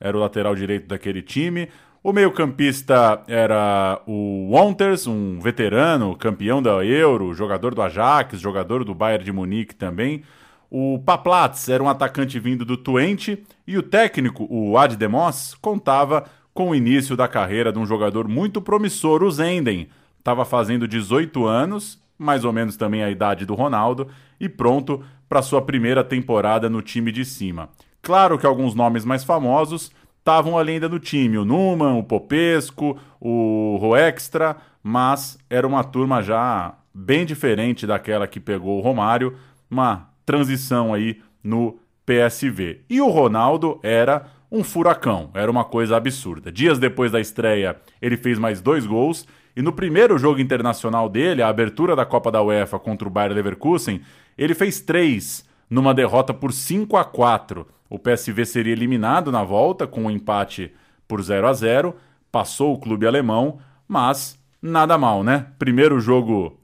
era 0.00 0.16
o 0.16 0.20
lateral 0.20 0.54
direito 0.54 0.88
daquele 0.88 1.22
time. 1.22 1.68
O 2.02 2.12
meio-campista 2.12 3.22
era 3.28 4.02
o 4.06 4.48
Wonters, 4.50 5.06
um 5.06 5.38
veterano, 5.38 6.16
campeão 6.16 6.60
da 6.60 6.84
Euro, 6.84 7.32
jogador 7.32 7.74
do 7.74 7.82
Ajax, 7.82 8.40
jogador 8.40 8.82
do 8.82 8.94
Bayern 8.94 9.24
de 9.24 9.30
Munique 9.30 9.74
também. 9.74 10.24
O 10.68 10.98
Paplatz 10.98 11.68
era 11.68 11.82
um 11.82 11.88
atacante 11.88 12.40
vindo 12.40 12.64
do 12.64 12.76
Twente 12.76 13.44
e 13.66 13.78
o 13.78 13.82
técnico, 13.82 14.48
o 14.50 14.76
Ad 14.76 14.96
Demos, 14.96 15.54
contava 15.60 16.24
com 16.54 16.70
o 16.70 16.74
início 16.74 17.16
da 17.16 17.26
carreira 17.26 17.72
de 17.72 17.78
um 17.78 17.86
jogador 17.86 18.28
muito 18.28 18.60
promissor, 18.60 19.22
o 19.22 19.30
Zenden. 19.30 19.88
Estava 20.18 20.44
fazendo 20.44 20.86
18 20.86 21.46
anos, 21.46 22.00
mais 22.18 22.44
ou 22.44 22.52
menos 22.52 22.76
também 22.76 23.02
a 23.02 23.10
idade 23.10 23.44
do 23.46 23.54
Ronaldo, 23.54 24.08
e 24.38 24.48
pronto 24.48 25.02
para 25.28 25.42
sua 25.42 25.62
primeira 25.62 26.04
temporada 26.04 26.68
no 26.68 26.82
time 26.82 27.10
de 27.10 27.24
cima. 27.24 27.70
Claro 28.02 28.38
que 28.38 28.46
alguns 28.46 28.74
nomes 28.74 29.04
mais 29.04 29.24
famosos 29.24 29.90
estavam 30.18 30.58
ali 30.58 30.72
ainda 30.72 30.88
no 30.88 30.98
time, 30.98 31.38
o 31.38 31.44
Numan, 31.44 31.94
o 31.94 32.04
Popesco, 32.04 32.96
o 33.20 33.76
Roextra, 33.80 34.56
mas 34.82 35.38
era 35.48 35.66
uma 35.66 35.82
turma 35.82 36.22
já 36.22 36.74
bem 36.94 37.24
diferente 37.24 37.86
daquela 37.86 38.26
que 38.26 38.38
pegou 38.38 38.78
o 38.78 38.82
Romário, 38.82 39.36
uma 39.70 40.10
transição 40.26 40.92
aí 40.92 41.20
no 41.42 41.78
PSV. 42.04 42.82
E 42.88 43.00
o 43.00 43.08
Ronaldo 43.08 43.80
era 43.82 44.26
um 44.52 44.62
furacão, 44.62 45.30
era 45.32 45.50
uma 45.50 45.64
coisa 45.64 45.96
absurda. 45.96 46.52
Dias 46.52 46.78
depois 46.78 47.10
da 47.10 47.18
estreia, 47.18 47.80
ele 48.02 48.18
fez 48.18 48.38
mais 48.38 48.60
dois 48.60 48.84
gols 48.84 49.26
e 49.56 49.62
no 49.62 49.72
primeiro 49.72 50.18
jogo 50.18 50.40
internacional 50.40 51.08
dele, 51.08 51.40
a 51.40 51.48
abertura 51.48 51.96
da 51.96 52.04
Copa 52.04 52.30
da 52.30 52.42
UEFA 52.42 52.78
contra 52.78 53.08
o 53.08 53.10
Bayer 53.10 53.32
Leverkusen, 53.32 54.02
ele 54.36 54.54
fez 54.54 54.78
três 54.78 55.48
numa 55.70 55.94
derrota 55.94 56.34
por 56.34 56.52
5 56.52 56.98
a 56.98 57.04
4. 57.04 57.66
O 57.88 57.98
PSV 57.98 58.44
seria 58.44 58.72
eliminado 58.72 59.32
na 59.32 59.42
volta 59.42 59.86
com 59.86 60.02
um 60.02 60.10
empate 60.10 60.70
por 61.08 61.22
0 61.22 61.46
a 61.46 61.52
0, 61.54 61.94
passou 62.30 62.74
o 62.74 62.78
clube 62.78 63.06
alemão, 63.06 63.58
mas 63.88 64.38
nada 64.60 64.98
mal, 64.98 65.24
né? 65.24 65.46
Primeiro 65.58 65.98
jogo 65.98 66.58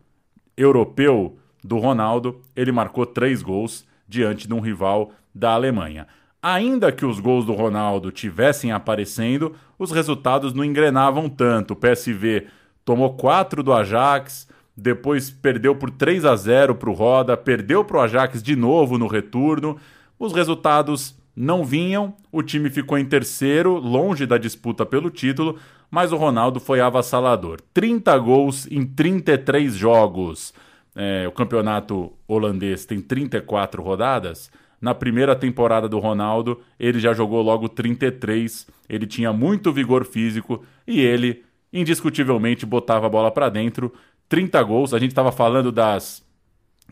europeu 0.57 1.39
do 1.65 1.79
Ronaldo, 1.79 2.43
ele 2.55 2.71
marcou 2.71 3.07
três 3.07 3.43
gols 3.43 3.87
diante 4.07 4.47
de 4.47 4.53
um 4.53 4.61
rival 4.61 5.13
da 5.35 5.53
Alemanha. 5.53 6.07
Ainda 6.43 6.93
que 6.93 7.05
os 7.05 7.19
gols 7.19 7.45
do 7.45 7.53
Ronaldo 7.53 8.13
tivessem 8.13 8.71
aparecendo, 8.71 9.55
os 9.79 9.91
resultados 9.91 10.55
não 10.55 10.65
engrenavam 10.65 11.29
tanto. 11.29 11.73
O 11.73 11.77
PSV 11.77 12.47
tomou 12.85 13.15
quatro 13.15 13.63
do 13.63 13.73
Ajax, 13.73 14.49
depois 14.77 15.31
perdeu 15.31 15.75
por 15.75 15.91
3 15.91 16.25
a 16.25 16.37
0 16.37 16.77
para 16.77 16.91
o 16.91 16.93
Roda, 16.93 17.37
perdeu 17.37 17.85
para 17.85 17.97
o 17.97 18.01
Ajax 18.01 18.41
de 18.41 18.55
novo 18.55 18.97
no 18.97 19.09
retorno. 19.09 19.77
Os 20.17 20.33
resultados 20.33 21.19
não 21.35 21.65
vinham, 21.65 22.15
o 22.31 22.43
time 22.43 22.71
ficou 22.71 22.97
em 22.97 23.05
terceiro, 23.05 23.77
longe 23.77 24.25
da 24.25 24.39
disputa 24.39 24.87
pelo 24.87 25.11
título, 25.11 25.59
mas 25.91 26.13
o 26.13 26.17
Ronaldo 26.17 26.61
foi 26.61 26.81
avassalador. 26.81 27.61
30 27.75 28.17
gols 28.19 28.67
em 28.71 28.87
33 28.87 29.75
jogos. 29.75 30.55
É, 30.95 31.27
o 31.27 31.33
campeonato 31.33 32.13
holandês 32.27 32.85
tem 32.85 33.01
34 33.01 33.83
rodadas. 33.83 34.51
Na 34.81 34.95
primeira 34.95 35.35
temporada 35.35 35.89
do 35.89 35.99
Ronaldo, 35.99 36.61
ele 36.79 37.01
já 37.01 37.13
jogou 37.13 37.43
logo 37.43 37.69
33. 37.69 38.67
Ele 38.89 39.07
tinha 39.07 39.33
muito 39.33 39.73
vigor 39.73 40.05
físico 40.05 40.65
e 40.87 41.01
ele, 41.01 41.45
indiscutivelmente, 41.73 42.65
botava 42.65 43.07
a 43.07 43.11
bola 43.11 43.31
para 43.31 43.49
dentro. 43.49 43.93
30 44.29 44.63
gols. 44.63 44.95
A 44.95 44.99
gente 44.99 45.11
estava 45.11 45.33
falando 45.33 45.73
das 45.73 46.23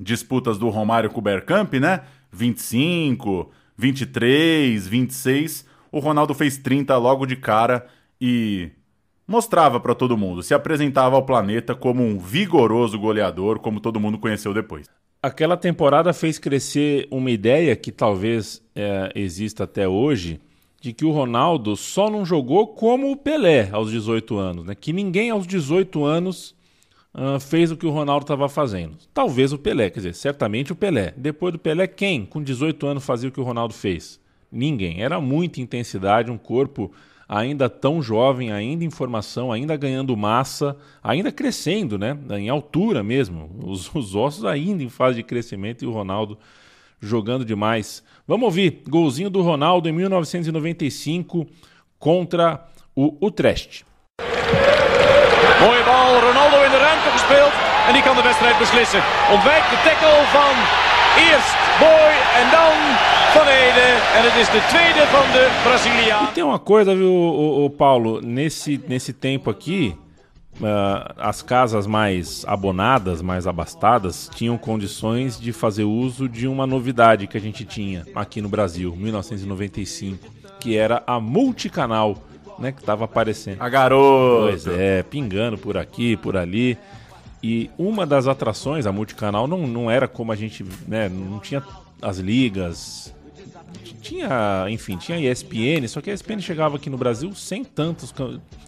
disputas 0.01 0.59
do 0.59 0.68
Romário 0.68 1.11
com 1.11 1.20
o 1.20 1.22
Bergkamp, 1.22 1.74
né? 1.74 2.03
25, 2.32 3.51
23, 3.76 4.87
26. 4.87 5.66
O 5.93 6.01
Ronaldo 6.01 6.34
fez 6.34 6.59
30 6.59 6.97
logo 6.97 7.24
de 7.24 7.37
cara 7.37 7.87
e 8.20 8.70
mostrava 9.26 9.80
para 9.80 9.95
todo 9.95 10.16
mundo, 10.16 10.43
se 10.43 10.55
apresentava 10.55 11.16
ao 11.16 11.24
planeta 11.24 11.74
como 11.74 12.03
um 12.03 12.18
vigoroso 12.18 12.99
goleador, 12.99 13.59
como 13.59 13.80
todo 13.80 14.01
mundo 14.01 14.18
conheceu 14.18 14.55
depois. 14.55 14.87
Aquela 15.27 15.57
temporada 15.57 16.12
fez 16.12 16.39
crescer 16.39 17.09
uma 17.11 17.33
ideia 17.33 17.74
que 17.74 17.91
talvez 17.91 18.62
é, 18.77 19.11
exista 19.12 19.64
até 19.64 19.89
hoje, 19.89 20.41
de 20.81 20.93
que 20.93 21.05
o 21.05 21.11
Ronaldo 21.11 21.74
só 21.74 22.09
não 22.09 22.24
jogou 22.24 22.68
como 22.68 23.11
o 23.11 23.16
Pelé 23.16 23.68
aos 23.72 23.91
18 23.91 24.39
anos, 24.39 24.64
né? 24.64 24.77
Que 24.77 24.93
ninguém 24.93 25.31
aos 25.31 25.45
18 25.45 26.05
anos 26.05 26.55
uh, 27.12 27.41
fez 27.41 27.72
o 27.72 27.77
que 27.77 27.85
o 27.85 27.91
Ronaldo 27.91 28.22
estava 28.22 28.49
fazendo. 28.49 28.97
Talvez 29.12 29.53
o 29.53 29.59
Pelé, 29.59 29.91
quer 29.91 29.99
dizer, 29.99 30.14
certamente 30.14 30.70
o 30.70 30.77
Pelé. 30.77 31.12
Depois 31.16 31.53
do 31.53 31.59
Pelé, 31.59 31.89
quem 31.89 32.24
com 32.24 32.41
18 32.41 32.87
anos 32.87 33.05
fazia 33.05 33.29
o 33.29 33.33
que 33.33 33.41
o 33.41 33.45
Ronaldo 33.45 33.74
fez? 33.74 34.20
Ninguém. 34.53 35.03
Era 35.03 35.20
muita 35.20 35.61
intensidade, 35.61 36.31
um 36.31 36.39
corpo 36.39 36.93
ainda 37.29 37.68
tão 37.68 38.03
jovem, 38.03 38.53
ainda 38.53 38.85
em 38.85 38.91
formação, 38.91 39.51
ainda 39.51 39.77
ganhando 39.77 40.16
massa, 40.16 40.77
ainda 41.03 41.33
crescendo, 41.33 41.99
né? 41.99 42.16
Em 42.31 42.49
altura 42.49 43.03
mesmo. 43.03 43.51
Os, 43.64 43.93
os 43.95 44.14
ossos 44.14 44.45
ainda 44.45 44.83
em 44.83 44.89
fase 44.89 45.16
de 45.16 45.22
crescimento 45.22 45.85
e 45.85 45.87
o 45.87 45.93
Ronaldo 45.93 46.39
jogando 47.01 47.45
demais. 47.45 48.03
Vamos 48.27 48.45
ouvir 48.45 48.83
golzinho 48.89 49.31
do 49.31 49.43
Ronaldo 49.43 49.89
em 49.89 49.93
1995 49.93 51.47
contra 51.99 52.66
o 52.95 53.16
Utrecht. 53.20 53.85
Mooie 55.61 55.83
bal, 55.85 56.20
Ronaldo 56.20 56.57
in 56.64 56.70
de 56.70 56.77
ruimte 56.77 57.11
gespeeld 57.12 57.53
en 57.87 57.93
die 57.93 58.03
kan 58.03 58.16
de 58.16 58.22
wedstrijd 58.22 58.59
beslissen. 58.59 59.03
Ontwijkt 59.31 59.70
de 59.70 59.79
tackle 59.85 60.22
van 60.37 60.57
eerst 61.29 61.57
Boy 61.81 62.12
en 62.41 62.47
dan 62.51 62.74
Van 63.37 63.49
Ede. 63.49 63.89
En 64.16 64.22
het 64.22 64.37
is 64.41 64.51
de 64.51 64.66
tweede 64.68 65.07
van 65.07 65.32
de 65.32 65.61
Braziliaan. 65.64 66.24
E 66.24 66.32
tem 66.32 66.43
uma 66.43 66.59
coisa, 66.59 66.95
viu, 66.95 67.12
o, 67.12 67.64
o 67.64 67.70
Paulo, 67.70 68.20
nesse, 68.22 68.80
nesse 68.89 69.12
tempo 69.12 69.51
aqui, 69.51 69.95
uh, 70.61 71.12
as 71.18 71.43
casas 71.43 71.87
mais 71.87 72.45
abonadas, 72.47 73.20
mais 73.20 73.47
abastadas, 73.47 74.30
tinham 74.34 74.57
condições 74.57 75.39
de 75.39 75.53
fazer 75.53 75.84
uso 75.84 76.30
de 76.30 76.49
uma 76.49 76.66
novidade 76.66 77.26
que 77.26 77.37
a 77.37 77.41
gente 77.41 77.64
tinha 77.66 78.07
aqui 78.14 78.41
no 78.41 78.49
Brasil, 78.49 78.97
1995, 78.97 80.26
que 80.59 80.78
era 80.78 81.03
a 81.07 81.20
multicanal 81.20 82.16
né, 82.59 82.72
que 82.72 82.80
estava 82.80 83.05
aparecendo. 83.05 83.61
A 83.61 83.68
garota. 83.68 84.51
Pois 84.51 84.66
é, 84.66 85.03
pingando 85.03 85.59
por 85.59 85.76
aqui, 85.76 86.16
por 86.16 86.39
ali. 86.39 86.78
E 87.43 87.70
uma 87.76 88.07
das 88.07 88.26
atrações, 88.26 88.87
a 88.87 88.93
multicanal, 88.93 89.47
não, 89.47 89.66
não 89.66 89.91
era 89.91 90.09
como 90.09 90.32
a 90.32 90.37
gente, 90.37 90.64
né, 90.89 91.07
não 91.11 91.39
tinha 91.39 91.62
as 92.01 92.18
ligas, 92.18 93.14
tinha, 93.77 94.66
enfim, 94.68 94.97
tinha 94.97 95.18
ESPN, 95.18 95.87
só 95.89 96.01
que 96.01 96.11
a 96.11 96.14
ESPN 96.14 96.41
chegava 96.41 96.77
aqui 96.77 96.89
no 96.89 96.97
Brasil 96.97 97.35
sem 97.35 97.64
tantos, 97.64 98.14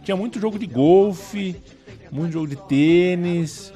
tinha 0.03 0.17
muito 0.17 0.41
jogo 0.41 0.59
de 0.59 0.67
golfe, 0.67 1.57
muito 2.11 2.33
jogo 2.33 2.47
de 2.47 2.57
tênis 2.57 3.73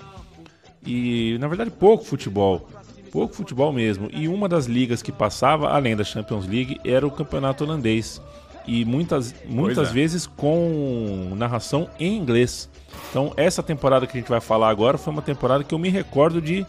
e, 0.84 1.36
na 1.38 1.48
verdade, 1.48 1.70
pouco 1.70 2.04
futebol. 2.04 2.68
Pouco 3.10 3.34
futebol 3.34 3.72
mesmo. 3.72 4.08
E 4.10 4.26
uma 4.26 4.48
das 4.48 4.66
ligas 4.66 5.02
que 5.02 5.12
passava, 5.12 5.68
além 5.68 5.94
da 5.94 6.02
Champions 6.02 6.46
League, 6.46 6.80
era 6.82 7.06
o 7.06 7.10
campeonato 7.10 7.62
holandês 7.62 8.20
e 8.66 8.84
muitas, 8.84 9.34
muitas 9.44 9.90
é. 9.90 9.92
vezes 9.92 10.26
com 10.26 11.32
narração 11.36 11.88
em 11.98 12.16
inglês. 12.16 12.68
Então, 13.10 13.32
essa 13.36 13.62
temporada 13.62 14.06
que 14.06 14.16
a 14.16 14.20
gente 14.20 14.30
vai 14.30 14.40
falar 14.40 14.70
agora 14.70 14.96
foi 14.96 15.12
uma 15.12 15.22
temporada 15.22 15.62
que 15.64 15.74
eu 15.74 15.78
me 15.78 15.88
recordo 15.88 16.40
de 16.40 16.66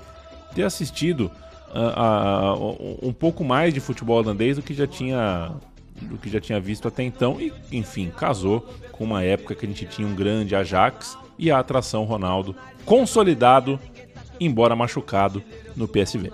ter 0.53 0.63
assistido 0.63 1.31
um 3.01 3.11
pouco 3.11 3.43
mais 3.43 3.73
de 3.73 3.79
futebol 3.79 4.17
holandês 4.17 4.57
do 4.57 4.61
que 4.61 4.73
já 4.73 4.87
tinha 4.87 5.51
do 6.01 6.17
que 6.17 6.29
já 6.29 6.39
tinha 6.39 6.59
visto 6.59 6.87
até 6.87 7.03
então 7.03 7.39
e 7.39 7.53
enfim 7.71 8.11
casou 8.15 8.67
com 8.91 9.03
uma 9.03 9.23
época 9.23 9.55
que 9.55 9.65
a 9.65 9.69
gente 9.69 9.85
tinha 9.85 10.07
um 10.07 10.13
grande 10.13 10.55
Ajax 10.55 11.17
e 11.37 11.49
a 11.49 11.59
atração 11.59 12.03
Ronaldo 12.03 12.55
consolidado 12.85 13.79
embora 14.39 14.75
machucado 14.75 15.41
no 15.75 15.87
PSV. 15.87 16.31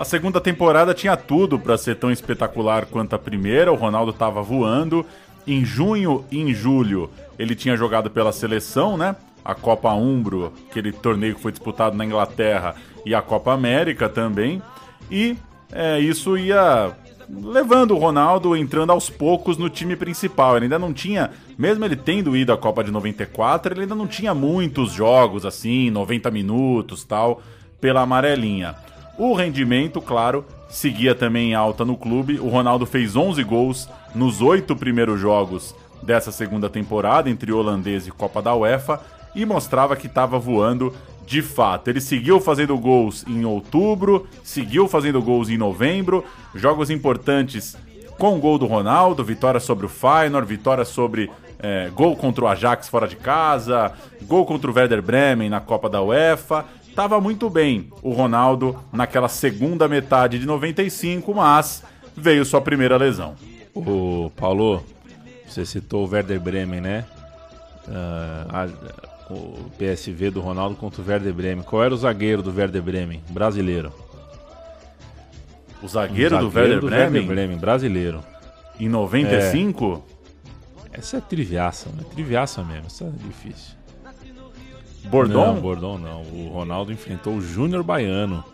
A 0.00 0.04
segunda 0.04 0.40
temporada 0.40 0.94
tinha 0.94 1.14
tudo 1.14 1.58
para 1.58 1.76
ser 1.76 1.96
tão 1.96 2.10
espetacular 2.10 2.86
quanto 2.86 3.14
a 3.14 3.18
primeira. 3.18 3.70
O 3.70 3.76
Ronaldo 3.76 4.12
estava 4.12 4.42
voando. 4.42 5.04
Em 5.46 5.62
junho 5.62 6.24
e 6.30 6.38
em 6.38 6.54
julho 6.54 7.10
ele 7.38 7.54
tinha 7.54 7.76
jogado 7.76 8.10
pela 8.10 8.32
seleção, 8.32 8.96
né? 8.96 9.16
A 9.44 9.54
Copa 9.54 9.92
Umbro, 9.92 10.52
aquele 10.70 10.92
torneio 10.92 11.34
que 11.34 11.40
foi 11.42 11.52
disputado 11.52 11.96
na 11.96 12.04
Inglaterra, 12.04 12.74
e 13.04 13.14
a 13.14 13.22
Copa 13.22 13.52
América 13.52 14.08
também. 14.08 14.62
E 15.10 15.36
é, 15.72 15.98
isso 15.98 16.36
ia 16.36 16.94
levando 17.28 17.92
o 17.92 17.98
Ronaldo, 17.98 18.56
entrando 18.56 18.90
aos 18.90 19.08
poucos 19.08 19.56
no 19.56 19.70
time 19.70 19.94
principal. 19.94 20.56
Ele 20.56 20.66
ainda 20.66 20.78
não 20.78 20.92
tinha, 20.92 21.30
mesmo 21.56 21.84
ele 21.84 21.96
tendo 21.96 22.36
ido 22.36 22.52
à 22.52 22.58
Copa 22.58 22.82
de 22.82 22.90
94, 22.90 23.72
ele 23.72 23.82
ainda 23.82 23.94
não 23.94 24.06
tinha 24.06 24.34
muitos 24.34 24.92
jogos 24.92 25.46
assim, 25.46 25.90
90 25.90 26.30
minutos 26.30 27.04
tal, 27.04 27.40
pela 27.80 28.02
amarelinha. 28.02 28.74
O 29.16 29.34
rendimento, 29.34 30.00
claro, 30.00 30.44
seguia 30.68 31.14
também 31.14 31.50
em 31.50 31.54
alta 31.54 31.84
no 31.84 31.96
clube. 31.96 32.38
O 32.40 32.48
Ronaldo 32.48 32.86
fez 32.86 33.14
11 33.14 33.42
gols 33.44 33.88
nos 34.14 34.40
oito 34.40 34.74
primeiros 34.74 35.20
jogos 35.20 35.74
dessa 36.02 36.32
segunda 36.32 36.68
temporada 36.68 37.28
entre 37.28 37.52
holandês 37.52 38.06
e 38.06 38.10
Copa 38.10 38.40
da 38.40 38.54
UEFA 38.54 39.00
e 39.34 39.44
mostrava 39.44 39.94
que 39.94 40.06
estava 40.06 40.38
voando 40.38 40.92
de 41.30 41.42
fato. 41.42 41.86
Ele 41.86 42.00
seguiu 42.00 42.40
fazendo 42.40 42.76
gols 42.76 43.24
em 43.28 43.44
outubro, 43.44 44.26
seguiu 44.42 44.88
fazendo 44.88 45.22
gols 45.22 45.48
em 45.48 45.56
novembro, 45.56 46.24
jogos 46.56 46.90
importantes 46.90 47.76
com 48.18 48.36
o 48.36 48.40
gol 48.40 48.58
do 48.58 48.66
Ronaldo, 48.66 49.22
vitória 49.22 49.60
sobre 49.60 49.86
o 49.86 49.88
Feyenoord, 49.88 50.48
vitória 50.48 50.84
sobre 50.84 51.30
é, 51.60 51.88
gol 51.94 52.16
contra 52.16 52.44
o 52.44 52.48
Ajax 52.48 52.88
fora 52.88 53.06
de 53.06 53.14
casa, 53.14 53.92
gol 54.22 54.44
contra 54.44 54.68
o 54.68 54.74
Werder 54.74 55.00
Bremen 55.00 55.48
na 55.48 55.60
Copa 55.60 55.88
da 55.88 56.02
UEFA. 56.02 56.64
Tava 56.96 57.20
muito 57.20 57.48
bem 57.48 57.88
o 58.02 58.10
Ronaldo 58.10 58.76
naquela 58.92 59.28
segunda 59.28 59.86
metade 59.86 60.36
de 60.36 60.46
95, 60.46 61.32
mas 61.32 61.84
veio 62.16 62.44
sua 62.44 62.60
primeira 62.60 62.96
lesão. 62.96 63.36
O 63.72 64.32
Paulo, 64.34 64.84
você 65.46 65.64
citou 65.64 66.08
o 66.08 66.10
Werder 66.10 66.40
Bremen, 66.40 66.80
né? 66.80 67.04
Uh, 67.86 68.48
a, 68.48 69.19
o 69.34 69.70
PSV 69.78 70.30
do 70.30 70.40
Ronaldo 70.40 70.76
contra 70.76 71.02
o 71.02 71.06
Werder 71.06 71.32
Bremen. 71.32 71.64
Qual 71.64 71.82
era 71.82 71.94
o 71.94 71.96
zagueiro 71.96 72.42
do 72.42 72.52
Werder 72.52 72.82
Bremen? 72.82 73.22
Brasileiro. 73.30 73.92
O 75.82 75.88
zagueiro, 75.88 76.38
do, 76.38 76.46
Werder, 76.46 76.80
do 76.80 76.86
Bremen? 76.86 77.12
Werder 77.12 77.26
Bremen, 77.26 77.58
brasileiro. 77.58 78.22
Em 78.78 78.88
95? 78.88 80.04
É. 80.92 80.98
Essa 80.98 81.18
é 81.18 81.20
triviaça, 81.20 81.88
né? 81.90 82.04
Triviaça 82.12 82.62
mesmo, 82.62 82.86
essa 82.86 83.04
é 83.04 83.10
difícil. 83.10 83.74
Bordon? 85.08 85.46
Não, 85.46 85.60
Bordon 85.60 85.98
não. 85.98 86.22
O 86.22 86.50
Ronaldo 86.52 86.92
enfrentou 86.92 87.34
o 87.34 87.40
Júnior 87.40 87.82
Baiano. 87.82 88.44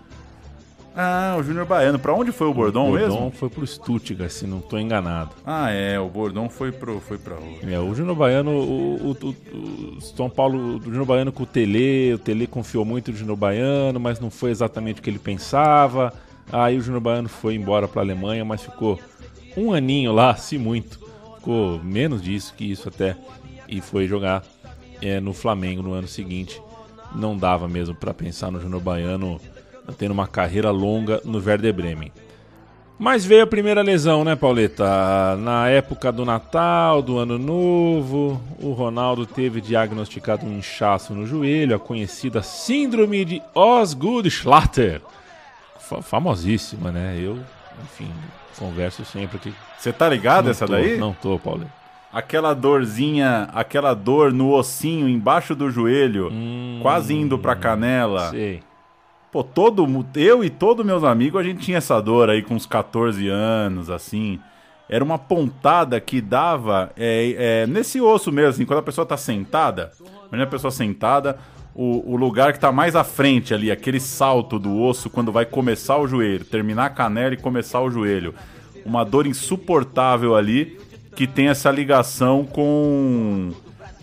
Ah, 0.98 1.36
o 1.38 1.42
Júnior 1.42 1.66
Baiano. 1.66 1.98
Pra 1.98 2.14
onde 2.14 2.32
foi 2.32 2.46
o 2.46 2.54
Bordon, 2.54 2.88
o 2.88 2.90
Bordon 2.92 3.06
mesmo? 3.06 3.30
foi 3.30 3.50
pro 3.50 3.66
Stuttgart, 3.66 4.30
se 4.30 4.46
não 4.46 4.60
tô 4.60 4.78
enganado. 4.78 5.32
Ah, 5.44 5.70
é. 5.70 6.00
O 6.00 6.08
Bordon 6.08 6.48
foi, 6.48 6.72
pro, 6.72 6.98
foi 7.00 7.18
pra 7.18 7.34
onde? 7.36 7.70
É, 7.70 7.78
o 7.78 7.94
Júnior 7.94 8.16
Baiano, 8.16 8.50
o, 8.50 9.10
o, 9.10 9.10
o, 9.10 9.96
o 9.98 10.00
São 10.00 10.30
Paulo, 10.30 10.78
o 10.78 10.82
Júnior 10.82 11.04
Baiano 11.04 11.30
com 11.30 11.42
o 11.42 11.46
Tele, 11.46 12.14
o 12.14 12.18
Tele 12.18 12.46
confiou 12.46 12.82
muito 12.82 13.12
no 13.12 13.16
Júnior 13.18 13.36
Baiano, 13.36 14.00
mas 14.00 14.18
não 14.18 14.30
foi 14.30 14.50
exatamente 14.50 15.00
o 15.00 15.02
que 15.02 15.10
ele 15.10 15.18
pensava. 15.18 16.14
Aí 16.50 16.78
o 16.78 16.80
Júnior 16.80 17.02
Baiano 17.02 17.28
foi 17.28 17.54
embora 17.54 17.86
pra 17.86 18.00
Alemanha, 18.00 18.42
mas 18.42 18.62
ficou 18.62 18.98
um 19.54 19.74
aninho 19.74 20.12
lá, 20.12 20.34
se 20.36 20.56
muito. 20.56 20.98
Ficou 21.36 21.78
menos 21.84 22.22
disso 22.22 22.54
que 22.56 22.64
isso 22.64 22.88
até. 22.88 23.14
E 23.68 23.82
foi 23.82 24.06
jogar 24.06 24.42
é, 25.02 25.20
no 25.20 25.34
Flamengo 25.34 25.82
no 25.82 25.92
ano 25.92 26.08
seguinte. 26.08 26.62
Não 27.14 27.36
dava 27.36 27.68
mesmo 27.68 27.94
para 27.94 28.14
pensar 28.14 28.50
no 28.50 28.60
Júnior 28.60 28.80
Baiano 28.80 29.38
tendo 29.96 30.12
uma 30.12 30.26
carreira 30.26 30.70
longa 30.70 31.20
no 31.24 31.38
Werder 31.38 31.72
Bremen. 31.72 32.12
Mas 32.98 33.26
veio 33.26 33.42
a 33.42 33.46
primeira 33.46 33.82
lesão, 33.82 34.24
né, 34.24 34.34
Pauleta? 34.34 35.36
Na 35.36 35.68
época 35.68 36.10
do 36.10 36.24
Natal, 36.24 37.02
do 37.02 37.18
Ano 37.18 37.38
Novo, 37.38 38.40
o 38.58 38.72
Ronaldo 38.72 39.26
teve 39.26 39.60
diagnosticado 39.60 40.46
um 40.46 40.56
inchaço 40.56 41.12
no 41.12 41.26
joelho, 41.26 41.76
a 41.76 41.78
conhecida 41.78 42.42
Síndrome 42.42 43.24
de 43.26 43.42
Osgood-Schlatter. 43.54 45.02
Famosíssima, 46.02 46.90
né? 46.90 47.18
Eu, 47.20 47.38
enfim, 47.84 48.10
converso 48.58 49.04
sempre 49.04 49.38
que. 49.38 49.52
Você 49.78 49.92
tá 49.92 50.08
ligado 50.08 50.46
não 50.46 50.50
essa 50.52 50.66
tô, 50.66 50.72
daí? 50.72 50.96
Não 50.96 51.12
tô, 51.12 51.38
Pauleta. 51.38 51.70
Aquela 52.10 52.54
dorzinha, 52.54 53.50
aquela 53.52 53.92
dor 53.92 54.32
no 54.32 54.52
ossinho 54.52 55.06
embaixo 55.06 55.54
do 55.54 55.70
joelho, 55.70 56.30
hum, 56.32 56.78
quase 56.80 57.14
indo 57.14 57.38
pra 57.38 57.54
canela. 57.54 58.30
Sei. 58.30 58.62
Pô, 59.32 59.42
todo 59.42 59.86
eu 60.14 60.44
e 60.44 60.50
todos 60.50 60.84
meus 60.84 61.04
amigos, 61.04 61.40
a 61.40 61.44
gente 61.44 61.60
tinha 61.60 61.78
essa 61.78 62.00
dor 62.00 62.30
aí 62.30 62.42
com 62.42 62.54
uns 62.54 62.66
14 62.66 63.28
anos, 63.28 63.90
assim. 63.90 64.40
Era 64.88 65.02
uma 65.02 65.18
pontada 65.18 66.00
que 66.00 66.20
dava 66.20 66.92
é, 66.96 67.62
é, 67.62 67.66
nesse 67.66 68.00
osso 68.00 68.30
mesmo, 68.30 68.50
assim, 68.50 68.64
quando 68.64 68.78
a 68.78 68.82
pessoa 68.82 69.04
tá 69.04 69.16
sentada. 69.16 69.90
Imagina 70.28 70.44
a 70.44 70.46
pessoa 70.46 70.70
sentada, 70.70 71.38
o, 71.74 72.12
o, 72.12 72.16
lugar 72.16 72.52
que 72.52 72.60
tá 72.60 72.70
mais 72.70 72.94
à 72.94 73.04
frente 73.04 73.52
ali, 73.52 73.70
aquele 73.70 74.00
salto 74.00 74.58
do 74.58 74.80
osso 74.80 75.10
quando 75.10 75.32
vai 75.32 75.44
começar 75.44 75.98
o 75.98 76.06
joelho, 76.06 76.44
terminar 76.44 76.86
a 76.86 76.90
canela 76.90 77.34
e 77.34 77.36
começar 77.36 77.80
o 77.80 77.90
joelho. 77.90 78.34
Uma 78.84 79.04
dor 79.04 79.26
insuportável 79.26 80.36
ali 80.36 80.78
que 81.16 81.26
tem 81.26 81.48
essa 81.48 81.70
ligação 81.70 82.44
com 82.44 83.50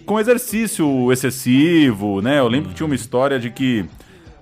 com 0.06 0.20
exercício 0.20 1.12
excessivo, 1.14 2.22
né? 2.22 2.40
Eu 2.40 2.48
lembro 2.50 2.70
que 2.70 2.76
tinha 2.76 2.86
uma 2.86 2.96
história 2.96 3.40
de 3.40 3.50
que 3.50 3.86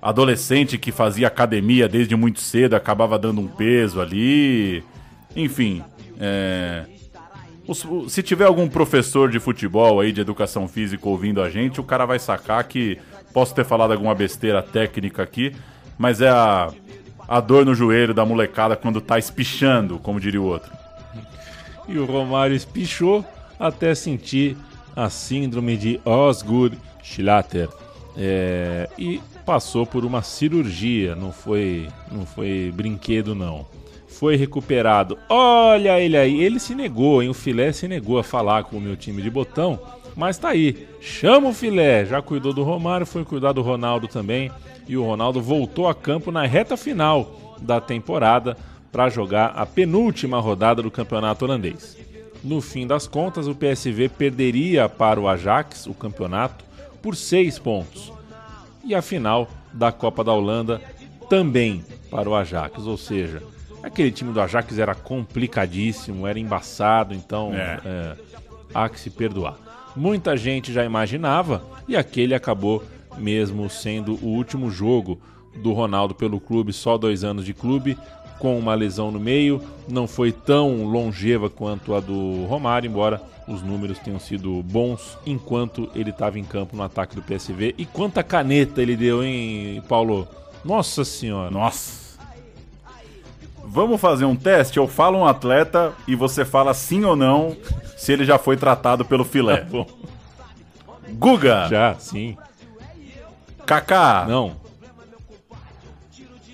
adolescente 0.02 0.76
que 0.76 0.90
fazia 0.90 1.28
academia 1.28 1.88
desde 1.88 2.16
muito 2.16 2.40
cedo 2.40 2.74
acabava 2.74 3.16
dando 3.16 3.40
um 3.40 3.46
peso 3.46 4.00
ali. 4.00 4.82
Enfim, 5.36 5.82
é... 6.18 6.84
se 8.08 8.20
tiver 8.20 8.44
algum 8.44 8.68
professor 8.68 9.30
de 9.30 9.38
futebol 9.38 10.00
aí, 10.00 10.10
de 10.10 10.20
educação 10.20 10.66
física 10.66 11.08
ouvindo 11.08 11.40
a 11.40 11.48
gente, 11.48 11.80
o 11.80 11.84
cara 11.84 12.04
vai 12.04 12.18
sacar 12.18 12.64
que 12.64 12.98
posso 13.32 13.54
ter 13.54 13.64
falado 13.64 13.92
alguma 13.92 14.14
besteira 14.14 14.60
técnica 14.60 15.22
aqui, 15.22 15.54
mas 15.96 16.20
é 16.20 16.28
a, 16.28 16.70
a 17.28 17.40
dor 17.40 17.64
no 17.64 17.74
joelho 17.74 18.12
da 18.12 18.26
molecada 18.26 18.76
quando 18.76 19.00
tá 19.00 19.18
espichando, 19.18 20.00
como 20.00 20.18
diria 20.18 20.40
o 20.40 20.44
outro. 20.44 20.72
E 21.88 21.96
o 21.96 22.04
Romário 22.04 22.56
espichou 22.56 23.24
até 23.58 23.94
sentir 23.94 24.56
a 24.94 25.08
síndrome 25.08 25.76
de 25.76 26.00
Osgood-Schlatter. 26.04 27.68
É, 28.16 28.88
e 28.98 29.20
passou 29.44 29.84
por 29.84 30.04
uma 30.04 30.22
cirurgia, 30.22 31.14
não 31.14 31.32
foi, 31.32 31.88
não 32.10 32.24
foi 32.24 32.72
brinquedo 32.74 33.34
não. 33.34 33.66
Foi 34.06 34.36
recuperado. 34.36 35.18
Olha 35.28 35.98
ele 36.00 36.16
aí, 36.16 36.42
ele 36.42 36.60
se 36.60 36.74
negou, 36.74 37.22
hein? 37.22 37.28
O 37.28 37.34
Filé 37.34 37.72
se 37.72 37.88
negou 37.88 38.18
a 38.18 38.24
falar 38.24 38.64
com 38.64 38.76
o 38.76 38.80
meu 38.80 38.96
time 38.96 39.20
de 39.22 39.30
botão, 39.30 39.80
mas 40.14 40.38
tá 40.38 40.50
aí. 40.50 40.86
Chama 41.00 41.48
o 41.48 41.54
Filé, 41.54 42.04
já 42.04 42.22
cuidou 42.22 42.52
do 42.52 42.62
Romário, 42.62 43.06
foi 43.06 43.24
cuidar 43.24 43.52
do 43.52 43.62
Ronaldo 43.62 44.06
também, 44.06 44.50
e 44.86 44.96
o 44.96 45.04
Ronaldo 45.04 45.40
voltou 45.40 45.88
a 45.88 45.94
campo 45.94 46.30
na 46.30 46.46
reta 46.46 46.76
final 46.76 47.56
da 47.60 47.80
temporada 47.80 48.56
para 48.90 49.08
jogar 49.08 49.46
a 49.56 49.64
penúltima 49.64 50.38
rodada 50.38 50.82
do 50.82 50.90
campeonato 50.90 51.44
holandês. 51.44 51.96
No 52.44 52.60
fim 52.60 52.86
das 52.86 53.06
contas, 53.06 53.46
o 53.46 53.54
PSV 53.54 54.08
perderia 54.10 54.88
para 54.88 55.20
o 55.20 55.28
Ajax 55.28 55.86
o 55.86 55.94
campeonato 55.94 56.64
por 57.00 57.16
seis 57.16 57.58
pontos 57.58 58.12
e 58.84 58.94
a 58.94 59.02
final 59.02 59.48
da 59.72 59.90
Copa 59.92 60.22
da 60.24 60.32
Holanda 60.32 60.80
também 61.28 61.84
para 62.10 62.28
o 62.28 62.34
Ajax, 62.34 62.86
ou 62.86 62.96
seja, 62.98 63.42
aquele 63.82 64.10
time 64.10 64.32
do 64.32 64.40
Ajax 64.40 64.78
era 64.78 64.94
complicadíssimo, 64.94 66.26
era 66.26 66.38
embaçado, 66.38 67.14
então 67.14 67.52
É. 67.54 67.80
é, 67.84 68.16
há 68.74 68.88
que 68.88 69.00
se 69.00 69.10
perdoar. 69.10 69.56
Muita 69.96 70.36
gente 70.36 70.72
já 70.72 70.84
imaginava 70.84 71.62
e 71.86 71.96
aquele 71.96 72.34
acabou 72.34 72.82
mesmo 73.18 73.68
sendo 73.68 74.14
o 74.22 74.28
último 74.28 74.70
jogo 74.70 75.20
do 75.62 75.72
Ronaldo 75.72 76.14
pelo 76.14 76.40
clube, 76.40 76.72
só 76.72 76.96
dois 76.96 77.22
anos 77.24 77.44
de 77.44 77.52
clube, 77.52 77.96
com 78.42 78.58
uma 78.58 78.74
lesão 78.74 79.12
no 79.12 79.20
meio, 79.20 79.62
não 79.88 80.08
foi 80.08 80.32
tão 80.32 80.82
longeva 80.82 81.48
quanto 81.48 81.94
a 81.94 82.00
do 82.00 82.44
Romário, 82.46 82.88
embora 82.88 83.22
os 83.46 83.62
números 83.62 84.00
tenham 84.00 84.18
sido 84.18 84.60
bons 84.64 85.16
enquanto 85.24 85.88
ele 85.94 86.10
estava 86.10 86.40
em 86.40 86.44
campo 86.44 86.74
no 86.76 86.82
ataque 86.82 87.14
do 87.14 87.22
PSV. 87.22 87.72
E 87.78 87.86
quanta 87.86 88.20
caneta 88.20 88.82
ele 88.82 88.96
deu, 88.96 89.22
hein, 89.22 89.80
Paulo? 89.88 90.26
Nossa 90.64 91.04
senhora. 91.04 91.52
Nossa. 91.52 92.18
Vamos 93.64 94.00
fazer 94.00 94.24
um 94.24 94.34
teste? 94.34 94.78
Eu 94.78 94.88
falo 94.88 95.18
um 95.18 95.26
atleta 95.26 95.92
e 96.08 96.16
você 96.16 96.44
fala 96.44 96.74
sim 96.74 97.04
ou 97.04 97.14
não 97.14 97.56
se 97.96 98.12
ele 98.12 98.24
já 98.24 98.38
foi 98.38 98.56
tratado 98.56 99.04
pelo 99.04 99.24
filé. 99.24 99.58
Tá 99.58 99.66
bom. 99.70 99.86
Guga. 101.12 101.68
Já, 101.70 101.94
sim. 101.94 102.36
Kaká. 103.64 104.26
Não. 104.26 104.56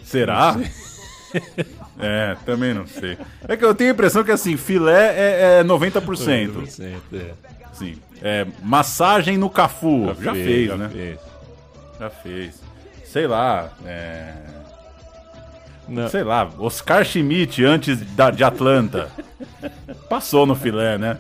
Será? 0.04 0.54
é, 1.98 2.36
também 2.46 2.74
não 2.74 2.86
sei. 2.86 3.18
É 3.46 3.56
que 3.56 3.64
eu 3.64 3.74
tenho 3.74 3.90
a 3.90 3.94
impressão 3.94 4.22
que 4.24 4.30
assim, 4.30 4.56
filé 4.56 5.14
é, 5.16 5.60
é 5.60 5.64
90%. 5.64 6.00
90%, 6.02 7.00
é. 7.12 7.32
Sim. 7.72 7.96
É, 8.22 8.46
massagem 8.62 9.36
no 9.36 9.48
Cafu. 9.48 10.14
Já 10.18 10.24
Já, 10.24 10.32
fez, 10.32 10.46
fez, 10.46 10.68
já 10.68 10.76
né? 10.76 10.88
fez. 10.88 11.18
Já 12.00 12.10
fez. 12.10 12.62
Sei 13.04 13.26
lá. 13.26 13.72
É... 13.84 14.32
Não. 15.88 16.08
Sei 16.08 16.22
lá, 16.22 16.48
Oscar 16.58 17.04
Schmidt 17.04 17.64
antes 17.64 17.98
da, 18.14 18.30
de 18.30 18.44
Atlanta. 18.44 19.10
Passou 20.08 20.44
no 20.44 20.54
filé, 20.54 20.98
né? 20.98 21.16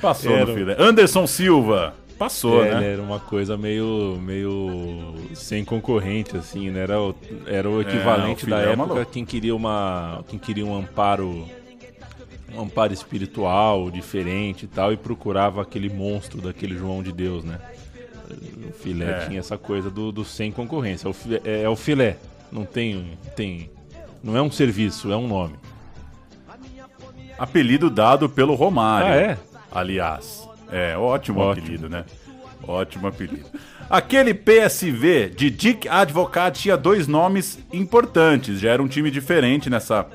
Passou 0.00 0.32
Era 0.32 0.46
no 0.46 0.54
filé. 0.54 0.76
Anderson 0.78 1.26
Silva. 1.26 1.94
Passou, 2.14 2.64
É, 2.64 2.70
né? 2.74 2.76
ele 2.84 2.92
Era 2.94 3.02
uma 3.02 3.20
coisa 3.20 3.56
meio, 3.56 4.18
meio 4.22 5.14
sem 5.34 5.64
concorrente, 5.64 6.36
assim, 6.36 6.70
né? 6.70 6.80
Era 6.80 7.00
o, 7.00 7.14
era 7.46 7.68
o 7.68 7.78
É, 7.80 7.82
equivalente 7.82 8.44
o 8.44 8.50
da 8.50 8.60
é 8.60 8.72
época 8.72 8.76
maluco. 8.94 9.06
quem 9.10 9.24
queria 9.24 9.54
uma. 9.54 10.24
Quem 10.28 10.38
queria 10.38 10.64
um 10.64 10.74
amparo. 10.76 11.46
Um 12.56 12.62
amparo 12.62 12.92
espiritual, 12.92 13.90
diferente 13.90 14.64
e 14.64 14.68
tal, 14.68 14.92
e 14.92 14.96
procurava 14.96 15.60
aquele 15.60 15.88
monstro 15.90 16.40
daquele 16.40 16.76
João 16.78 17.02
de 17.02 17.10
Deus, 17.12 17.42
né? 17.42 17.58
O 18.68 18.72
filé 18.72 19.10
É. 19.10 19.26
tinha 19.26 19.40
essa 19.40 19.58
coisa 19.58 19.90
do, 19.90 20.12
do 20.12 20.24
sem 20.24 20.52
concorrência. 20.52 21.08
É 21.08 21.10
o, 21.10 21.12
filé, 21.12 21.40
é, 21.44 21.62
é 21.62 21.68
o 21.68 21.74
filé. 21.76 22.16
Não 22.52 22.64
tem, 22.64 23.18
tem. 23.34 23.70
Não 24.22 24.36
é 24.36 24.40
um 24.42 24.50
serviço, 24.52 25.10
é 25.10 25.16
um 25.16 25.26
nome. 25.26 25.54
Apelido 27.36 27.90
dado 27.90 28.28
pelo 28.28 28.54
Romário. 28.54 29.08
Ah, 29.12 29.16
é? 29.16 29.38
Aliás. 29.72 30.43
É, 30.70 30.96
ótimo, 30.96 31.40
Ótimo. 31.40 31.64
apelido, 31.64 31.88
né? 31.88 32.04
Ótimo 32.66 33.06
apelido. 33.06 33.46
Aquele 33.88 34.32
PSV 34.32 35.30
de 35.36 35.50
Dick 35.50 35.88
Advocat 35.88 36.58
tinha 36.60 36.76
dois 36.76 37.06
nomes 37.06 37.58
importantes. 37.72 38.58
Já 38.58 38.70
era 38.70 38.82
um 38.82 38.88
time 38.88 39.10
diferente 39.10 39.68
nessa, 39.68 40.06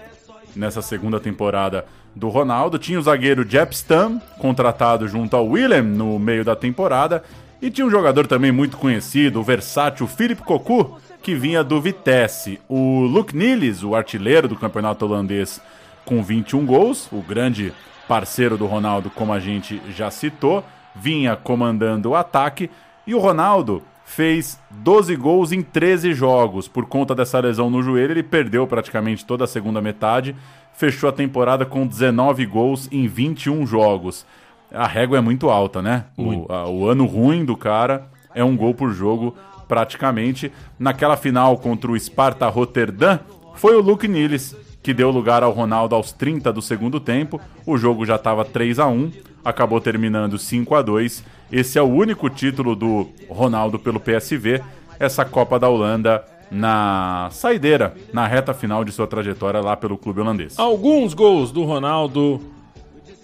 nessa 0.55 0.81
segunda 0.81 1.19
temporada 1.19 1.85
do 2.15 2.29
Ronaldo. 2.29 2.79
Tinha 2.79 2.99
o 2.99 3.03
zagueiro 3.03 3.47
Jep 3.47 3.75
Stam, 3.75 4.19
contratado 4.39 5.07
junto 5.07 5.35
ao 5.35 5.47
Willem 5.47 5.83
no 5.83 6.17
meio 6.17 6.43
da 6.43 6.55
temporada. 6.55 7.23
E 7.61 7.69
tinha 7.69 7.85
um 7.85 7.91
jogador 7.91 8.25
também 8.25 8.51
muito 8.51 8.77
conhecido, 8.77 9.39
o 9.39 9.43
versátil 9.43 10.07
Philip 10.07 10.41
Cocu, 10.41 10.97
que 11.21 11.35
vinha 11.35 11.63
do 11.63 11.79
Vitesse. 11.81 12.59
O 12.69 13.01
Luke 13.01 13.35
Nilis, 13.35 13.83
o 13.83 13.95
artilheiro 13.95 14.47
do 14.47 14.55
campeonato 14.55 15.05
holandês, 15.05 15.61
com 16.05 16.23
21 16.23 16.65
gols, 16.65 17.07
o 17.11 17.21
grande 17.21 17.73
parceiro 18.09 18.57
do 18.57 18.65
Ronaldo, 18.65 19.09
como 19.11 19.31
a 19.31 19.39
gente 19.39 19.79
já 19.95 20.09
citou, 20.09 20.63
vinha 20.95 21.35
comandando 21.35 22.09
o 22.09 22.15
ataque. 22.15 22.69
E 23.05 23.13
o 23.13 23.19
Ronaldo 23.19 23.83
fez 24.03 24.59
12 24.71 25.15
gols 25.15 25.51
em 25.51 25.61
13 25.61 26.13
jogos. 26.13 26.67
Por 26.67 26.87
conta 26.87 27.13
dessa 27.13 27.39
lesão 27.39 27.69
no 27.69 27.83
joelho, 27.83 28.11
ele 28.13 28.23
perdeu 28.23 28.65
praticamente 28.65 29.23
toda 29.23 29.43
a 29.43 29.47
segunda 29.47 29.79
metade. 29.79 30.35
Fechou 30.73 31.07
a 31.07 31.13
temporada 31.13 31.65
com 31.67 31.85
19 31.85 32.45
gols 32.47 32.89
em 32.91 33.07
21 33.07 33.67
jogos. 33.67 34.25
A 34.73 34.87
régua 34.87 35.19
é 35.19 35.21
muito 35.21 35.47
alta, 35.49 35.79
né? 35.81 36.05
O, 36.17 36.51
a- 36.51 36.67
o 36.67 36.87
ano 36.87 37.05
ruim 37.05 37.45
do 37.45 37.55
cara 37.55 38.07
é 38.33 38.43
um 38.43 38.57
gol 38.57 38.73
por 38.73 38.91
jogo, 38.91 39.35
praticamente. 39.67 40.51
Naquela 40.79 41.15
final 41.15 41.55
contra 41.57 41.91
o 41.91 41.99
Sparta 41.99 42.47
Rotterdam, 42.47 43.19
foi 43.53 43.75
o 43.75 43.81
Luke 43.81 44.07
Niles 44.07 44.55
que 44.89 44.93
deu 44.95 45.11
lugar 45.11 45.43
ao 45.43 45.51
Ronaldo 45.51 45.93
aos 45.93 46.11
30 46.11 46.51
do 46.51 46.63
segundo 46.63 46.99
tempo. 46.99 47.39
O 47.63 47.77
jogo 47.77 48.07
já 48.07 48.15
estava 48.15 48.43
3 48.43 48.79
a 48.79 48.87
1 48.87 49.11
acabou 49.45 49.79
terminando 49.79 50.37
5 50.37 50.75
a 50.75 50.81
2 50.81 51.23
Esse 51.51 51.77
é 51.77 51.81
o 51.81 51.85
único 51.85 52.27
título 52.27 52.75
do 52.75 53.07
Ronaldo 53.29 53.77
pelo 53.77 53.99
PSV, 53.99 54.63
essa 54.99 55.23
Copa 55.23 55.59
da 55.59 55.69
Holanda 55.69 56.25
na 56.49 57.29
saideira, 57.31 57.95
na 58.11 58.25
reta 58.25 58.51
final 58.51 58.83
de 58.83 58.91
sua 58.91 59.05
trajetória 59.05 59.61
lá 59.61 59.77
pelo 59.77 59.95
clube 59.95 60.21
holandês. 60.21 60.57
Alguns 60.57 61.13
gols 61.13 61.51
do 61.51 61.63
Ronaldo 61.63 62.41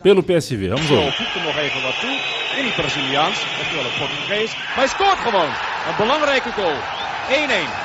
pelo 0.04 0.22
PSV. 0.22 0.70
Vamos 0.70 0.86
toe. 2.00 2.60
In 2.60 2.66
het 2.66 2.76
Braziliaans, 2.76 3.42
oftewel 3.62 3.84
het 3.84 3.98
Portugees. 3.98 4.54
Maar 4.56 4.76
hij 4.76 4.88
scoort 4.88 5.18
gewoon. 5.18 5.50
Een 5.90 5.98
belangrijke 5.98 6.52
goal. 6.52 6.78
1-1. 7.82 7.85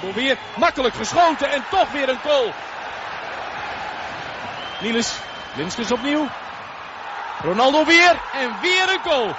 Ronaldo 0.00 0.20
weer. 0.20 0.36
Makkelijk 0.54 0.94
geschoten 0.94 1.50
en 1.50 1.64
toch 1.70 1.90
weer 1.90 2.08
een 2.08 2.18
goal. 2.22 2.52
Niels, 4.80 5.14
Linskens 5.54 5.92
opnieuw. 5.92 6.28
Ronaldo 7.42 7.84
weer 7.84 8.20
en 8.32 8.60
weer 8.60 8.88
een 8.88 9.10
goal. 9.10 9.34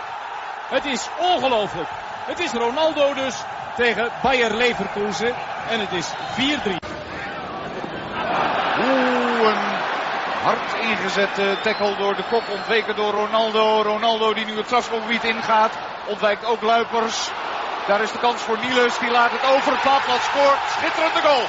Het 0.69 0.85
is 0.85 1.07
ongelooflijk. 1.17 1.89
Het 2.25 2.39
is 2.39 2.51
Ronaldo 2.51 3.13
dus 3.13 3.35
tegen 3.75 4.09
Bayer 4.21 4.53
Leverkusen. 4.53 5.35
En 5.69 5.79
het 5.79 5.91
is 5.91 6.07
4-3. 6.07 6.11
Oeh, 8.79 9.47
een 9.47 9.57
hard 10.43 10.73
ingezette 10.81 11.57
tackle 11.63 11.95
door 11.95 12.15
de 12.15 12.23
kop, 12.29 12.43
ontweken 12.49 12.95
door 12.95 13.11
Ronaldo. 13.13 13.81
Ronaldo 13.81 14.33
die 14.33 14.45
nu 14.45 14.57
het 14.57 14.65
strafschopgebied 14.65 15.23
ingaat, 15.23 15.71
ontwijkt 16.07 16.45
ook 16.45 16.61
Luipers. 16.61 17.29
Daar 17.87 18.01
is 18.01 18.11
de 18.11 18.17
kans 18.17 18.41
voor 18.41 18.57
Niels, 18.57 18.99
die 18.99 19.11
laat 19.11 19.31
het 19.31 19.45
over 19.53 19.71
het 19.71 19.81
platblad, 19.81 20.21
scoort. 20.29 20.59
Schitterende 20.77 21.21
goal. 21.21 21.45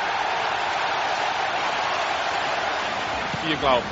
Vierklauw. 3.44 3.82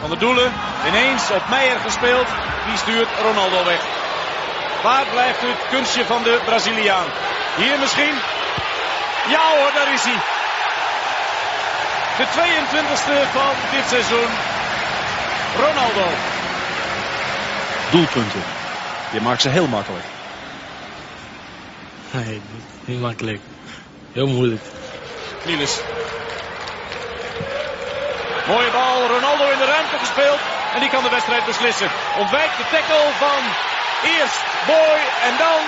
Van 0.00 0.10
de 0.10 0.16
doelen, 0.16 0.52
ineens 0.86 1.30
op 1.30 1.48
Meijer 1.48 1.78
gespeeld. 1.78 2.26
Die 2.66 2.76
stuurt 2.76 3.08
Ronaldo 3.22 3.64
weg. 3.64 3.80
Waar 4.82 5.04
blijft 5.10 5.40
het 5.40 5.68
kunstje 5.70 6.04
van 6.04 6.22
de 6.22 6.40
Braziliaan? 6.44 7.06
Hier 7.56 7.78
misschien? 7.78 8.14
Ja 9.28 9.44
hoor, 9.56 9.70
daar 9.74 9.92
is 9.92 10.02
hij. 10.02 10.18
De 12.18 12.26
22e 12.36 13.30
van 13.32 13.54
dit 13.70 13.88
seizoen. 13.88 14.30
Ronaldo. 15.56 16.06
Doelpunten. 17.90 18.42
Je 19.10 19.20
maakt 19.20 19.42
ze 19.42 19.48
heel 19.48 19.66
makkelijk. 19.66 20.17
Nee, 22.12 22.40
niet 22.84 23.00
makkelijk. 23.00 23.40
Heel 24.12 24.26
moeilijk. 24.26 24.62
Niels. 25.46 25.80
Mooie 28.48 28.70
bal, 28.70 29.06
Ronaldo 29.14 29.44
in 29.54 29.58
de 29.58 29.68
ruimte 29.74 29.98
gespeeld. 29.98 30.40
En 30.74 30.80
die 30.80 30.90
kan 30.90 31.02
de 31.02 31.10
wedstrijd 31.10 31.44
beslissen. 31.46 31.90
Ontwijkt 32.18 32.56
de 32.56 32.66
tackle 32.74 33.06
van 33.24 33.42
eerst 34.14 34.44
Boy 34.66 35.00
en 35.28 35.34
dan 35.44 35.62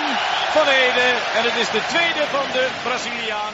Van 0.55 0.67
Ede. 0.67 1.09
En 1.37 1.43
het 1.49 1.55
is 1.63 1.69
de 1.77 1.83
tweede 1.93 2.23
van 2.35 2.45
de 2.55 2.63
Braziliaan. 2.83 3.53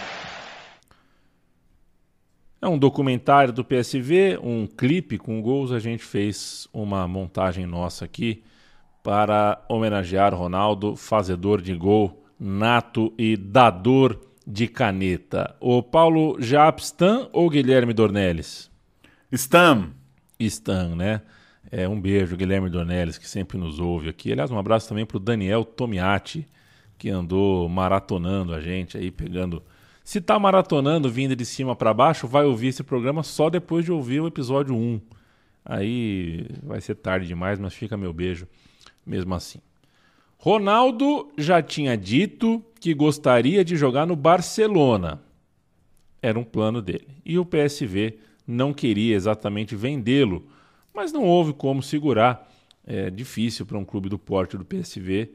É 2.59 2.67
um 2.67 2.79
documentário 2.79 3.53
do 3.53 3.63
PSV, 3.63 4.37
um 4.41 4.67
clipe 4.75 5.17
com 5.17 5.43
gols. 5.43 5.71
A 5.71 5.79
gente 5.79 6.03
fez 6.03 6.67
uma 6.73 7.07
montagem 7.07 7.67
nossa 7.67 8.05
aqui 8.05 8.43
para 9.03 9.63
homenagear 9.69 10.33
Ronaldo, 10.33 10.95
fazedor 10.95 11.61
de 11.61 11.75
gol, 11.75 12.26
nato 12.39 13.13
e 13.17 13.35
dador 13.35 14.19
de 14.45 14.67
caneta. 14.67 15.55
O 15.59 15.83
Paulo 15.83 16.37
Japstan 16.39 17.29
ou 17.33 17.49
Guilherme 17.49 17.93
Dornelles? 17.93 18.71
Stam. 19.31 19.91
Stam, 20.39 20.95
né? 20.95 21.21
É, 21.69 21.87
um 21.87 21.99
beijo, 21.99 22.37
Guilherme 22.37 22.69
Dornelles, 22.69 23.17
que 23.17 23.27
sempre 23.27 23.57
nos 23.57 23.79
ouve 23.79 24.07
aqui. 24.09 24.31
Aliás, 24.31 24.49
um 24.51 24.57
abraço 24.57 24.87
também 24.87 25.05
para 25.05 25.17
o 25.17 25.19
Daniel 25.19 25.65
Tomiati, 25.65 26.47
que 26.97 27.09
andou 27.09 27.67
maratonando 27.67 28.53
a 28.53 28.61
gente 28.61 28.97
aí, 28.97 29.11
pegando. 29.11 29.61
Se 30.03 30.21
tá 30.21 30.39
maratonando 30.39 31.09
vindo 31.09 31.35
de 31.35 31.45
cima 31.45 31.75
para 31.75 31.93
baixo, 31.93 32.25
vai 32.25 32.45
ouvir 32.45 32.67
esse 32.67 32.83
programa 32.83 33.21
só 33.21 33.49
depois 33.49 33.83
de 33.83 33.91
ouvir 33.91 34.21
o 34.21 34.27
episódio 34.27 34.73
1. 34.73 35.01
Aí 35.65 36.47
vai 36.63 36.79
ser 36.79 36.95
tarde 36.95 37.27
demais, 37.27 37.59
mas 37.59 37.73
fica 37.73 37.97
meu 37.97 38.13
beijo 38.13 38.47
mesmo 39.05 39.35
assim. 39.35 39.59
Ronaldo 40.37 41.31
já 41.37 41.61
tinha 41.61 41.97
dito 41.97 42.63
que 42.79 42.93
gostaria 42.93 43.65
de 43.65 43.75
jogar 43.75 44.05
no 44.05 44.15
Barcelona. 44.15 45.21
Era 46.21 46.37
um 46.37 46.43
plano 46.43 46.81
dele. 46.81 47.07
E 47.25 47.37
o 47.39 47.45
PSV 47.45 48.17
não 48.45 48.73
queria 48.73 49.15
exatamente 49.15 49.75
vendê-lo, 49.75 50.47
mas 50.93 51.11
não 51.11 51.23
houve 51.23 51.53
como 51.53 51.81
segurar. 51.81 52.49
É 52.85 53.09
difícil 53.09 53.65
para 53.65 53.77
um 53.77 53.83
clube 53.83 54.07
do 54.07 54.17
porte 54.17 54.57
do 54.57 54.63
PSV 54.63 55.29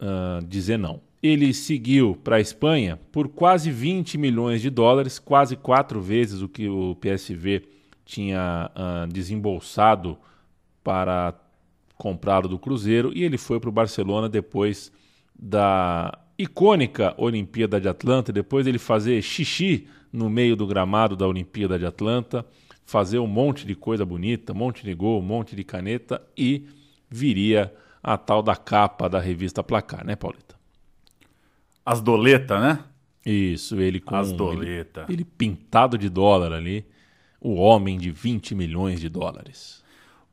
uh, 0.00 0.44
dizer 0.46 0.78
não. 0.78 1.00
Ele 1.22 1.54
seguiu 1.54 2.16
para 2.16 2.36
a 2.36 2.40
Espanha 2.40 2.98
por 3.12 3.28
quase 3.28 3.70
20 3.70 4.18
milhões 4.18 4.60
de 4.60 4.68
dólares, 4.68 5.20
quase 5.20 5.54
quatro 5.54 6.00
vezes 6.00 6.42
o 6.42 6.48
que 6.48 6.68
o 6.68 6.96
PSV 6.96 7.62
tinha 8.04 8.70
uh, 8.74 9.12
desembolsado 9.12 10.18
para 10.82 11.34
comprá-lo 12.02 12.48
do 12.48 12.58
Cruzeiro, 12.58 13.12
e 13.14 13.22
ele 13.22 13.38
foi 13.38 13.60
para 13.60 13.68
o 13.68 13.72
Barcelona 13.72 14.28
depois 14.28 14.90
da 15.38 16.18
icônica 16.36 17.14
Olimpíada 17.16 17.80
de 17.80 17.88
Atlanta, 17.88 18.32
depois 18.32 18.66
ele 18.66 18.76
fazer 18.76 19.22
xixi 19.22 19.86
no 20.12 20.28
meio 20.28 20.56
do 20.56 20.66
gramado 20.66 21.14
da 21.14 21.28
Olimpíada 21.28 21.78
de 21.78 21.86
Atlanta, 21.86 22.44
fazer 22.84 23.20
um 23.20 23.28
monte 23.28 23.64
de 23.64 23.76
coisa 23.76 24.04
bonita, 24.04 24.52
um 24.52 24.56
monte 24.56 24.82
de 24.82 24.92
gol, 24.94 25.20
um 25.20 25.24
monte 25.24 25.54
de 25.54 25.62
caneta 25.62 26.20
e 26.36 26.66
viria 27.08 27.72
a 28.02 28.18
tal 28.18 28.42
da 28.42 28.56
capa 28.56 29.08
da 29.08 29.20
revista 29.20 29.62
Placar, 29.62 30.04
né, 30.04 30.16
Paulita? 30.16 30.56
As 31.86 32.00
doleta, 32.00 32.58
né? 32.58 32.80
Isso, 33.24 33.80
ele 33.80 34.00
com 34.00 34.16
As 34.16 34.30
ele, 34.30 34.36
doleta. 34.36 35.06
ele 35.08 35.24
pintado 35.24 35.96
de 35.96 36.08
dólar 36.08 36.52
ali, 36.52 36.84
o 37.40 37.54
homem 37.54 37.96
de 37.96 38.10
20 38.10 38.56
milhões 38.56 39.00
de 39.00 39.08
dólares. 39.08 39.81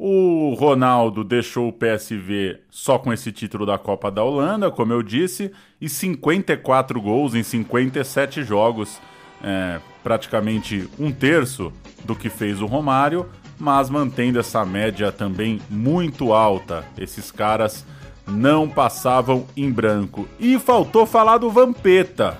O 0.02 0.54
Ronaldo 0.58 1.26
deixou 1.26 1.68
o 1.68 1.74
PSV 1.74 2.62
só 2.70 2.98
com 2.98 3.12
esse 3.12 3.34
título 3.34 3.66
da 3.66 3.78
Copa 3.78 4.10
da 4.10 4.24
Holanda, 4.24 4.72
como 4.72 4.94
eu 4.94 5.04
disse, 5.04 5.52
e 5.82 5.90
54 5.90 7.02
gols 7.02 7.36
em 7.36 7.44
57 7.44 8.42
jogos, 8.44 8.98
é, 9.44 9.82
praticamente 10.02 10.88
um 10.98 11.12
terço 11.12 11.74
do 12.06 12.16
que 12.16 12.30
fez 12.30 12.62
o 12.62 12.66
Romário. 12.66 13.26
mas 13.60 13.90
mantendo 13.90 14.40
essa 14.40 14.64
média 14.64 15.12
também 15.12 15.60
muito 15.70 16.32
alta. 16.32 16.86
Esses 16.98 17.30
caras 17.30 17.86
não 18.26 18.70
passavam 18.70 19.46
em 19.58 19.70
branco. 19.70 20.26
E 20.40 20.58
faltou 20.58 21.06
falar 21.06 21.40
do 21.40 21.50
Vampeta. 21.50 22.38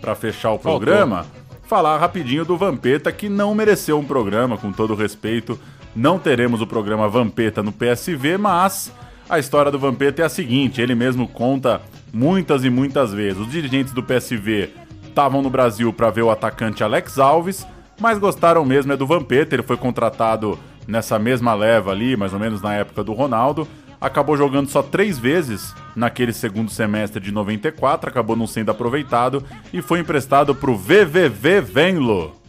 Para 0.00 0.14
fechar 0.14 0.52
o 0.52 0.58
Faltou. 0.58 0.80
programa, 0.80 1.26
falar 1.66 1.98
rapidinho 1.98 2.46
do 2.46 2.56
Vampeta 2.56 3.12
que 3.12 3.28
não 3.28 3.54
mereceu 3.54 3.98
um 3.98 4.04
programa, 4.06 4.56
com 4.56 4.72
todo 4.72 4.94
respeito. 4.94 5.60
Não 5.94 6.18
teremos 6.18 6.60
o 6.60 6.66
programa 6.66 7.08
Vampeta 7.08 7.62
no 7.62 7.72
PSV, 7.72 8.36
mas 8.36 8.92
a 9.28 9.38
história 9.38 9.70
do 9.70 9.78
Vampeta 9.78 10.22
é 10.22 10.24
a 10.24 10.28
seguinte: 10.28 10.80
ele 10.80 10.94
mesmo 10.94 11.28
conta 11.28 11.80
muitas 12.12 12.64
e 12.64 12.70
muitas 12.70 13.12
vezes. 13.12 13.40
Os 13.40 13.50
dirigentes 13.50 13.92
do 13.92 14.02
PSV 14.02 14.70
estavam 15.08 15.40
no 15.40 15.48
Brasil 15.48 15.92
para 15.92 16.10
ver 16.10 16.22
o 16.22 16.30
atacante 16.30 16.82
Alex 16.82 17.18
Alves, 17.18 17.66
mas 18.00 18.18
gostaram 18.18 18.64
mesmo 18.64 18.92
é 18.92 18.96
do 18.96 19.06
Vampeta. 19.06 19.54
Ele 19.54 19.62
foi 19.62 19.76
contratado 19.76 20.58
nessa 20.86 21.18
mesma 21.18 21.54
leva 21.54 21.92
ali, 21.92 22.16
mais 22.16 22.32
ou 22.32 22.40
menos 22.40 22.60
na 22.60 22.74
época 22.74 23.04
do 23.04 23.12
Ronaldo. 23.12 23.66
Acabou 24.00 24.36
jogando 24.36 24.68
só 24.68 24.82
três 24.82 25.16
vezes 25.16 25.74
naquele 25.94 26.32
segundo 26.32 26.70
semestre 26.70 27.22
de 27.22 27.32
94, 27.32 28.10
acabou 28.10 28.36
não 28.36 28.46
sendo 28.46 28.70
aproveitado 28.70 29.42
e 29.72 29.80
foi 29.80 30.00
emprestado 30.00 30.54
pro 30.54 30.76
VVV 30.76 31.60
Venlo. 31.60 32.43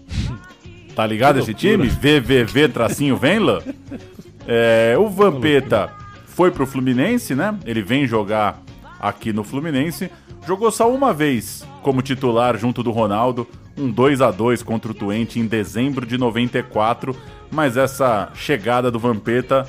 Tá 0.95 1.05
ligado 1.05 1.39
esse 1.39 1.53
time? 1.53 1.87
VVV 1.87 2.69
tracinho 2.69 3.17
Venlo? 3.17 3.61
É, 4.47 4.95
o 4.97 5.09
Vampeta 5.09 5.91
foi 6.25 6.51
pro 6.51 6.65
Fluminense, 6.65 7.35
né? 7.35 7.57
Ele 7.65 7.81
vem 7.81 8.07
jogar 8.07 8.61
aqui 8.99 9.33
no 9.33 9.43
Fluminense. 9.43 10.09
Jogou 10.47 10.71
só 10.71 10.89
uma 10.89 11.13
vez 11.13 11.67
como 11.81 12.01
titular 12.01 12.57
junto 12.57 12.81
do 12.81 12.91
Ronaldo, 12.91 13.47
um 13.77 13.91
2 13.91 14.21
a 14.21 14.31
2 14.31 14.63
contra 14.63 14.91
o 14.91 14.93
Twente 14.93 15.39
em 15.39 15.45
dezembro 15.45 16.05
de 16.05 16.17
94, 16.17 17.15
mas 17.51 17.75
essa 17.75 18.31
chegada 18.33 18.89
do 18.89 18.99
Vampeta 18.99 19.67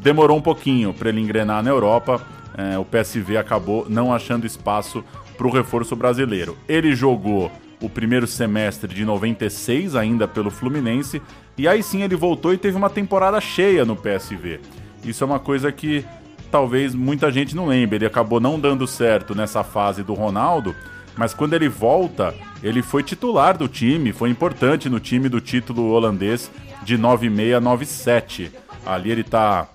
demorou 0.00 0.36
um 0.36 0.42
pouquinho 0.42 0.94
para 0.94 1.08
ele 1.08 1.20
engrenar 1.20 1.62
na 1.62 1.70
Europa. 1.70 2.20
É, 2.56 2.78
o 2.78 2.84
PSV 2.84 3.36
acabou 3.36 3.86
não 3.88 4.12
achando 4.12 4.46
espaço 4.46 5.04
para 5.36 5.46
o 5.46 5.50
reforço 5.50 5.96
brasileiro. 5.96 6.56
Ele 6.68 6.94
jogou 6.94 7.50
o 7.80 7.88
primeiro 7.88 8.26
semestre 8.26 8.92
de 8.92 9.04
96 9.04 9.94
ainda 9.94 10.26
pelo 10.26 10.50
Fluminense 10.50 11.22
e 11.56 11.66
aí 11.66 11.82
sim 11.82 12.02
ele 12.02 12.16
voltou 12.16 12.52
e 12.52 12.58
teve 12.58 12.76
uma 12.76 12.90
temporada 12.90 13.40
cheia 13.40 13.84
no 13.84 13.96
PSV. 13.96 14.60
Isso 15.04 15.24
é 15.24 15.26
uma 15.26 15.38
coisa 15.38 15.70
que 15.72 16.04
talvez 16.50 16.94
muita 16.94 17.30
gente 17.30 17.54
não 17.54 17.66
lembre. 17.66 17.96
Ele 17.96 18.06
acabou 18.06 18.40
não 18.40 18.58
dando 18.58 18.86
certo 18.86 19.34
nessa 19.34 19.64
fase 19.64 20.02
do 20.02 20.14
Ronaldo, 20.14 20.74
mas 21.16 21.34
quando 21.34 21.54
ele 21.54 21.68
volta, 21.68 22.34
ele 22.62 22.80
foi 22.82 23.02
titular 23.02 23.58
do 23.58 23.66
time, 23.66 24.12
foi 24.12 24.30
importante 24.30 24.88
no 24.88 25.00
time 25.00 25.28
do 25.28 25.40
título 25.40 25.90
holandês 25.90 26.50
de 26.84 26.96
9697. 26.96 28.52
Ali 28.86 29.10
ele 29.10 29.24
tá 29.24 29.68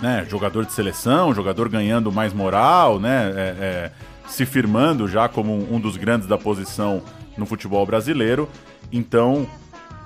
né, 0.00 0.26
jogador 0.28 0.64
de 0.64 0.72
seleção, 0.72 1.34
jogador 1.34 1.68
ganhando 1.68 2.12
mais 2.12 2.32
moral, 2.32 2.98
né, 2.98 3.32
é, 3.34 3.56
é, 3.60 3.92
se 4.28 4.46
firmando 4.46 5.08
já 5.08 5.28
como 5.28 5.52
um, 5.72 5.80
dos 5.80 5.96
grandes 5.96 6.26
da 6.26 6.38
posição 6.38 7.02
no 7.36 7.46
futebol 7.46 7.84
brasileiro. 7.86 8.48
Então, 8.92 9.46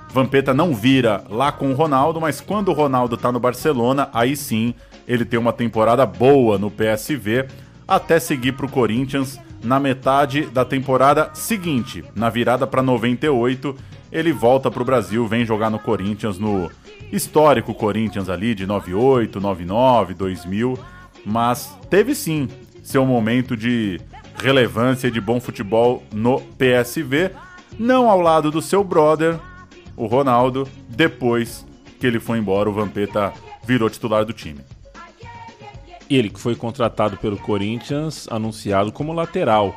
Vampeta 0.09 0.53
não 0.53 0.75
vira 0.75 1.23
lá 1.29 1.51
com 1.51 1.71
o 1.71 1.73
Ronaldo, 1.73 2.19
mas 2.19 2.41
quando 2.41 2.69
o 2.69 2.73
Ronaldo 2.73 3.17
tá 3.17 3.31
no 3.31 3.39
Barcelona, 3.39 4.09
aí 4.13 4.35
sim 4.35 4.73
ele 5.07 5.25
tem 5.25 5.39
uma 5.39 5.53
temporada 5.53 6.05
boa 6.05 6.57
no 6.57 6.69
PSV, 6.69 7.47
até 7.87 8.19
seguir 8.19 8.53
pro 8.53 8.69
Corinthians 8.69 9.39
na 9.63 9.79
metade 9.79 10.45
da 10.45 10.65
temporada 10.65 11.29
seguinte, 11.33 12.03
na 12.15 12.29
virada 12.29 12.65
para 12.65 12.81
98, 12.81 13.75
ele 14.11 14.31
volta 14.33 14.71
pro 14.71 14.85
Brasil, 14.85 15.27
vem 15.27 15.45
jogar 15.45 15.69
no 15.69 15.79
Corinthians 15.79 16.37
no 16.37 16.69
histórico 17.11 17.73
Corinthians 17.73 18.29
ali 18.29 18.55
de 18.55 18.65
98, 18.65 19.39
99, 19.39 20.13
2000, 20.13 20.79
mas 21.25 21.77
teve 21.89 22.15
sim 22.15 22.47
seu 22.91 23.05
momento 23.05 23.55
de 23.55 24.01
relevância 24.35 25.07
e 25.07 25.11
de 25.11 25.21
bom 25.21 25.39
futebol 25.39 26.03
no 26.11 26.41
PSV, 26.41 27.31
não 27.79 28.09
ao 28.09 28.19
lado 28.19 28.51
do 28.51 28.61
seu 28.61 28.83
brother, 28.83 29.39
o 29.95 30.07
Ronaldo, 30.07 30.67
depois 30.89 31.65
que 31.97 32.05
ele 32.05 32.19
foi 32.19 32.37
embora, 32.37 32.69
o 32.69 32.73
Vampeta 32.73 33.31
virou 33.63 33.89
titular 33.89 34.25
do 34.25 34.33
time. 34.33 34.59
Ele 36.09 36.29
que 36.29 36.39
foi 36.39 36.53
contratado 36.53 37.15
pelo 37.15 37.37
Corinthians, 37.37 38.27
anunciado 38.29 38.91
como 38.91 39.13
lateral. 39.13 39.73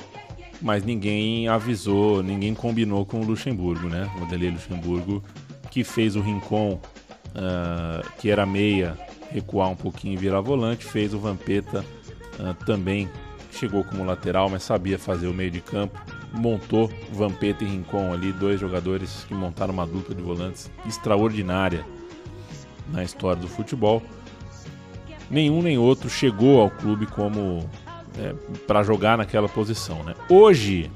Mas 0.61 0.85
ninguém 0.85 1.47
avisou, 1.47 2.21
ninguém 2.21 2.53
combinou 2.53 3.07
com 3.07 3.21
o 3.21 3.25
Luxemburgo, 3.25 3.89
né? 3.89 4.11
O 4.17 4.21
Vanderlei 4.21 4.51
Luxemburgo, 4.51 5.23
que 5.71 5.85
fez 5.85 6.17
o 6.17 6.21
Rincon, 6.21 6.81
uh, 7.31 8.11
que 8.19 8.29
era 8.29 8.45
meia, 8.45 8.99
recuar 9.31 9.69
um 9.69 9.77
pouquinho 9.77 10.15
e 10.15 10.17
virar 10.17 10.41
volante, 10.41 10.85
fez 10.85 11.15
o 11.15 11.19
Vampeta 11.21 11.85
uh, 12.39 12.55
também, 12.65 13.09
chegou 13.51 13.85
como 13.85 14.05
lateral, 14.05 14.49
mas 14.49 14.63
sabia 14.63 14.99
fazer 14.99 15.27
o 15.27 15.35
meio 15.35 15.51
de 15.51 15.61
campo. 15.61 15.99
Montou 16.33 16.91
Vampeta 17.13 17.63
e 17.63 17.67
Rincon 17.69 18.13
ali, 18.13 18.33
dois 18.33 18.59
jogadores 18.59 19.25
que 19.29 19.35
montaram 19.35 19.73
uma 19.73 19.87
dupla 19.87 20.15
de 20.15 20.23
volantes 20.23 20.71
extraordinária 20.87 21.85
na 22.93 23.05
história 23.05 23.41
do 23.41 23.49
futebol 23.49 24.03
nenhum 25.31 25.63
nem 25.63 25.79
outro 25.79 26.09
chegou 26.09 26.61
ao 26.61 26.71
clube 26.71 27.07
como 27.07 27.69
é, 28.19 28.35
para 28.67 28.83
jogar 28.83 29.19
naquela 29.19 29.49
posição. 29.49 30.03
Né? 30.05 30.15
Hoje, 30.29 30.91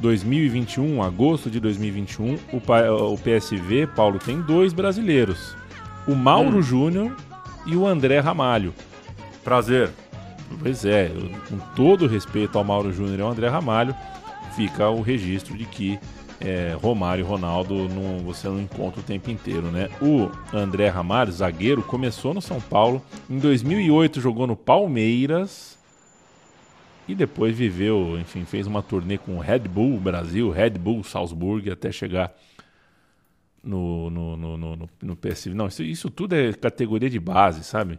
2021, 0.00 1.02
agosto 1.02 1.50
de 1.50 1.60
2021, 1.60 2.38
o, 2.52 3.12
o 3.12 3.18
PSV, 3.18 3.86
Paulo, 3.94 4.18
tem 4.18 4.40
dois 4.40 4.72
brasileiros: 4.72 5.56
o 6.06 6.14
Mauro 6.14 6.58
Hum. 6.58 6.62
Júnior 6.62 7.16
e 7.66 7.76
o 7.76 7.86
André 7.86 8.18
Ramalho. 8.18 8.74
Prazer. 9.44 9.90
Pois 10.58 10.84
é, 10.84 11.10
com 11.48 11.58
todo 11.74 12.06
respeito 12.06 12.56
ao 12.58 12.64
Mauro 12.64 12.92
Júnior 12.92 13.18
e 13.18 13.22
ao 13.22 13.30
André 13.30 13.48
Ramalho, 13.48 13.94
fica 14.54 14.88
o 14.88 15.00
registro 15.00 15.56
de 15.56 15.64
que 15.64 15.98
é, 16.40 16.76
Romário 16.80 17.22
e 17.24 17.26
Ronaldo 17.26 17.88
não, 17.88 18.18
você 18.18 18.48
não 18.48 18.60
encontra 18.60 19.00
o 19.00 19.02
tempo 19.04 19.30
inteiro, 19.30 19.70
né? 19.70 19.88
O 20.00 20.28
André 20.56 20.88
Ramalho, 20.88 21.30
zagueiro, 21.32 21.82
começou 21.82 22.34
no 22.34 22.40
São 22.42 22.60
Paulo, 22.60 23.00
em 23.30 23.38
2008 23.38 24.20
jogou 24.20 24.46
no 24.46 24.56
Palmeiras 24.56 25.78
e 27.08 27.14
depois 27.14 27.56
viveu, 27.56 28.18
enfim, 28.20 28.44
fez 28.44 28.66
uma 28.66 28.82
turnê 28.82 29.18
com 29.18 29.36
o 29.36 29.40
Red 29.40 29.60
Bull 29.60 29.98
Brasil, 29.98 30.50
Red 30.50 30.70
Bull 30.70 31.02
Salzburg, 31.04 31.70
até 31.70 31.90
chegar 31.92 32.32
no, 33.62 34.10
no, 34.10 34.36
no, 34.36 34.56
no, 34.56 34.76
no- 34.76 34.90
no 35.02 35.16
PSV. 35.16 35.54
Não, 35.54 35.66
isso, 35.68 35.82
isso 35.82 36.10
tudo 36.10 36.34
é 36.34 36.52
categoria 36.52 37.08
de 37.10 37.18
base, 37.20 37.62
sabe? 37.64 37.98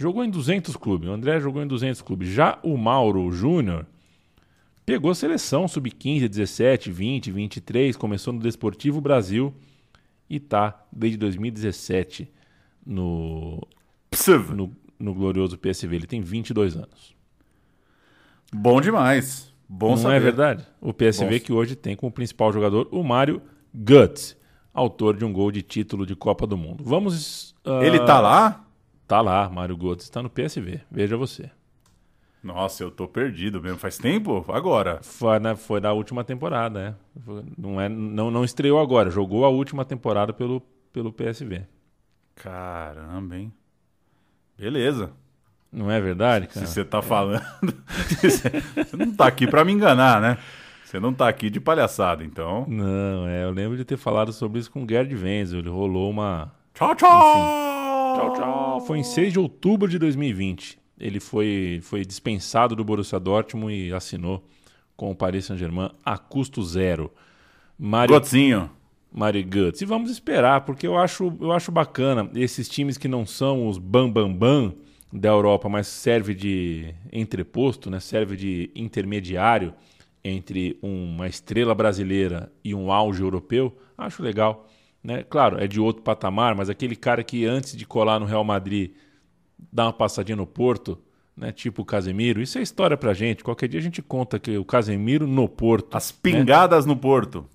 Jogou 0.00 0.22
em 0.24 0.30
200 0.30 0.76
clubes, 0.76 1.08
o 1.08 1.12
André 1.12 1.40
jogou 1.40 1.60
em 1.60 1.66
200 1.66 2.00
clubes. 2.02 2.28
Já 2.28 2.56
o 2.62 2.76
Mauro 2.76 3.32
Júnior 3.32 3.84
pegou 4.86 5.12
seleção 5.12 5.66
sub-15, 5.66 6.28
17, 6.28 6.92
20, 6.92 7.32
23, 7.32 7.96
começou 7.96 8.32
no 8.32 8.38
Desportivo 8.38 9.00
Brasil 9.00 9.52
e 10.30 10.38
tá 10.38 10.86
desde 10.92 11.18
2017 11.18 12.30
no, 12.86 13.60
no, 14.54 14.76
no 15.00 15.12
glorioso 15.14 15.58
PSV. 15.58 15.96
Ele 15.96 16.06
tem 16.06 16.20
22 16.20 16.76
anos. 16.76 17.12
Bom 18.54 18.80
demais. 18.80 19.52
Bom 19.68 19.90
Não 19.90 19.96
saber. 19.96 20.14
é 20.14 20.20
verdade? 20.20 20.66
O 20.80 20.92
PSV 20.94 21.40
Bom. 21.40 21.44
que 21.44 21.52
hoje 21.52 21.74
tem 21.74 21.96
como 21.96 22.12
principal 22.12 22.52
jogador 22.52 22.86
o 22.92 23.02
Mário 23.02 23.42
Guts, 23.74 24.36
autor 24.72 25.16
de 25.16 25.24
um 25.24 25.32
gol 25.32 25.50
de 25.50 25.60
título 25.60 26.06
de 26.06 26.14
Copa 26.14 26.46
do 26.46 26.56
Mundo. 26.56 26.84
Vamos. 26.84 27.52
ah, 27.64 27.80
Ele 27.82 27.98
tá 27.98 28.20
lá? 28.20 28.64
Tá 29.08 29.22
lá, 29.22 29.48
Mário 29.48 29.74
Guts 29.74 30.04
está 30.04 30.22
no 30.22 30.28
PSV. 30.28 30.82
Veja 30.90 31.16
você. 31.16 31.50
Nossa, 32.42 32.84
eu 32.84 32.90
tô 32.90 33.08
perdido 33.08 33.60
mesmo. 33.60 33.78
Faz 33.78 33.96
tempo? 33.96 34.44
Agora. 34.48 35.00
Foi 35.02 35.38
na, 35.38 35.56
foi 35.56 35.80
na 35.80 35.92
última 35.92 36.22
temporada, 36.22 36.78
né? 36.78 36.94
Não, 37.56 37.80
é, 37.80 37.88
não, 37.88 38.30
não 38.30 38.44
estreou 38.44 38.78
agora, 38.78 39.10
jogou 39.10 39.46
a 39.46 39.48
última 39.48 39.82
temporada 39.82 40.32
pelo, 40.34 40.60
pelo 40.92 41.10
PSV. 41.10 41.62
Caramba, 42.36 43.36
hein? 43.36 43.52
Beleza. 44.58 45.10
Não 45.72 45.90
é 45.90 45.98
verdade, 46.00 46.46
cara? 46.46 46.66
Se 46.66 46.72
você 46.72 46.84
tá 46.84 47.00
falando. 47.00 47.42
você 48.20 48.96
não 48.96 49.10
tá 49.10 49.26
aqui 49.26 49.46
pra 49.46 49.64
me 49.64 49.72
enganar, 49.72 50.20
né? 50.20 50.36
Você 50.84 51.00
não 51.00 51.14
tá 51.14 51.28
aqui 51.28 51.48
de 51.48 51.60
palhaçada, 51.60 52.22
então. 52.22 52.66
Não, 52.68 53.26
é, 53.26 53.44
eu 53.44 53.50
lembro 53.50 53.76
de 53.76 53.84
ter 53.86 53.96
falado 53.96 54.34
sobre 54.34 54.58
isso 54.58 54.70
com 54.70 54.84
o 54.84 54.86
Gerd 54.88 55.14
Wenzel. 55.14 55.60
Ele 55.60 55.70
rolou 55.70 56.10
uma. 56.10 56.52
Tchau, 56.74 56.94
tchau! 56.94 57.77
Tchau, 58.18 58.32
tchau! 58.32 58.80
Foi 58.80 58.98
em 58.98 59.04
6 59.04 59.32
de 59.32 59.38
outubro 59.38 59.88
de 59.88 59.96
2020. 59.96 60.76
Ele 60.98 61.20
foi, 61.20 61.78
foi 61.82 62.04
dispensado 62.04 62.74
do 62.74 62.82
Borussia 62.82 63.20
Dortmund 63.20 63.72
e 63.72 63.92
assinou 63.92 64.44
com 64.96 65.12
o 65.12 65.14
Paris 65.14 65.44
Saint-Germain 65.44 65.90
a 66.04 66.18
custo 66.18 66.60
zero. 66.64 67.12
Mário, 67.78 68.12
Gotzinho. 68.12 68.68
Mário 69.12 69.44
Guts. 69.44 69.80
E 69.80 69.84
vamos 69.84 70.10
esperar, 70.10 70.62
porque 70.62 70.84
eu 70.84 70.98
acho, 70.98 71.32
eu 71.40 71.52
acho 71.52 71.70
bacana 71.70 72.28
esses 72.34 72.68
times 72.68 72.98
que 72.98 73.06
não 73.06 73.24
são 73.24 73.68
os 73.68 73.78
bam 73.78 74.10
bam 74.10 74.34
bam 74.34 74.74
da 75.12 75.28
Europa, 75.28 75.68
mas 75.68 75.86
serve 75.86 76.34
de 76.34 76.92
entreposto, 77.12 77.88
né? 77.88 78.00
serve 78.00 78.36
de 78.36 78.70
intermediário 78.74 79.72
entre 80.24 80.76
uma 80.82 81.28
estrela 81.28 81.72
brasileira 81.72 82.52
e 82.64 82.74
um 82.74 82.90
auge 82.90 83.22
europeu. 83.22 83.78
Acho 83.96 84.24
legal 84.24 84.67
né? 85.02 85.22
Claro, 85.22 85.62
é 85.62 85.66
de 85.66 85.80
outro 85.80 86.02
patamar, 86.02 86.54
mas 86.54 86.68
aquele 86.68 86.96
cara 86.96 87.22
que 87.22 87.44
antes 87.44 87.76
de 87.76 87.86
colar 87.86 88.18
no 88.18 88.26
Real 88.26 88.44
Madrid 88.44 88.92
dá 89.72 89.86
uma 89.86 89.92
passadinha 89.92 90.36
no 90.36 90.46
Porto, 90.46 90.98
né? 91.36 91.52
Tipo 91.52 91.82
o 91.82 91.84
Casemiro. 91.84 92.42
Isso 92.42 92.58
é 92.58 92.62
história 92.62 92.96
pra 92.96 93.14
gente. 93.14 93.44
Qualquer 93.44 93.68
dia 93.68 93.80
a 93.80 93.82
gente 93.82 94.02
conta 94.02 94.38
que 94.38 94.56
o 94.58 94.64
Casemiro 94.64 95.26
no 95.26 95.48
Porto. 95.48 95.96
As 95.96 96.10
pingadas 96.10 96.84
né? 96.84 96.92
no 96.92 96.98
Porto. 96.98 97.46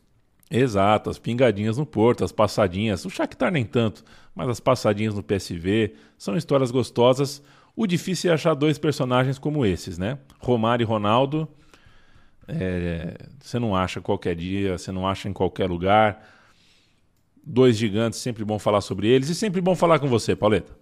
Exato, 0.49 1.09
as 1.09 1.17
pingadinhas 1.17 1.77
no 1.77 1.85
Porto, 1.85 2.23
as 2.23 2.31
passadinhas. 2.31 3.03
O 3.05 3.09
Shakhtar 3.09 3.51
nem 3.51 3.65
tanto, 3.65 4.03
mas 4.35 4.47
as 4.47 4.59
passadinhas 4.59 5.15
no 5.15 5.23
PSV 5.23 5.95
são 6.17 6.37
histórias 6.37 6.69
gostosas. 6.69 7.41
O 7.75 7.87
difícil 7.87 8.29
é 8.29 8.35
achar 8.35 8.53
dois 8.53 8.77
personagens 8.77 9.39
como 9.39 9.65
esses, 9.65 9.97
né? 9.97 10.19
Romário 10.39 10.83
e 10.83 10.85
Ronaldo. 10.85 11.47
É, 12.47 13.17
você 13.39 13.57
não 13.57 13.75
acha 13.75 13.99
qualquer 13.99 14.35
dia, 14.35 14.77
você 14.77 14.91
não 14.91 15.07
acha 15.07 15.27
em 15.27 15.33
qualquer 15.33 15.67
lugar. 15.67 16.23
Dois 17.45 17.77
gigantes, 17.77 18.19
sempre 18.19 18.45
bom 18.45 18.57
falar 18.57 18.81
sobre 18.81 19.07
eles 19.07 19.29
e 19.29 19.35
sempre 19.35 19.59
bom 19.59 19.75
falar 19.75 19.99
com 19.99 20.07
você, 20.07 20.35
Pauleta. 20.35 20.73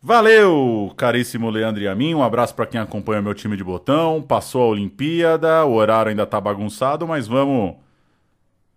Valeu, 0.00 0.92
caríssimo 0.96 1.50
Leandro 1.50 1.82
e 1.82 1.88
a 1.88 1.94
mim. 1.94 2.14
Um 2.14 2.22
abraço 2.22 2.54
para 2.54 2.66
quem 2.66 2.80
acompanha 2.80 3.20
meu 3.20 3.34
time 3.34 3.56
de 3.56 3.64
botão. 3.64 4.22
Passou 4.22 4.62
a 4.62 4.66
Olimpíada, 4.66 5.64
o 5.64 5.74
horário 5.74 6.10
ainda 6.10 6.24
tá 6.24 6.40
bagunçado, 6.40 7.06
mas 7.06 7.26
vamos 7.26 7.74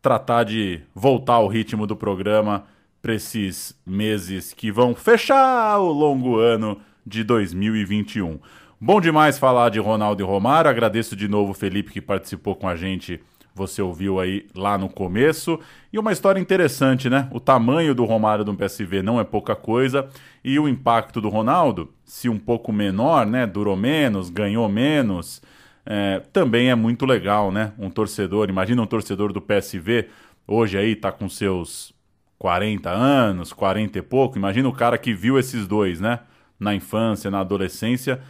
tratar 0.01 0.43
de 0.43 0.81
voltar 0.95 1.33
ao 1.33 1.47
ritmo 1.47 1.85
do 1.85 1.95
programa 1.95 2.63
para 3.01 3.13
esses 3.13 3.79
meses 3.85 4.53
que 4.53 4.71
vão 4.71 4.95
fechar 4.95 5.79
o 5.79 5.91
longo 5.91 6.37
ano 6.37 6.79
de 7.05 7.23
2021. 7.23 8.39
Bom 8.79 8.99
demais 8.99 9.37
falar 9.37 9.69
de 9.69 9.79
Ronaldo 9.79 10.23
e 10.23 10.25
Romário. 10.25 10.71
Agradeço 10.71 11.15
de 11.15 11.27
novo 11.27 11.51
o 11.51 11.55
Felipe 11.55 11.91
que 11.91 12.01
participou 12.01 12.55
com 12.55 12.67
a 12.67 12.75
gente. 12.75 13.21
Você 13.53 13.81
ouviu 13.81 14.19
aí 14.19 14.47
lá 14.55 14.77
no 14.77 14.87
começo. 14.87 15.59
E 15.91 15.99
uma 15.99 16.11
história 16.11 16.39
interessante, 16.39 17.09
né? 17.09 17.27
O 17.31 17.39
tamanho 17.39 17.93
do 17.93 18.05
Romário 18.05 18.45
do 18.45 18.53
PSV 18.53 19.01
não 19.01 19.19
é 19.19 19.23
pouca 19.23 19.55
coisa. 19.55 20.07
E 20.43 20.57
o 20.57 20.67
impacto 20.67 21.19
do 21.19 21.29
Ronaldo, 21.29 21.93
se 22.05 22.29
um 22.29 22.39
pouco 22.39 22.71
menor, 22.71 23.25
né? 23.25 23.45
Durou 23.45 23.75
menos, 23.75 24.29
ganhou 24.29 24.67
menos. 24.69 25.41
É, 25.85 26.21
também 26.31 26.69
é 26.69 26.75
muito 26.75 27.05
legal, 27.05 27.51
né? 27.51 27.73
Um 27.77 27.89
torcedor, 27.89 28.49
imagina 28.49 28.81
um 28.81 28.87
torcedor 28.87 29.33
do 29.33 29.41
PSV, 29.41 30.07
hoje 30.47 30.77
aí 30.77 30.95
tá 30.95 31.11
com 31.11 31.27
seus 31.27 31.93
40 32.37 32.89
anos, 32.89 33.51
40 33.53 33.99
e 33.99 34.01
pouco. 34.01 34.37
Imagina 34.37 34.69
o 34.69 34.73
cara 34.73 34.97
que 34.97 35.13
viu 35.13 35.37
esses 35.37 35.67
dois, 35.67 35.99
né? 35.99 36.19
Na 36.59 36.73
infância, 36.73 37.29
na 37.29 37.39
adolescência. 37.41 38.21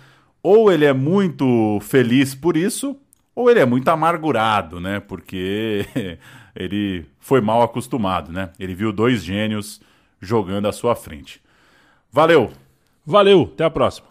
Ou 0.41 0.71
ele 0.71 0.85
é 0.85 0.93
muito 0.93 1.79
feliz 1.81 2.33
por 2.33 2.57
isso, 2.57 2.97
ou 3.35 3.49
ele 3.49 3.59
é 3.59 3.65
muito 3.65 3.87
amargurado, 3.89 4.79
né? 4.79 4.99
Porque 4.99 5.85
ele 6.55 7.05
foi 7.19 7.41
mal 7.41 7.61
acostumado, 7.61 8.31
né? 8.31 8.51
Ele 8.59 8.75
viu 8.75 8.91
dois 8.91 9.23
gênios 9.23 9.81
jogando 10.19 10.67
à 10.67 10.71
sua 10.71 10.95
frente. 10.95 11.41
Valeu! 12.11 12.51
Valeu, 13.05 13.49
até 13.53 13.63
a 13.63 13.69
próxima. 13.69 14.10